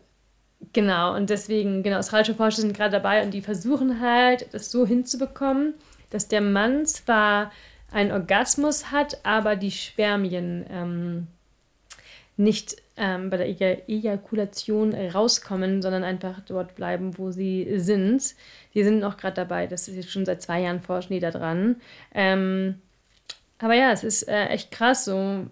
genau, 0.74 1.16
und 1.16 1.30
deswegen, 1.30 1.84
genau, 1.84 1.98
australische 1.98 2.36
Forscher 2.36 2.62
sind 2.62 2.76
gerade 2.76 2.92
dabei 2.92 3.24
und 3.24 3.34
die 3.34 3.42
versuchen 3.42 4.00
halt, 4.02 4.54
das 4.54 4.72
so 4.72 4.86
hinzubekommen, 4.86 5.74
dass 6.10 6.28
der 6.28 6.42
Mann 6.42 6.86
zwar 6.86 7.52
einen 7.92 8.12
Orgasmus 8.12 8.92
hat, 8.92 9.20
aber 9.24 9.56
die 9.56 9.72
Spermien 9.72 10.66
ähm, 10.70 11.28
nicht 12.38 12.78
ähm, 12.98 13.30
bei 13.30 13.38
der 13.38 13.48
Eja- 13.48 13.88
Ejakulation 13.88 14.94
rauskommen, 14.94 15.82
sondern 15.82 16.04
einfach 16.04 16.40
dort 16.42 16.76
bleiben, 16.76 17.18
wo 17.18 17.32
sie 17.32 17.80
sind. 17.80 18.36
Die 18.74 18.84
sind 18.84 19.04
auch 19.04 19.18
gerade 19.18 19.36
dabei, 19.36 19.68
das 19.68 19.88
ist 19.88 19.96
jetzt 19.96 20.12
schon 20.12 20.26
seit 20.26 20.42
zwei 20.42 20.62
Jahren 20.62 20.82
forschen 20.82 21.14
die 21.14 21.20
da 21.20 21.32
dran. 21.32 21.78
Ähm, 22.14 22.76
aber 23.58 23.74
ja, 23.74 23.92
es 23.92 24.04
ist 24.04 24.24
äh, 24.28 24.46
echt 24.48 24.72
krass, 24.72 25.06
so 25.06 25.48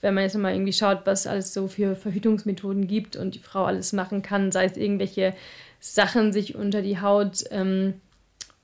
wenn 0.00 0.14
man 0.14 0.24
jetzt 0.24 0.36
mal 0.36 0.52
irgendwie 0.52 0.72
schaut, 0.72 1.00
was 1.04 1.26
alles 1.26 1.52
so 1.52 1.68
für 1.68 1.96
Verhütungsmethoden 1.96 2.86
gibt 2.86 3.16
und 3.16 3.34
die 3.34 3.40
Frau 3.40 3.64
alles 3.64 3.92
machen 3.92 4.22
kann, 4.22 4.52
sei 4.52 4.64
es 4.64 4.76
irgendwelche 4.76 5.34
Sachen 5.80 6.32
sich 6.32 6.54
unter 6.54 6.82
die 6.82 7.00
Haut 7.00 7.44
ähm, 7.50 7.94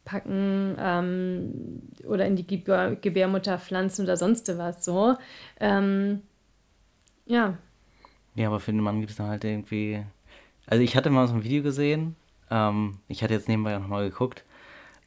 packen 0.05 0.77
ähm, 0.79 1.83
oder 2.07 2.27
in 2.27 2.37
die 2.37 2.47
Gebär 2.47 2.97
Gebärmutter 2.97 3.59
pflanzen 3.59 4.05
oder 4.05 4.17
sonst 4.17 4.57
was 4.59 4.85
so. 4.85 5.17
Ähm, 5.61 6.23
ja, 7.27 7.57
Ja, 8.35 8.49
aber 8.49 8.61
für 8.61 8.73
den 8.73 8.81
Mann 8.81 9.01
gibt 9.01 9.11
es 9.11 9.17
dann 9.17 9.29
halt 9.29 9.45
irgendwie. 9.45 10.05
Also 10.67 10.83
ich 10.83 10.97
hatte 10.97 11.11
mal 11.11 11.27
so 11.29 11.35
ein 11.35 11.45
Video 11.45 11.63
gesehen. 11.63 12.17
Ähm, 12.51 12.99
ich 13.09 13.23
hatte 13.23 13.35
jetzt 13.35 13.49
nebenbei 13.49 13.77
auch 13.77 13.81
nochmal 13.81 14.09
geguckt. 14.09 14.45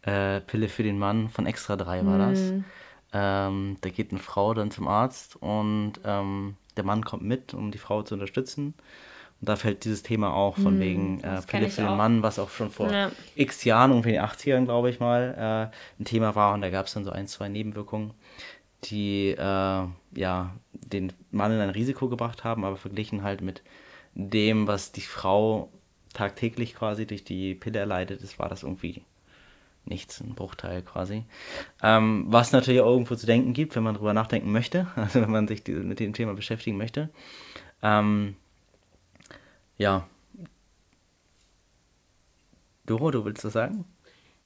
Äh, 0.01 0.41
Pille 0.41 0.69
für 0.69 0.83
den 0.83 0.97
Mann 0.97 1.29
von 1.29 1.45
Extra 1.45 1.75
3 1.75 2.05
war 2.05 2.17
das. 2.17 2.39
Ähm, 3.13 3.77
da 3.81 3.89
geht 3.89 4.11
eine 4.11 4.19
Frau 4.19 4.53
dann 4.53 4.71
zum 4.71 4.87
Arzt 4.87 5.35
und 5.37 5.93
ähm, 6.03 6.55
der 6.75 6.83
Mann 6.83 7.03
kommt 7.05 7.23
mit, 7.23 7.53
um 7.53 7.71
die 7.71 7.77
Frau 7.77 8.03
zu 8.03 8.15
unterstützen. 8.15 8.73
Und 9.39 9.49
da 9.49 9.55
fällt 9.55 9.85
dieses 9.85 10.01
Thema 10.01 10.33
auch 10.33 10.57
von 10.57 10.79
wegen 10.79 11.19
äh, 11.21 11.41
Pille 11.45 11.69
für 11.69 11.83
den. 11.83 11.95
Mann, 11.95 12.23
was 12.23 12.39
auch 12.39 12.49
schon 12.49 12.71
vor 12.71 12.91
Ja. 12.91 13.11
x 13.35 13.63
Jahren, 13.65 13.91
ungefähr 13.91 14.15
in 14.15 14.19
den 14.19 14.29
80ern, 14.29 14.65
glaube 14.65 14.89
ich 14.89 14.99
mal, 14.99 15.71
äh, 15.71 16.01
ein 16.01 16.05
Thema 16.05 16.35
war. 16.35 16.53
Und 16.55 16.61
da 16.61 16.69
gab 16.69 16.87
es 16.87 16.93
dann 16.93 17.03
so 17.05 17.11
ein, 17.11 17.27
zwei 17.27 17.47
Nebenwirkungen, 17.47 18.13
die 18.85 19.29
äh, 19.29 19.37
ja, 20.15 20.55
den 20.73 21.13
Mann 21.31 21.51
in 21.51 21.59
ein 21.59 21.69
Risiko 21.69 22.09
gebracht 22.09 22.43
haben, 22.43 22.65
aber 22.65 22.77
verglichen 22.77 23.23
halt 23.23 23.41
mit 23.41 23.61
dem, 24.15 24.67
was 24.67 24.91
die 24.91 25.01
Frau 25.01 25.69
tagtäglich 26.13 26.73
quasi 26.73 27.05
durch 27.05 27.23
die 27.23 27.53
Pille 27.53 27.77
erleidet, 27.79 28.23
das 28.23 28.39
war 28.39 28.49
das 28.49 28.63
irgendwie 28.63 29.03
nichts, 29.87 30.21
ein 30.21 30.35
Bruchteil 30.35 30.81
quasi. 30.81 31.25
Ähm, 31.81 32.25
was 32.27 32.51
natürlich 32.51 32.81
auch 32.81 32.91
irgendwo 32.91 33.15
zu 33.15 33.25
denken 33.25 33.53
gibt, 33.53 33.75
wenn 33.75 33.83
man 33.83 33.95
drüber 33.95 34.13
nachdenken 34.13 34.51
möchte, 34.51 34.87
also 34.95 35.21
wenn 35.21 35.31
man 35.31 35.47
sich 35.47 35.63
die, 35.63 35.73
mit 35.73 35.99
dem 35.99 36.13
Thema 36.13 36.33
beschäftigen 36.33 36.77
möchte. 36.77 37.09
Ähm, 37.81 38.35
ja. 39.77 40.07
Doro, 42.85 43.11
du 43.11 43.25
willst 43.25 43.43
das 43.43 43.53
sagen? 43.53 43.85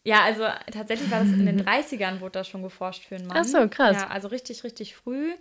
Ja, 0.03 0.23
also 0.23 0.43
tatsächlich 0.71 1.11
war 1.11 1.19
das 1.19 1.29
in 1.29 1.45
den 1.45 1.61
30ern, 1.65 2.21
wurde 2.21 2.31
da 2.31 2.43
schon 2.43 2.63
geforscht 2.63 3.05
für 3.05 3.15
einen 3.15 3.27
Mann. 3.27 3.37
Ach 3.37 3.43
so, 3.43 3.67
krass. 3.69 3.97
Ja, 3.97 4.07
also 4.07 4.29
richtig, 4.29 4.63
richtig 4.63 4.95
früh. 4.95 5.31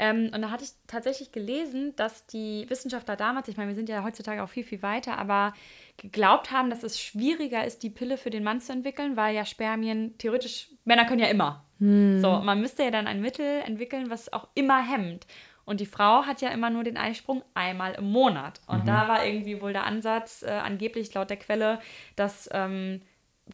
Ähm, 0.00 0.30
und 0.34 0.42
da 0.42 0.50
hatte 0.50 0.64
ich 0.64 0.70
tatsächlich 0.88 1.30
gelesen, 1.30 1.94
dass 1.94 2.26
die 2.26 2.66
Wissenschaftler 2.68 3.14
damals, 3.14 3.46
ich 3.46 3.56
meine, 3.56 3.68
wir 3.68 3.76
sind 3.76 3.88
ja 3.88 4.02
heutzutage 4.02 4.42
auch 4.42 4.48
viel, 4.48 4.64
viel 4.64 4.82
weiter, 4.82 5.18
aber 5.18 5.54
geglaubt 5.98 6.50
haben, 6.50 6.68
dass 6.68 6.82
es 6.82 7.00
schwieriger 7.00 7.64
ist, 7.64 7.84
die 7.84 7.90
Pille 7.90 8.16
für 8.16 8.30
den 8.30 8.42
Mann 8.42 8.60
zu 8.60 8.72
entwickeln, 8.72 9.16
weil 9.16 9.36
ja 9.36 9.44
Spermien 9.44 10.18
theoretisch, 10.18 10.68
Männer 10.84 11.04
können 11.04 11.20
ja 11.20 11.28
immer. 11.28 11.64
Hm. 11.78 12.20
So, 12.20 12.40
man 12.40 12.60
müsste 12.60 12.82
ja 12.82 12.90
dann 12.90 13.06
ein 13.06 13.20
Mittel 13.20 13.62
entwickeln, 13.64 14.10
was 14.10 14.32
auch 14.32 14.48
immer 14.54 14.82
hemmt. 14.82 15.26
Und 15.64 15.80
die 15.80 15.86
Frau 15.86 16.24
hat 16.24 16.40
ja 16.40 16.48
immer 16.48 16.70
nur 16.70 16.82
den 16.82 16.96
Eisprung 16.96 17.44
einmal 17.52 17.92
im 17.94 18.10
Monat. 18.10 18.62
Und 18.66 18.88
da 18.88 19.06
war 19.06 19.26
irgendwie 19.26 19.60
wohl 19.60 19.74
der 19.74 19.84
Ansatz, 19.84 20.42
äh, 20.42 20.48
angeblich 20.48 21.12
laut 21.12 21.28
der 21.28 21.36
Quelle, 21.36 21.78
dass 22.16 22.48
ähm, 22.54 23.02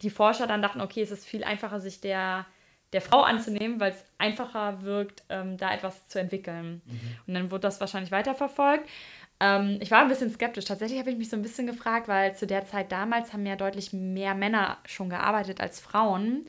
die 0.01 0.09
Forscher 0.09 0.47
dann 0.47 0.61
dachten, 0.61 0.81
okay, 0.81 1.01
es 1.01 1.11
ist 1.11 1.25
viel 1.25 1.43
einfacher, 1.43 1.79
sich 1.79 2.01
der, 2.01 2.45
der 2.93 3.01
Frau 3.01 3.21
anzunehmen, 3.21 3.79
weil 3.79 3.91
es 3.91 4.05
einfacher 4.17 4.83
wirkt, 4.83 5.23
ähm, 5.29 5.57
da 5.57 5.73
etwas 5.73 6.07
zu 6.07 6.19
entwickeln. 6.19 6.81
Und 7.27 7.33
dann 7.33 7.51
wurde 7.51 7.61
das 7.61 7.79
wahrscheinlich 7.79 8.11
weiterverfolgt. 8.11 8.87
Ähm, 9.39 9.77
ich 9.81 9.91
war 9.91 10.01
ein 10.01 10.07
bisschen 10.07 10.31
skeptisch. 10.31 10.65
Tatsächlich 10.65 10.99
habe 10.99 11.11
ich 11.11 11.17
mich 11.17 11.29
so 11.29 11.35
ein 11.35 11.41
bisschen 11.41 11.67
gefragt, 11.67 12.07
weil 12.07 12.35
zu 12.35 12.47
der 12.47 12.65
Zeit 12.65 12.91
damals 12.91 13.33
haben 13.33 13.45
ja 13.45 13.55
deutlich 13.55 13.93
mehr 13.93 14.33
Männer 14.33 14.77
schon 14.85 15.09
gearbeitet 15.09 15.61
als 15.61 15.79
Frauen. 15.79 16.45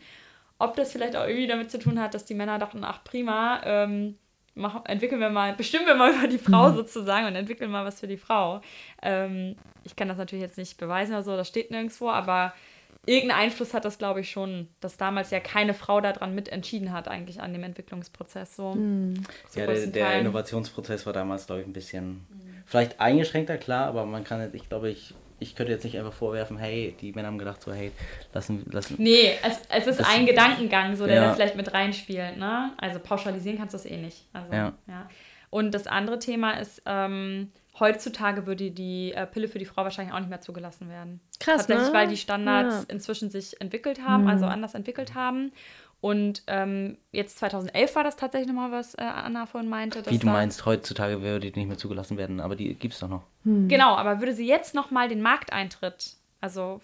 Ob 0.58 0.76
das 0.76 0.92
vielleicht 0.92 1.16
auch 1.16 1.26
irgendwie 1.26 1.46
damit 1.46 1.70
zu 1.70 1.78
tun 1.78 2.00
hat, 2.00 2.14
dass 2.14 2.24
die 2.24 2.34
Männer 2.34 2.58
dachten, 2.58 2.82
ach 2.84 3.04
prima, 3.04 3.60
ähm, 3.64 4.16
machen, 4.54 4.86
entwickeln 4.86 5.20
wir 5.20 5.30
mal, 5.30 5.52
bestimmen 5.54 5.86
wir 5.86 5.94
mal 5.94 6.12
über 6.16 6.28
die 6.28 6.38
Frau 6.38 6.72
sozusagen 6.72 7.26
und 7.26 7.36
entwickeln 7.36 7.70
mal 7.70 7.84
was 7.84 8.00
für 8.00 8.06
die 8.06 8.16
Frau. 8.16 8.60
Ähm, 9.02 9.56
ich 9.84 9.96
kann 9.96 10.08
das 10.08 10.16
natürlich 10.16 10.42
jetzt 10.42 10.58
nicht 10.58 10.78
beweisen 10.78 11.12
oder 11.12 11.22
so, 11.22 11.36
das 11.36 11.48
steht 11.48 11.70
nirgendwo, 11.70 12.08
aber 12.10 12.54
irgendeinen 13.06 13.40
Einfluss 13.42 13.72
hat 13.74 13.84
das, 13.84 13.98
glaube 13.98 14.20
ich, 14.20 14.30
schon, 14.30 14.68
dass 14.80 14.96
damals 14.96 15.30
ja 15.30 15.40
keine 15.40 15.74
Frau 15.74 16.00
daran 16.00 16.34
mitentschieden 16.34 16.92
hat, 16.92 17.08
eigentlich 17.08 17.40
an 17.40 17.52
dem 17.52 17.62
Entwicklungsprozess. 17.64 18.56
So. 18.56 18.72
Zu 19.48 19.58
Ja, 19.60 19.66
der, 19.66 19.86
der. 19.86 20.20
Innovationsprozess 20.20 21.06
war 21.06 21.12
damals, 21.12 21.46
glaube 21.46 21.62
ich, 21.62 21.66
ein 21.66 21.72
bisschen 21.72 22.26
vielleicht 22.66 23.00
eingeschränkter, 23.00 23.58
klar, 23.58 23.86
aber 23.86 24.04
man 24.06 24.24
kann 24.24 24.40
jetzt, 24.40 24.54
ich 24.54 24.68
glaube, 24.68 24.90
ich, 24.90 25.14
ich 25.38 25.54
könnte 25.54 25.70
jetzt 25.72 25.84
nicht 25.84 25.98
einfach 25.98 26.12
vorwerfen, 26.12 26.56
hey, 26.58 26.96
die 27.00 27.12
Männer 27.12 27.28
haben 27.28 27.38
gedacht 27.38 27.62
so, 27.62 27.72
hey, 27.72 27.92
lassen, 28.32 28.64
lassen. 28.72 28.96
Nee, 28.98 29.32
es, 29.42 29.60
es 29.68 29.86
ist 29.86 30.00
Das- 30.00 30.08
ein 30.08 30.26
Gedankengang, 30.26 30.96
so 30.96 31.06
der 31.06 31.16
Ja. 31.16 31.26
da 31.28 31.34
vielleicht 31.34 31.56
mit 31.56 31.72
reinspielt. 31.72 32.38
Ne? 32.38 32.72
Also 32.78 32.98
pauschalisieren 32.98 33.58
kannst 33.58 33.74
du 33.74 33.78
das 33.78 33.86
eh 33.86 33.98
nicht. 33.98 34.24
Also, 34.32 34.52
Ja. 34.52 34.72
Und 35.50 35.72
das 35.72 35.86
andere 35.86 36.18
Thema 36.18 36.52
ist, 36.58 36.82
ähm, 36.86 37.52
heutzutage 37.78 38.46
würde 38.46 38.70
die 38.70 39.12
äh, 39.12 39.26
Pille 39.26 39.48
für 39.48 39.58
die 39.58 39.64
Frau 39.66 39.82
wahrscheinlich 39.84 40.14
auch 40.14 40.20
nicht 40.20 40.30
mehr 40.30 40.40
zugelassen 40.40 40.88
werden. 40.88 41.20
Krass, 41.40 41.58
Tatsächlich, 41.66 41.88
ne? 41.88 41.94
weil 41.94 42.08
die 42.08 42.16
Standards 42.16 42.74
Ja. 42.74 42.80
Mhm. 42.80 42.86
inzwischen 42.90 43.30
sich 43.30 43.60
entwickelt 43.60 44.02
haben, 44.02 44.28
also 44.28 44.46
anders 44.46 44.74
entwickelt 44.74 45.14
haben. 45.14 45.52
Und 46.02 46.42
ähm, 46.46 46.98
jetzt 47.10 47.38
2011 47.38 47.96
war 47.96 48.04
das 48.04 48.16
tatsächlich 48.16 48.48
nochmal, 48.48 48.70
was 48.70 48.94
äh, 48.94 49.02
Anna 49.02 49.46
vorhin 49.46 49.68
meinte. 49.70 50.02
dass 50.02 50.12
Wie 50.12 50.18
du 50.18 50.26
meinst, 50.26 50.64
heutzutage 50.66 51.22
würde 51.22 51.50
die 51.50 51.58
nicht 51.58 51.68
mehr 51.68 51.78
zugelassen 51.78 52.16
werden, 52.18 52.38
aber 52.40 52.54
die 52.54 52.74
gibt 52.74 52.94
es 52.94 53.00
doch 53.00 53.08
noch. 53.08 53.22
Genau, 53.44 53.94
aber 53.96 54.20
würde 54.20 54.34
sie 54.34 54.46
jetzt 54.46 54.74
nochmal 54.74 55.08
den 55.08 55.22
Markteintritt, 55.22 56.16
also 56.40 56.80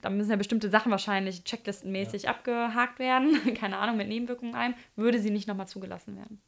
da 0.00 0.08
müssen 0.10 0.30
ja 0.30 0.36
bestimmte 0.36 0.70
Sachen 0.70 0.90
wahrscheinlich 0.90 1.44
checklistenmäßig 1.44 2.28
abgehakt 2.28 2.98
werden, 2.98 3.38
keine 3.54 3.76
Ahnung, 3.78 3.96
mit 3.98 4.08
Nebenwirkungen 4.08 4.54
ein, 4.54 4.74
würde 4.96 5.18
sie 5.20 5.30
nicht 5.30 5.46
nochmal 5.46 5.68
zugelassen 5.68 6.16
werden. 6.16 6.40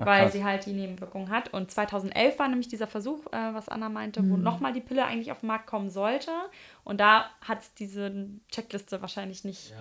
Ach, 0.00 0.06
weil 0.06 0.22
krass. 0.22 0.32
sie 0.32 0.44
halt 0.44 0.66
die 0.66 0.72
Nebenwirkungen 0.72 1.30
hat. 1.30 1.52
Und 1.52 1.70
2011 1.70 2.38
war 2.38 2.48
nämlich 2.48 2.68
dieser 2.68 2.86
Versuch, 2.86 3.26
äh, 3.32 3.54
was 3.54 3.68
Anna 3.68 3.88
meinte, 3.88 4.22
Mhm. 4.22 4.30
wo 4.30 4.36
nochmal 4.36 4.72
die 4.72 4.80
Pille 4.80 5.04
eigentlich 5.04 5.30
auf 5.32 5.40
den 5.40 5.46
Markt 5.48 5.66
kommen 5.66 5.90
sollte. 5.90 6.30
Und 6.84 6.98
da 7.00 7.30
hat 7.42 7.60
es 7.60 7.74
diese 7.74 8.28
Checkliste 8.50 9.00
wahrscheinlich 9.02 9.44
nicht 9.44 9.72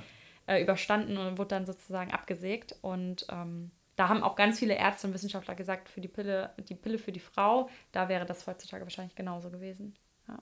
äh, 0.47 0.61
überstanden 0.63 1.17
und 1.17 1.37
wurde 1.37 1.49
dann 1.49 1.65
sozusagen 1.65 2.11
abgesägt. 2.11 2.75
Und 2.81 3.25
ähm, 3.29 3.71
da 3.95 4.09
haben 4.09 4.23
auch 4.23 4.35
ganz 4.35 4.59
viele 4.59 4.75
Ärzte 4.75 5.07
und 5.07 5.13
Wissenschaftler 5.13 5.55
gesagt, 5.55 5.89
für 5.89 6.01
die 6.01 6.07
Pille, 6.07 6.51
die 6.69 6.75
Pille 6.75 6.97
für 6.97 7.11
die 7.11 7.19
Frau, 7.19 7.69
da 7.91 8.09
wäre 8.09 8.25
das 8.25 8.47
heutzutage 8.47 8.83
wahrscheinlich 8.83 9.15
genauso 9.15 9.49
gewesen. 9.49 9.95
Ja. 10.27 10.39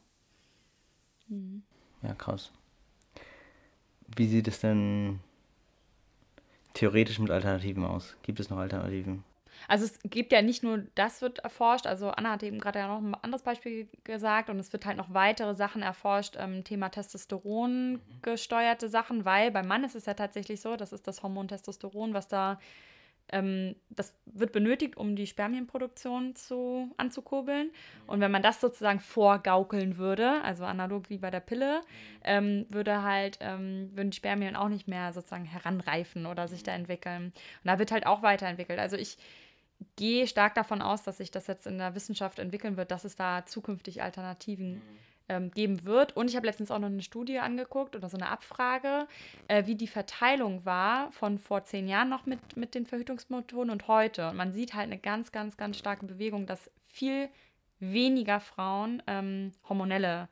Ja, 2.04 2.14
krass. 2.14 2.52
Wie 4.16 4.28
sieht 4.28 4.48
es 4.48 4.62
denn 4.62 5.20
theoretisch 6.74 7.20
mit 7.20 7.32
Alternativen 7.32 7.84
aus? 7.84 8.16
Gibt 8.22 8.40
es 8.40 8.50
noch 8.50 8.58
Alternativen? 8.60 9.24
Also 9.68 9.86
es 9.86 10.00
gibt 10.04 10.32
ja 10.32 10.42
nicht 10.42 10.64
nur 10.64 10.84
das 10.96 11.22
wird 11.22 11.40
erforscht, 11.40 11.88
also 11.88 12.10
Anna 12.10 12.32
hat 12.32 12.44
eben 12.44 12.60
gerade 12.60 12.80
ja 12.80 12.88
noch 12.88 13.00
ein 13.00 13.16
anderes 13.16 13.44
Beispiel 13.44 13.88
gesagt 14.04 14.50
und 14.50 14.60
es 14.60 14.72
wird 14.74 14.86
halt 14.86 14.98
noch 14.98 15.14
weitere 15.14 15.56
Sachen 15.56 15.82
erforscht, 15.82 16.36
ähm, 16.40 16.64
Thema 16.64 16.90
Testosteron 16.90 18.02
gesteuerte 18.22 18.90
Sachen, 18.90 19.26
weil 19.26 19.52
beim 19.52 19.68
Mann 19.68 19.84
ist 19.84 19.96
es 19.96 20.06
ja 20.06 20.14
tatsächlich 20.14 20.62
so, 20.62 20.76
das 20.76 20.94
ist 20.94 21.08
das 21.08 21.24
Hormon 21.24 21.48
Testosteron, 21.48 22.14
was 22.14 22.28
da, 22.28 22.60
ähm, 23.30 23.76
das 23.90 24.14
wird 24.26 24.54
benötigt, 24.54 24.96
um 24.96 25.16
die 25.16 25.28
Spermienproduktion 25.28 26.36
zu, 26.36 26.92
anzukurbeln. 26.98 27.72
Und 28.06 28.22
wenn 28.22 28.32
man 28.32 28.42
das 28.42 28.62
sozusagen 28.62 29.00
vorgaukeln 29.00 29.98
würde, 29.98 30.42
also 30.44 30.64
analog 30.66 31.10
wie 31.10 31.18
bei 31.18 31.30
der 31.30 31.42
Pille, 31.42 31.82
ähm, 32.24 32.66
würde 32.70 33.04
halt, 33.04 33.40
ähm, 33.42 33.92
würden 33.94 34.12
die 34.12 34.18
Spermien 34.18 34.56
auch 34.56 34.70
nicht 34.70 34.88
mehr 34.88 35.12
sozusagen 35.12 35.46
heranreifen 35.46 36.26
oder 36.26 36.48
sich 36.48 36.64
da 36.64 36.72
entwickeln. 36.74 37.26
Und 37.26 37.66
da 37.66 37.80
wird 37.80 37.92
halt 37.92 38.06
auch 38.06 38.22
weiterentwickelt. 38.22 38.80
Also 38.80 38.96
ich 38.96 39.18
gehe 39.96 40.28
stark 40.28 40.56
davon 40.56 40.82
aus, 40.82 41.04
dass 41.04 41.18
sich 41.18 41.32
das 41.32 41.48
jetzt 41.48 41.68
in 41.68 41.78
der 41.78 41.96
Wissenschaft 41.96 42.40
entwickeln 42.40 42.78
wird, 42.78 42.92
dass 42.92 43.06
es 43.06 43.16
da 43.16 43.46
zukünftig 43.46 44.02
Alternativen 44.02 44.82
ähm, 45.30 45.52
geben 45.52 45.84
wird. 45.84 46.16
Und 46.16 46.30
ich 46.30 46.36
habe 46.36 46.48
letztens 46.48 46.72
auch 46.72 46.80
noch 46.80 46.88
eine 46.88 47.02
Studie 47.02 47.40
angeguckt 47.40 47.96
oder 47.96 48.10
so 48.10 48.18
eine 48.18 48.30
Abfrage, 48.30 49.08
äh, 49.48 49.66
wie 49.66 49.76
die 49.76 49.88
Verteilung 49.88 50.66
war 50.66 51.12
von 51.12 51.38
vor 51.38 51.64
zehn 51.64 51.88
Jahren 51.88 52.10
noch 52.10 52.26
mit, 52.26 52.58
mit 52.58 52.76
den 52.76 52.86
Verhütungsmethoden 52.86 53.70
und 53.70 53.88
heute. 53.88 54.30
Und 54.30 54.38
man 54.38 54.54
sieht 54.54 54.74
halt 54.74 54.86
eine 54.86 54.98
ganz, 54.98 55.32
ganz, 55.32 55.58
ganz 55.58 55.78
starke 55.78 56.06
Bewegung, 56.06 56.46
dass 56.46 56.72
viel 56.84 57.30
weniger 57.80 58.40
Frauen 58.40 59.04
ähm, 59.06 59.52
hormonelle 59.68 60.30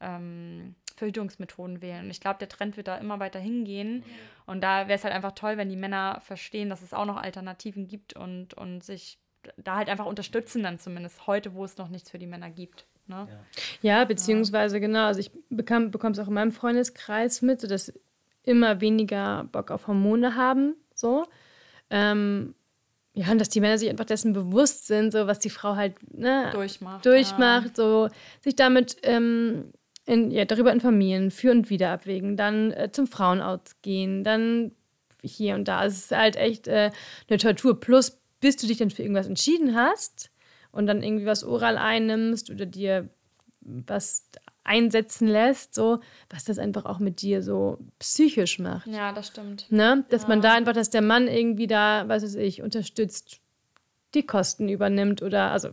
ähm, 0.00 0.74
Verhütungsmethoden 0.96 1.80
wählen. 1.80 2.04
Und 2.04 2.10
ich 2.10 2.20
glaube, 2.20 2.38
der 2.38 2.48
Trend 2.48 2.76
wird 2.76 2.88
da 2.88 2.96
immer 2.96 3.20
weiter 3.20 3.38
hingehen. 3.38 4.02
Und 4.46 4.62
da 4.62 4.88
wäre 4.88 4.98
es 4.98 5.04
halt 5.04 5.14
einfach 5.14 5.32
toll, 5.32 5.56
wenn 5.56 5.68
die 5.68 5.76
Männer 5.76 6.20
verstehen, 6.24 6.70
dass 6.70 6.82
es 6.82 6.94
auch 6.94 7.04
noch 7.04 7.16
Alternativen 7.16 7.86
gibt 7.86 8.14
und, 8.14 8.54
und 8.54 8.82
sich 8.82 9.18
da 9.56 9.76
halt 9.76 9.88
einfach 9.88 10.06
unterstützen 10.06 10.62
dann 10.62 10.78
zumindest 10.78 11.26
heute, 11.26 11.54
wo 11.54 11.64
es 11.64 11.76
noch 11.76 11.88
nichts 11.88 12.10
für 12.10 12.18
die 12.18 12.26
Männer 12.26 12.50
gibt. 12.50 12.86
Ne? 13.06 13.28
Ja, 13.82 14.04
beziehungsweise 14.04 14.80
genau, 14.80 15.06
also 15.06 15.20
ich 15.20 15.30
bekam, 15.48 15.90
bekomme 15.90 16.12
es 16.12 16.18
auch 16.18 16.28
in 16.28 16.34
meinem 16.34 16.50
Freundeskreis 16.50 17.42
mit, 17.42 17.60
so 17.60 17.68
dass 17.68 17.92
immer 18.42 18.80
weniger 18.80 19.44
Bock 19.52 19.70
auf 19.70 19.86
Hormone 19.86 20.34
haben, 20.34 20.74
so. 20.94 21.24
Ähm, 21.90 22.54
ja, 23.14 23.30
und 23.30 23.38
dass 23.38 23.48
die 23.48 23.60
Männer 23.60 23.78
sich 23.78 23.88
einfach 23.88 24.04
dessen 24.04 24.32
bewusst 24.32 24.88
sind, 24.88 25.12
so 25.12 25.26
was 25.26 25.38
die 25.38 25.50
Frau 25.50 25.76
halt 25.76 25.94
ne, 26.12 26.50
Durchmacht. 26.52 27.06
durchmacht, 27.06 27.76
so 27.76 28.08
sich 28.42 28.56
damit 28.56 28.96
ähm, 29.04 29.72
in, 30.06 30.30
ja, 30.30 30.44
darüber 30.44 30.72
informieren, 30.72 31.30
für 31.30 31.50
und 31.50 31.68
wieder 31.68 31.90
abwägen, 31.90 32.36
dann 32.36 32.72
äh, 32.72 32.90
zum 32.92 33.06
Frauenarzt 33.06 33.82
gehen, 33.82 34.24
dann 34.24 34.72
hier 35.22 35.54
und 35.56 35.66
da. 35.66 35.84
Es 35.84 35.96
ist 35.96 36.12
halt 36.12 36.36
echt 36.36 36.68
äh, 36.68 36.92
eine 37.28 37.38
Tortur. 37.38 37.78
Plus, 37.78 38.20
bis 38.40 38.56
du 38.56 38.66
dich 38.66 38.78
dann 38.78 38.90
für 38.90 39.02
irgendwas 39.02 39.26
entschieden 39.26 39.74
hast 39.74 40.30
und 40.70 40.86
dann 40.86 41.02
irgendwie 41.02 41.26
was 41.26 41.44
oral 41.44 41.76
einnimmst 41.76 42.50
oder 42.50 42.66
dir 42.66 43.08
was 43.60 44.28
einsetzen 44.62 45.28
lässt, 45.28 45.74
so, 45.74 46.00
was 46.30 46.44
das 46.44 46.58
einfach 46.58 46.84
auch 46.84 46.98
mit 46.98 47.22
dir 47.22 47.42
so 47.42 47.78
psychisch 47.98 48.58
macht. 48.58 48.86
Ja, 48.86 49.12
das 49.12 49.28
stimmt. 49.28 49.70
Ne? 49.70 50.04
Dass 50.10 50.28
man 50.28 50.40
da 50.40 50.54
einfach, 50.54 50.72
dass 50.72 50.90
der 50.90 51.02
Mann 51.02 51.28
irgendwie 51.28 51.66
da, 51.66 52.04
was 52.08 52.22
weiß 52.22 52.34
ich, 52.36 52.62
unterstützt, 52.62 53.40
die 54.14 54.24
Kosten 54.24 54.68
übernimmt 54.68 55.22
oder 55.22 55.50
also 55.50 55.70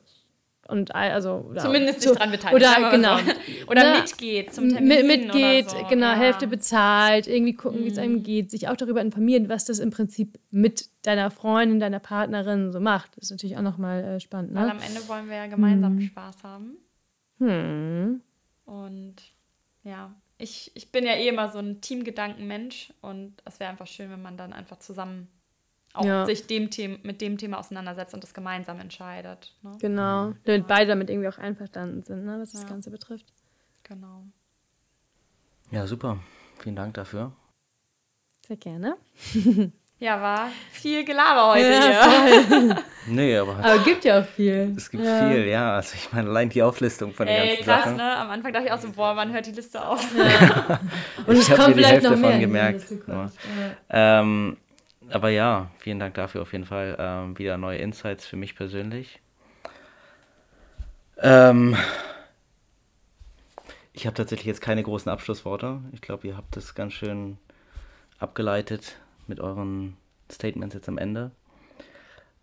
und 0.74 0.94
also 0.94 1.46
oder 1.50 1.62
Zumindest 1.62 2.02
so- 2.02 2.10
sich 2.10 2.18
dran 2.20 2.32
beteiligt. 2.32 2.56
Oder 2.66 2.91
genau. 2.91 3.14
mal 3.16 3.24
So. 3.24 3.68
Oder 3.72 3.93
Ne? 3.93 4.00
mitgeht 4.02 4.54
zum 4.54 4.70
Termin. 4.70 4.88
Mit, 4.89 5.06
mitgeht, 5.08 5.68
oder 5.70 5.80
so. 5.80 5.88
genau, 5.88 6.08
ja. 6.08 6.16
Mhm. 6.16 6.20
Hälfte 6.20 6.47
bezahlt, 6.47 7.28
irgendwie 7.28 7.54
gucken, 7.54 7.84
wie 7.86 7.88
es 7.88 7.97
einem 7.97 8.24
geht, 8.24 8.52
sich 8.52 8.68
auch 8.68 8.76
darüber 8.76 9.00
informieren, 9.02 9.47
was 9.47 9.66
das 9.66 9.80
im 9.80 9.91
Prinzip 9.91 10.39
mit 10.52 10.89
deiner 11.04 11.32
Freundin, 11.32 11.80
deiner 11.80 12.00
Partnerin 12.00 12.72
so 12.72 12.80
macht. 12.80 13.16
Das 13.16 13.26
ist 13.26 13.32
natürlich 13.32 13.56
auch 13.58 13.62
nochmal 13.62 14.04
äh, 14.04 14.20
spannend. 14.20 14.54
Weil 14.56 14.66
Ne? 14.66 14.72
am 14.72 14.80
Ende 14.82 15.08
wollen 15.08 15.30
wir 15.30 15.36
ja 15.38 15.47
gemeinsam 15.47 16.02
Spaß 16.02 16.43
haben. 16.43 16.78
Hm. 17.39 18.22
Und 18.66 19.16
ja, 19.84 20.14
ich, 20.38 20.72
ich 20.76 20.91
bin 20.91 21.06
ja 21.06 21.14
eh 21.14 21.28
immer 21.28 21.50
so 21.50 21.60
ein 21.60 21.82
Teamgedankenmensch 21.82 22.93
und 23.02 23.34
es 23.45 23.60
wäre 23.60 23.70
einfach 23.70 23.88
schön, 23.88 24.10
wenn 24.10 24.22
man 24.22 24.38
dann 24.38 24.54
einfach 24.54 24.80
zusammen 24.80 25.28
auch 25.94 26.06
Ja. 26.06 26.26
sich 26.26 26.48
dem 26.48 26.70
Thema, 26.70 26.98
mit 27.04 27.22
dem 27.22 27.38
Thema 27.38 27.60
auseinandersetzt 27.60 28.14
und 28.14 28.24
das 28.24 28.34
gemeinsam 28.34 28.80
entscheidet. 28.80 29.54
Ne? 29.62 29.78
Genau, 29.80 30.34
damit 30.46 30.68
beide 30.68 30.88
damit 30.88 31.10
irgendwie 31.10 31.28
auch 31.30 31.38
einverstanden 31.38 32.02
sind, 32.04 32.26
ne, 32.26 32.39
was 32.41 32.52
das 32.52 32.64
Ja. 32.64 32.70
Ganze 32.70 32.89
betrifft. 32.91 33.26
Genau. 33.84 34.24
Ja, 35.72 35.86
super. 35.88 36.18
Vielen 36.60 36.76
Dank 36.76 36.94
dafür. 36.96 37.32
Sehr 38.48 38.58
gerne. 38.58 38.98
Ja, 40.00 40.20
war 40.22 40.50
viel 40.72 41.06
Gelaber 41.06 41.54
heute 41.54 41.64
hier. 41.82 42.84
Nee, 43.08 43.38
aber, 43.38 43.56
Aber 43.58 43.80
gibt 43.86 44.04
ja 44.04 44.20
auch 44.20 44.26
viel. 44.26 44.74
es 44.76 44.89
gibt 44.89 45.04
viel, 45.04 45.46
ja. 45.46 45.76
Also 45.76 45.94
ich 45.96 46.12
meine, 46.12 46.28
allein 46.30 46.50
die 46.50 46.62
Auflistung 46.62 47.14
von 47.14 47.26
den 47.26 47.36
Ey, 47.38 47.48
ganzen 47.56 47.64
krass, 47.64 47.84
Sachen. 47.86 47.98
ne? 47.98 48.18
Am 48.18 48.30
Anfang 48.30 48.52
dachte 48.52 48.66
ich 48.66 48.72
auch 48.74 48.80
so, 48.80 48.89
boah, 48.91 49.16
wann 49.16 49.32
hört 49.32 49.46
die 49.46 49.52
Liste 49.52 49.86
auf? 49.86 50.06
Und 51.26 51.36
es 51.38 51.44
ich 51.44 51.52
habe 51.52 51.62
kommt 51.64 51.76
vielleicht 51.76 51.94
Hälfte 51.94 52.12
noch 52.12 52.18
mehr. 52.18 52.39
gemerkt. 52.39 52.84
Ja. 53.08 53.32
Ähm, 53.89 54.58
aber 55.14 55.30
ja, 55.30 55.70
vielen 55.78 55.99
Dank 55.99 56.16
dafür 56.16 56.41
auf 56.41 56.53
jeden 56.53 56.66
Fall. 56.66 56.95
Ähm, 56.99 57.38
wieder 57.38 57.57
neue 57.57 57.78
Insights 57.78 58.26
für 58.26 58.36
mich 58.36 58.55
persönlich. 58.55 59.20
Ähm, 61.20 61.76
ich 63.93 64.07
habe 64.07 64.16
tatsächlich 64.16 64.47
jetzt 64.47 64.61
keine 64.61 64.82
großen 64.82 65.11
Abschlussworte. 65.11 65.82
Ich 65.91 66.01
glaube, 66.01 66.28
ihr 66.28 66.36
habt 66.36 66.55
das 66.55 66.74
ganz 66.74 66.93
schön 66.93 67.38
abgeleitet 68.18 68.97
mit 69.28 69.39
euren 69.39 69.97
Statements 70.32 70.74
jetzt 70.74 70.89
am 70.89 70.97
Ende. 70.97 71.32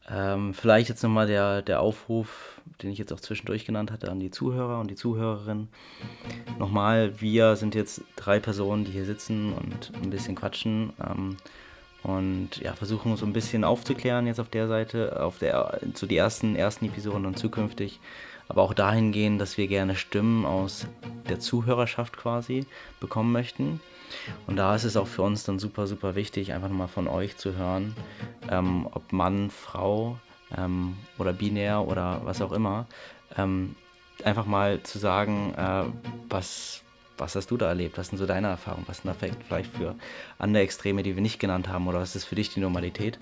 Ähm, 0.09 0.55
vielleicht 0.55 0.89
jetzt 0.89 1.03
nochmal 1.03 1.27
der, 1.27 1.63
der 1.63 1.81
Aufruf, 1.81 2.61
den 2.83 2.91
ich 2.91 2.99
jetzt 2.99 3.13
auch 3.13 3.21
zwischendurch 3.21 3.65
genannt 3.65 3.91
hatte, 3.91 4.11
an 4.11 4.21
die 4.21 4.31
Zuhörer 4.31 4.81
und 4.81 4.89
die 4.91 4.97
Zuhörerinnen. 4.97 5.69
Nochmal, 6.59 7.21
wir 7.21 7.57
sind 7.57 7.75
jetzt 7.75 8.03
drei 8.17 8.39
Personen, 8.39 8.85
die 8.85 8.93
hier 8.93 9.05
sitzen 9.05 9.53
und 9.53 9.93
ein 10.03 10.11
bisschen 10.11 10.37
quatschen. 10.37 10.93
Ähm, 11.05 11.37
und 12.03 12.57
ja, 12.59 12.73
versuchen 12.75 13.17
so 13.17 13.27
ein 13.27 13.33
bisschen 13.33 13.65
aufzuklären 13.65 14.27
jetzt 14.27 14.41
auf 14.41 14.49
der 14.49 14.69
Seite, 14.69 15.23
auf 15.23 15.39
der 15.39 15.81
zu 15.95 16.07
die 16.07 16.17
ersten, 16.17 16.57
ersten 16.57 16.87
Episoden 16.87 17.27
und 17.27 17.39
zukünftig. 17.39 18.01
Aber 18.49 18.63
auch 18.63 18.75
dahingehend, 18.75 19.41
dass 19.41 19.59
wir 19.59 19.69
gerne 19.69 19.95
Stimmen 19.95 20.45
aus 20.45 20.89
der 21.29 21.39
Zuhörerschaft 21.39 22.17
quasi 22.17 22.67
bekommen 22.99 23.31
möchten. 23.31 23.81
Und 24.49 24.57
da 24.57 24.75
ist 24.75 24.83
es 24.83 24.97
auch 24.97 25.07
für 25.07 25.23
uns 25.23 25.45
dann 25.45 25.61
super, 25.61 25.87
super 25.87 26.17
wichtig, 26.17 26.53
einfach 26.53 26.69
nochmal 26.69 26.89
von 26.89 27.07
euch 27.07 27.37
zu 27.37 27.57
hören, 27.57 27.95
ähm, 28.51 28.89
ob 28.91 29.13
Mann, 29.13 29.51
Frau 29.51 30.19
ähm, 30.57 30.97
oder 31.19 31.33
binär 31.33 31.87
oder 31.87 32.23
was 32.25 32.43
auch 32.43 32.51
immer, 32.51 32.87
ähm, 33.37 33.77
einfach 34.25 34.47
mal 34.47 34.83
zu 34.83 34.99
sagen, 34.99 35.55
äh, 35.57 35.85
was, 36.29 36.83
was 37.21 37.37
hast 37.37 37.51
du 37.51 37.57
da 37.57 37.69
erlebt, 37.69 37.99
was 37.99 38.09
sind 38.09 38.19
so 38.19 38.27
deine 38.27 38.49
Erfahrungen, 38.49 38.85
was 38.87 38.99
sind 38.99 39.09
da 39.09 39.15
vielleicht- 39.15 39.71
für 39.77 39.95
andere 40.39 40.63
Extreme, 40.63 41.03
die 41.03 41.15
wir 41.15 41.23
nicht 41.23 41.39
genannt 41.39 41.69
haben 41.69 41.87
oder 41.87 42.01
was 42.01 42.17
ist 42.17 42.25
für 42.25 42.35
dich 42.35 42.53
die 42.53 42.61
Normalität, 42.61 43.19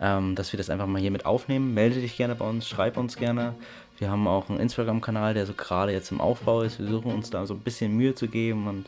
ähm, 0.00 0.34
dass 0.34 0.52
wir 0.52 0.58
das 0.58 0.68
einfach 0.70 0.86
mal 0.86 1.00
hier 1.00 1.10
mit 1.10 1.24
aufnehmen. 1.26 1.72
Melde 1.74 2.00
dich 2.00 2.16
gerne 2.16 2.34
bei 2.34 2.46
uns, 2.48 2.68
schreib 2.68 2.96
uns 2.96 3.16
gerne. 3.16 3.54
Wir 3.98 4.10
haben 4.10 4.26
auch 4.28 4.50
einen 4.50 4.60
Instagram-Kanal, 4.60 5.32
der 5.34 5.46
so 5.46 5.54
gerade 5.54 5.92
jetzt 5.92 6.10
im 6.12 6.20
Aufbau 6.20 6.62
ist. 6.62 6.78
Wir 6.78 6.86
versuchen 6.86 7.12
uns 7.12 7.30
da 7.30 7.46
so 7.46 7.54
ein 7.54 7.60
bisschen 7.60 7.96
Mühe 7.96 8.14
zu 8.14 8.28
geben 8.28 8.66
und 8.66 8.86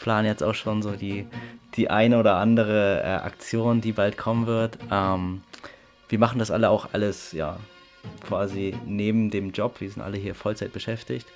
planen 0.00 0.26
jetzt 0.26 0.42
auch 0.42 0.54
schon 0.54 0.82
so 0.82 0.92
die, 0.92 1.26
die 1.76 1.90
eine 1.90 2.18
oder 2.18 2.36
andere 2.36 3.02
äh, 3.02 3.06
Aktion, 3.06 3.80
die 3.80 3.92
bald 3.92 4.16
kommen 4.16 4.46
wird. 4.46 4.78
Ähm, 4.90 5.42
wir 6.08 6.18
machen 6.18 6.38
das 6.40 6.50
alle 6.50 6.70
auch 6.70 6.88
alles, 6.92 7.30
ja, 7.32 7.58
quasi 8.26 8.74
neben 8.86 9.30
dem 9.30 9.52
Job. 9.52 9.80
Wir 9.80 9.90
sind 9.90 10.02
alle 10.02 10.18
hier 10.18 10.34
Vollzeit 10.34 10.72
beschäftigt, 10.72 11.26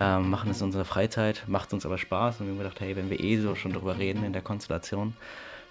ähm, 0.00 0.30
machen 0.30 0.50
es 0.50 0.60
in 0.60 0.66
unserer 0.66 0.84
Freizeit, 0.84 1.44
macht 1.46 1.72
uns 1.72 1.86
aber 1.86 1.98
Spaß 1.98 2.40
und 2.40 2.46
wir 2.46 2.52
haben 2.52 2.58
gedacht, 2.58 2.80
hey, 2.80 2.96
wenn 2.96 3.10
wir 3.10 3.20
eh 3.20 3.38
so 3.38 3.54
schon 3.54 3.72
drüber 3.72 3.98
reden 3.98 4.24
in 4.24 4.32
der 4.32 4.42
Konstellation, 4.42 5.14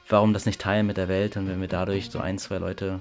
warum 0.07 0.33
das 0.33 0.45
nicht 0.45 0.61
teilen 0.61 0.87
mit 0.87 0.97
der 0.97 1.07
Welt 1.07 1.37
und 1.37 1.47
wenn 1.47 1.61
wir 1.61 1.67
dadurch 1.67 2.09
so 2.09 2.19
ein, 2.19 2.37
zwei 2.37 2.57
Leute 2.57 2.99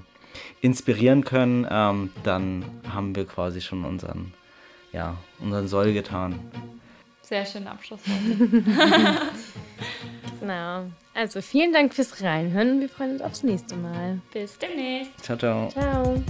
inspirieren 0.61 1.23
können, 1.23 1.67
ähm, 1.69 2.11
dann 2.23 2.65
haben 2.91 3.15
wir 3.15 3.25
quasi 3.25 3.61
schon 3.61 3.85
unseren, 3.85 4.33
ja, 4.91 5.17
unseren 5.39 5.67
Soll 5.67 5.93
getan. 5.93 6.39
Sehr 7.21 7.45
schöner 7.45 7.71
Abschluss. 7.71 8.01
Genau. 10.39 10.85
Also 11.15 11.41
vielen 11.41 11.71
Dank 11.71 11.93
fürs 11.93 12.23
Reinhören. 12.23 12.81
Wir 12.81 12.89
freuen 12.89 13.11
uns 13.11 13.21
aufs 13.21 13.43
nächste 13.43 13.75
Mal. 13.75 14.19
Bis 14.33 14.57
demnächst. 14.57 15.23
Ciao, 15.23 15.37
ciao. 15.37 15.69
Ciao. 15.69 16.23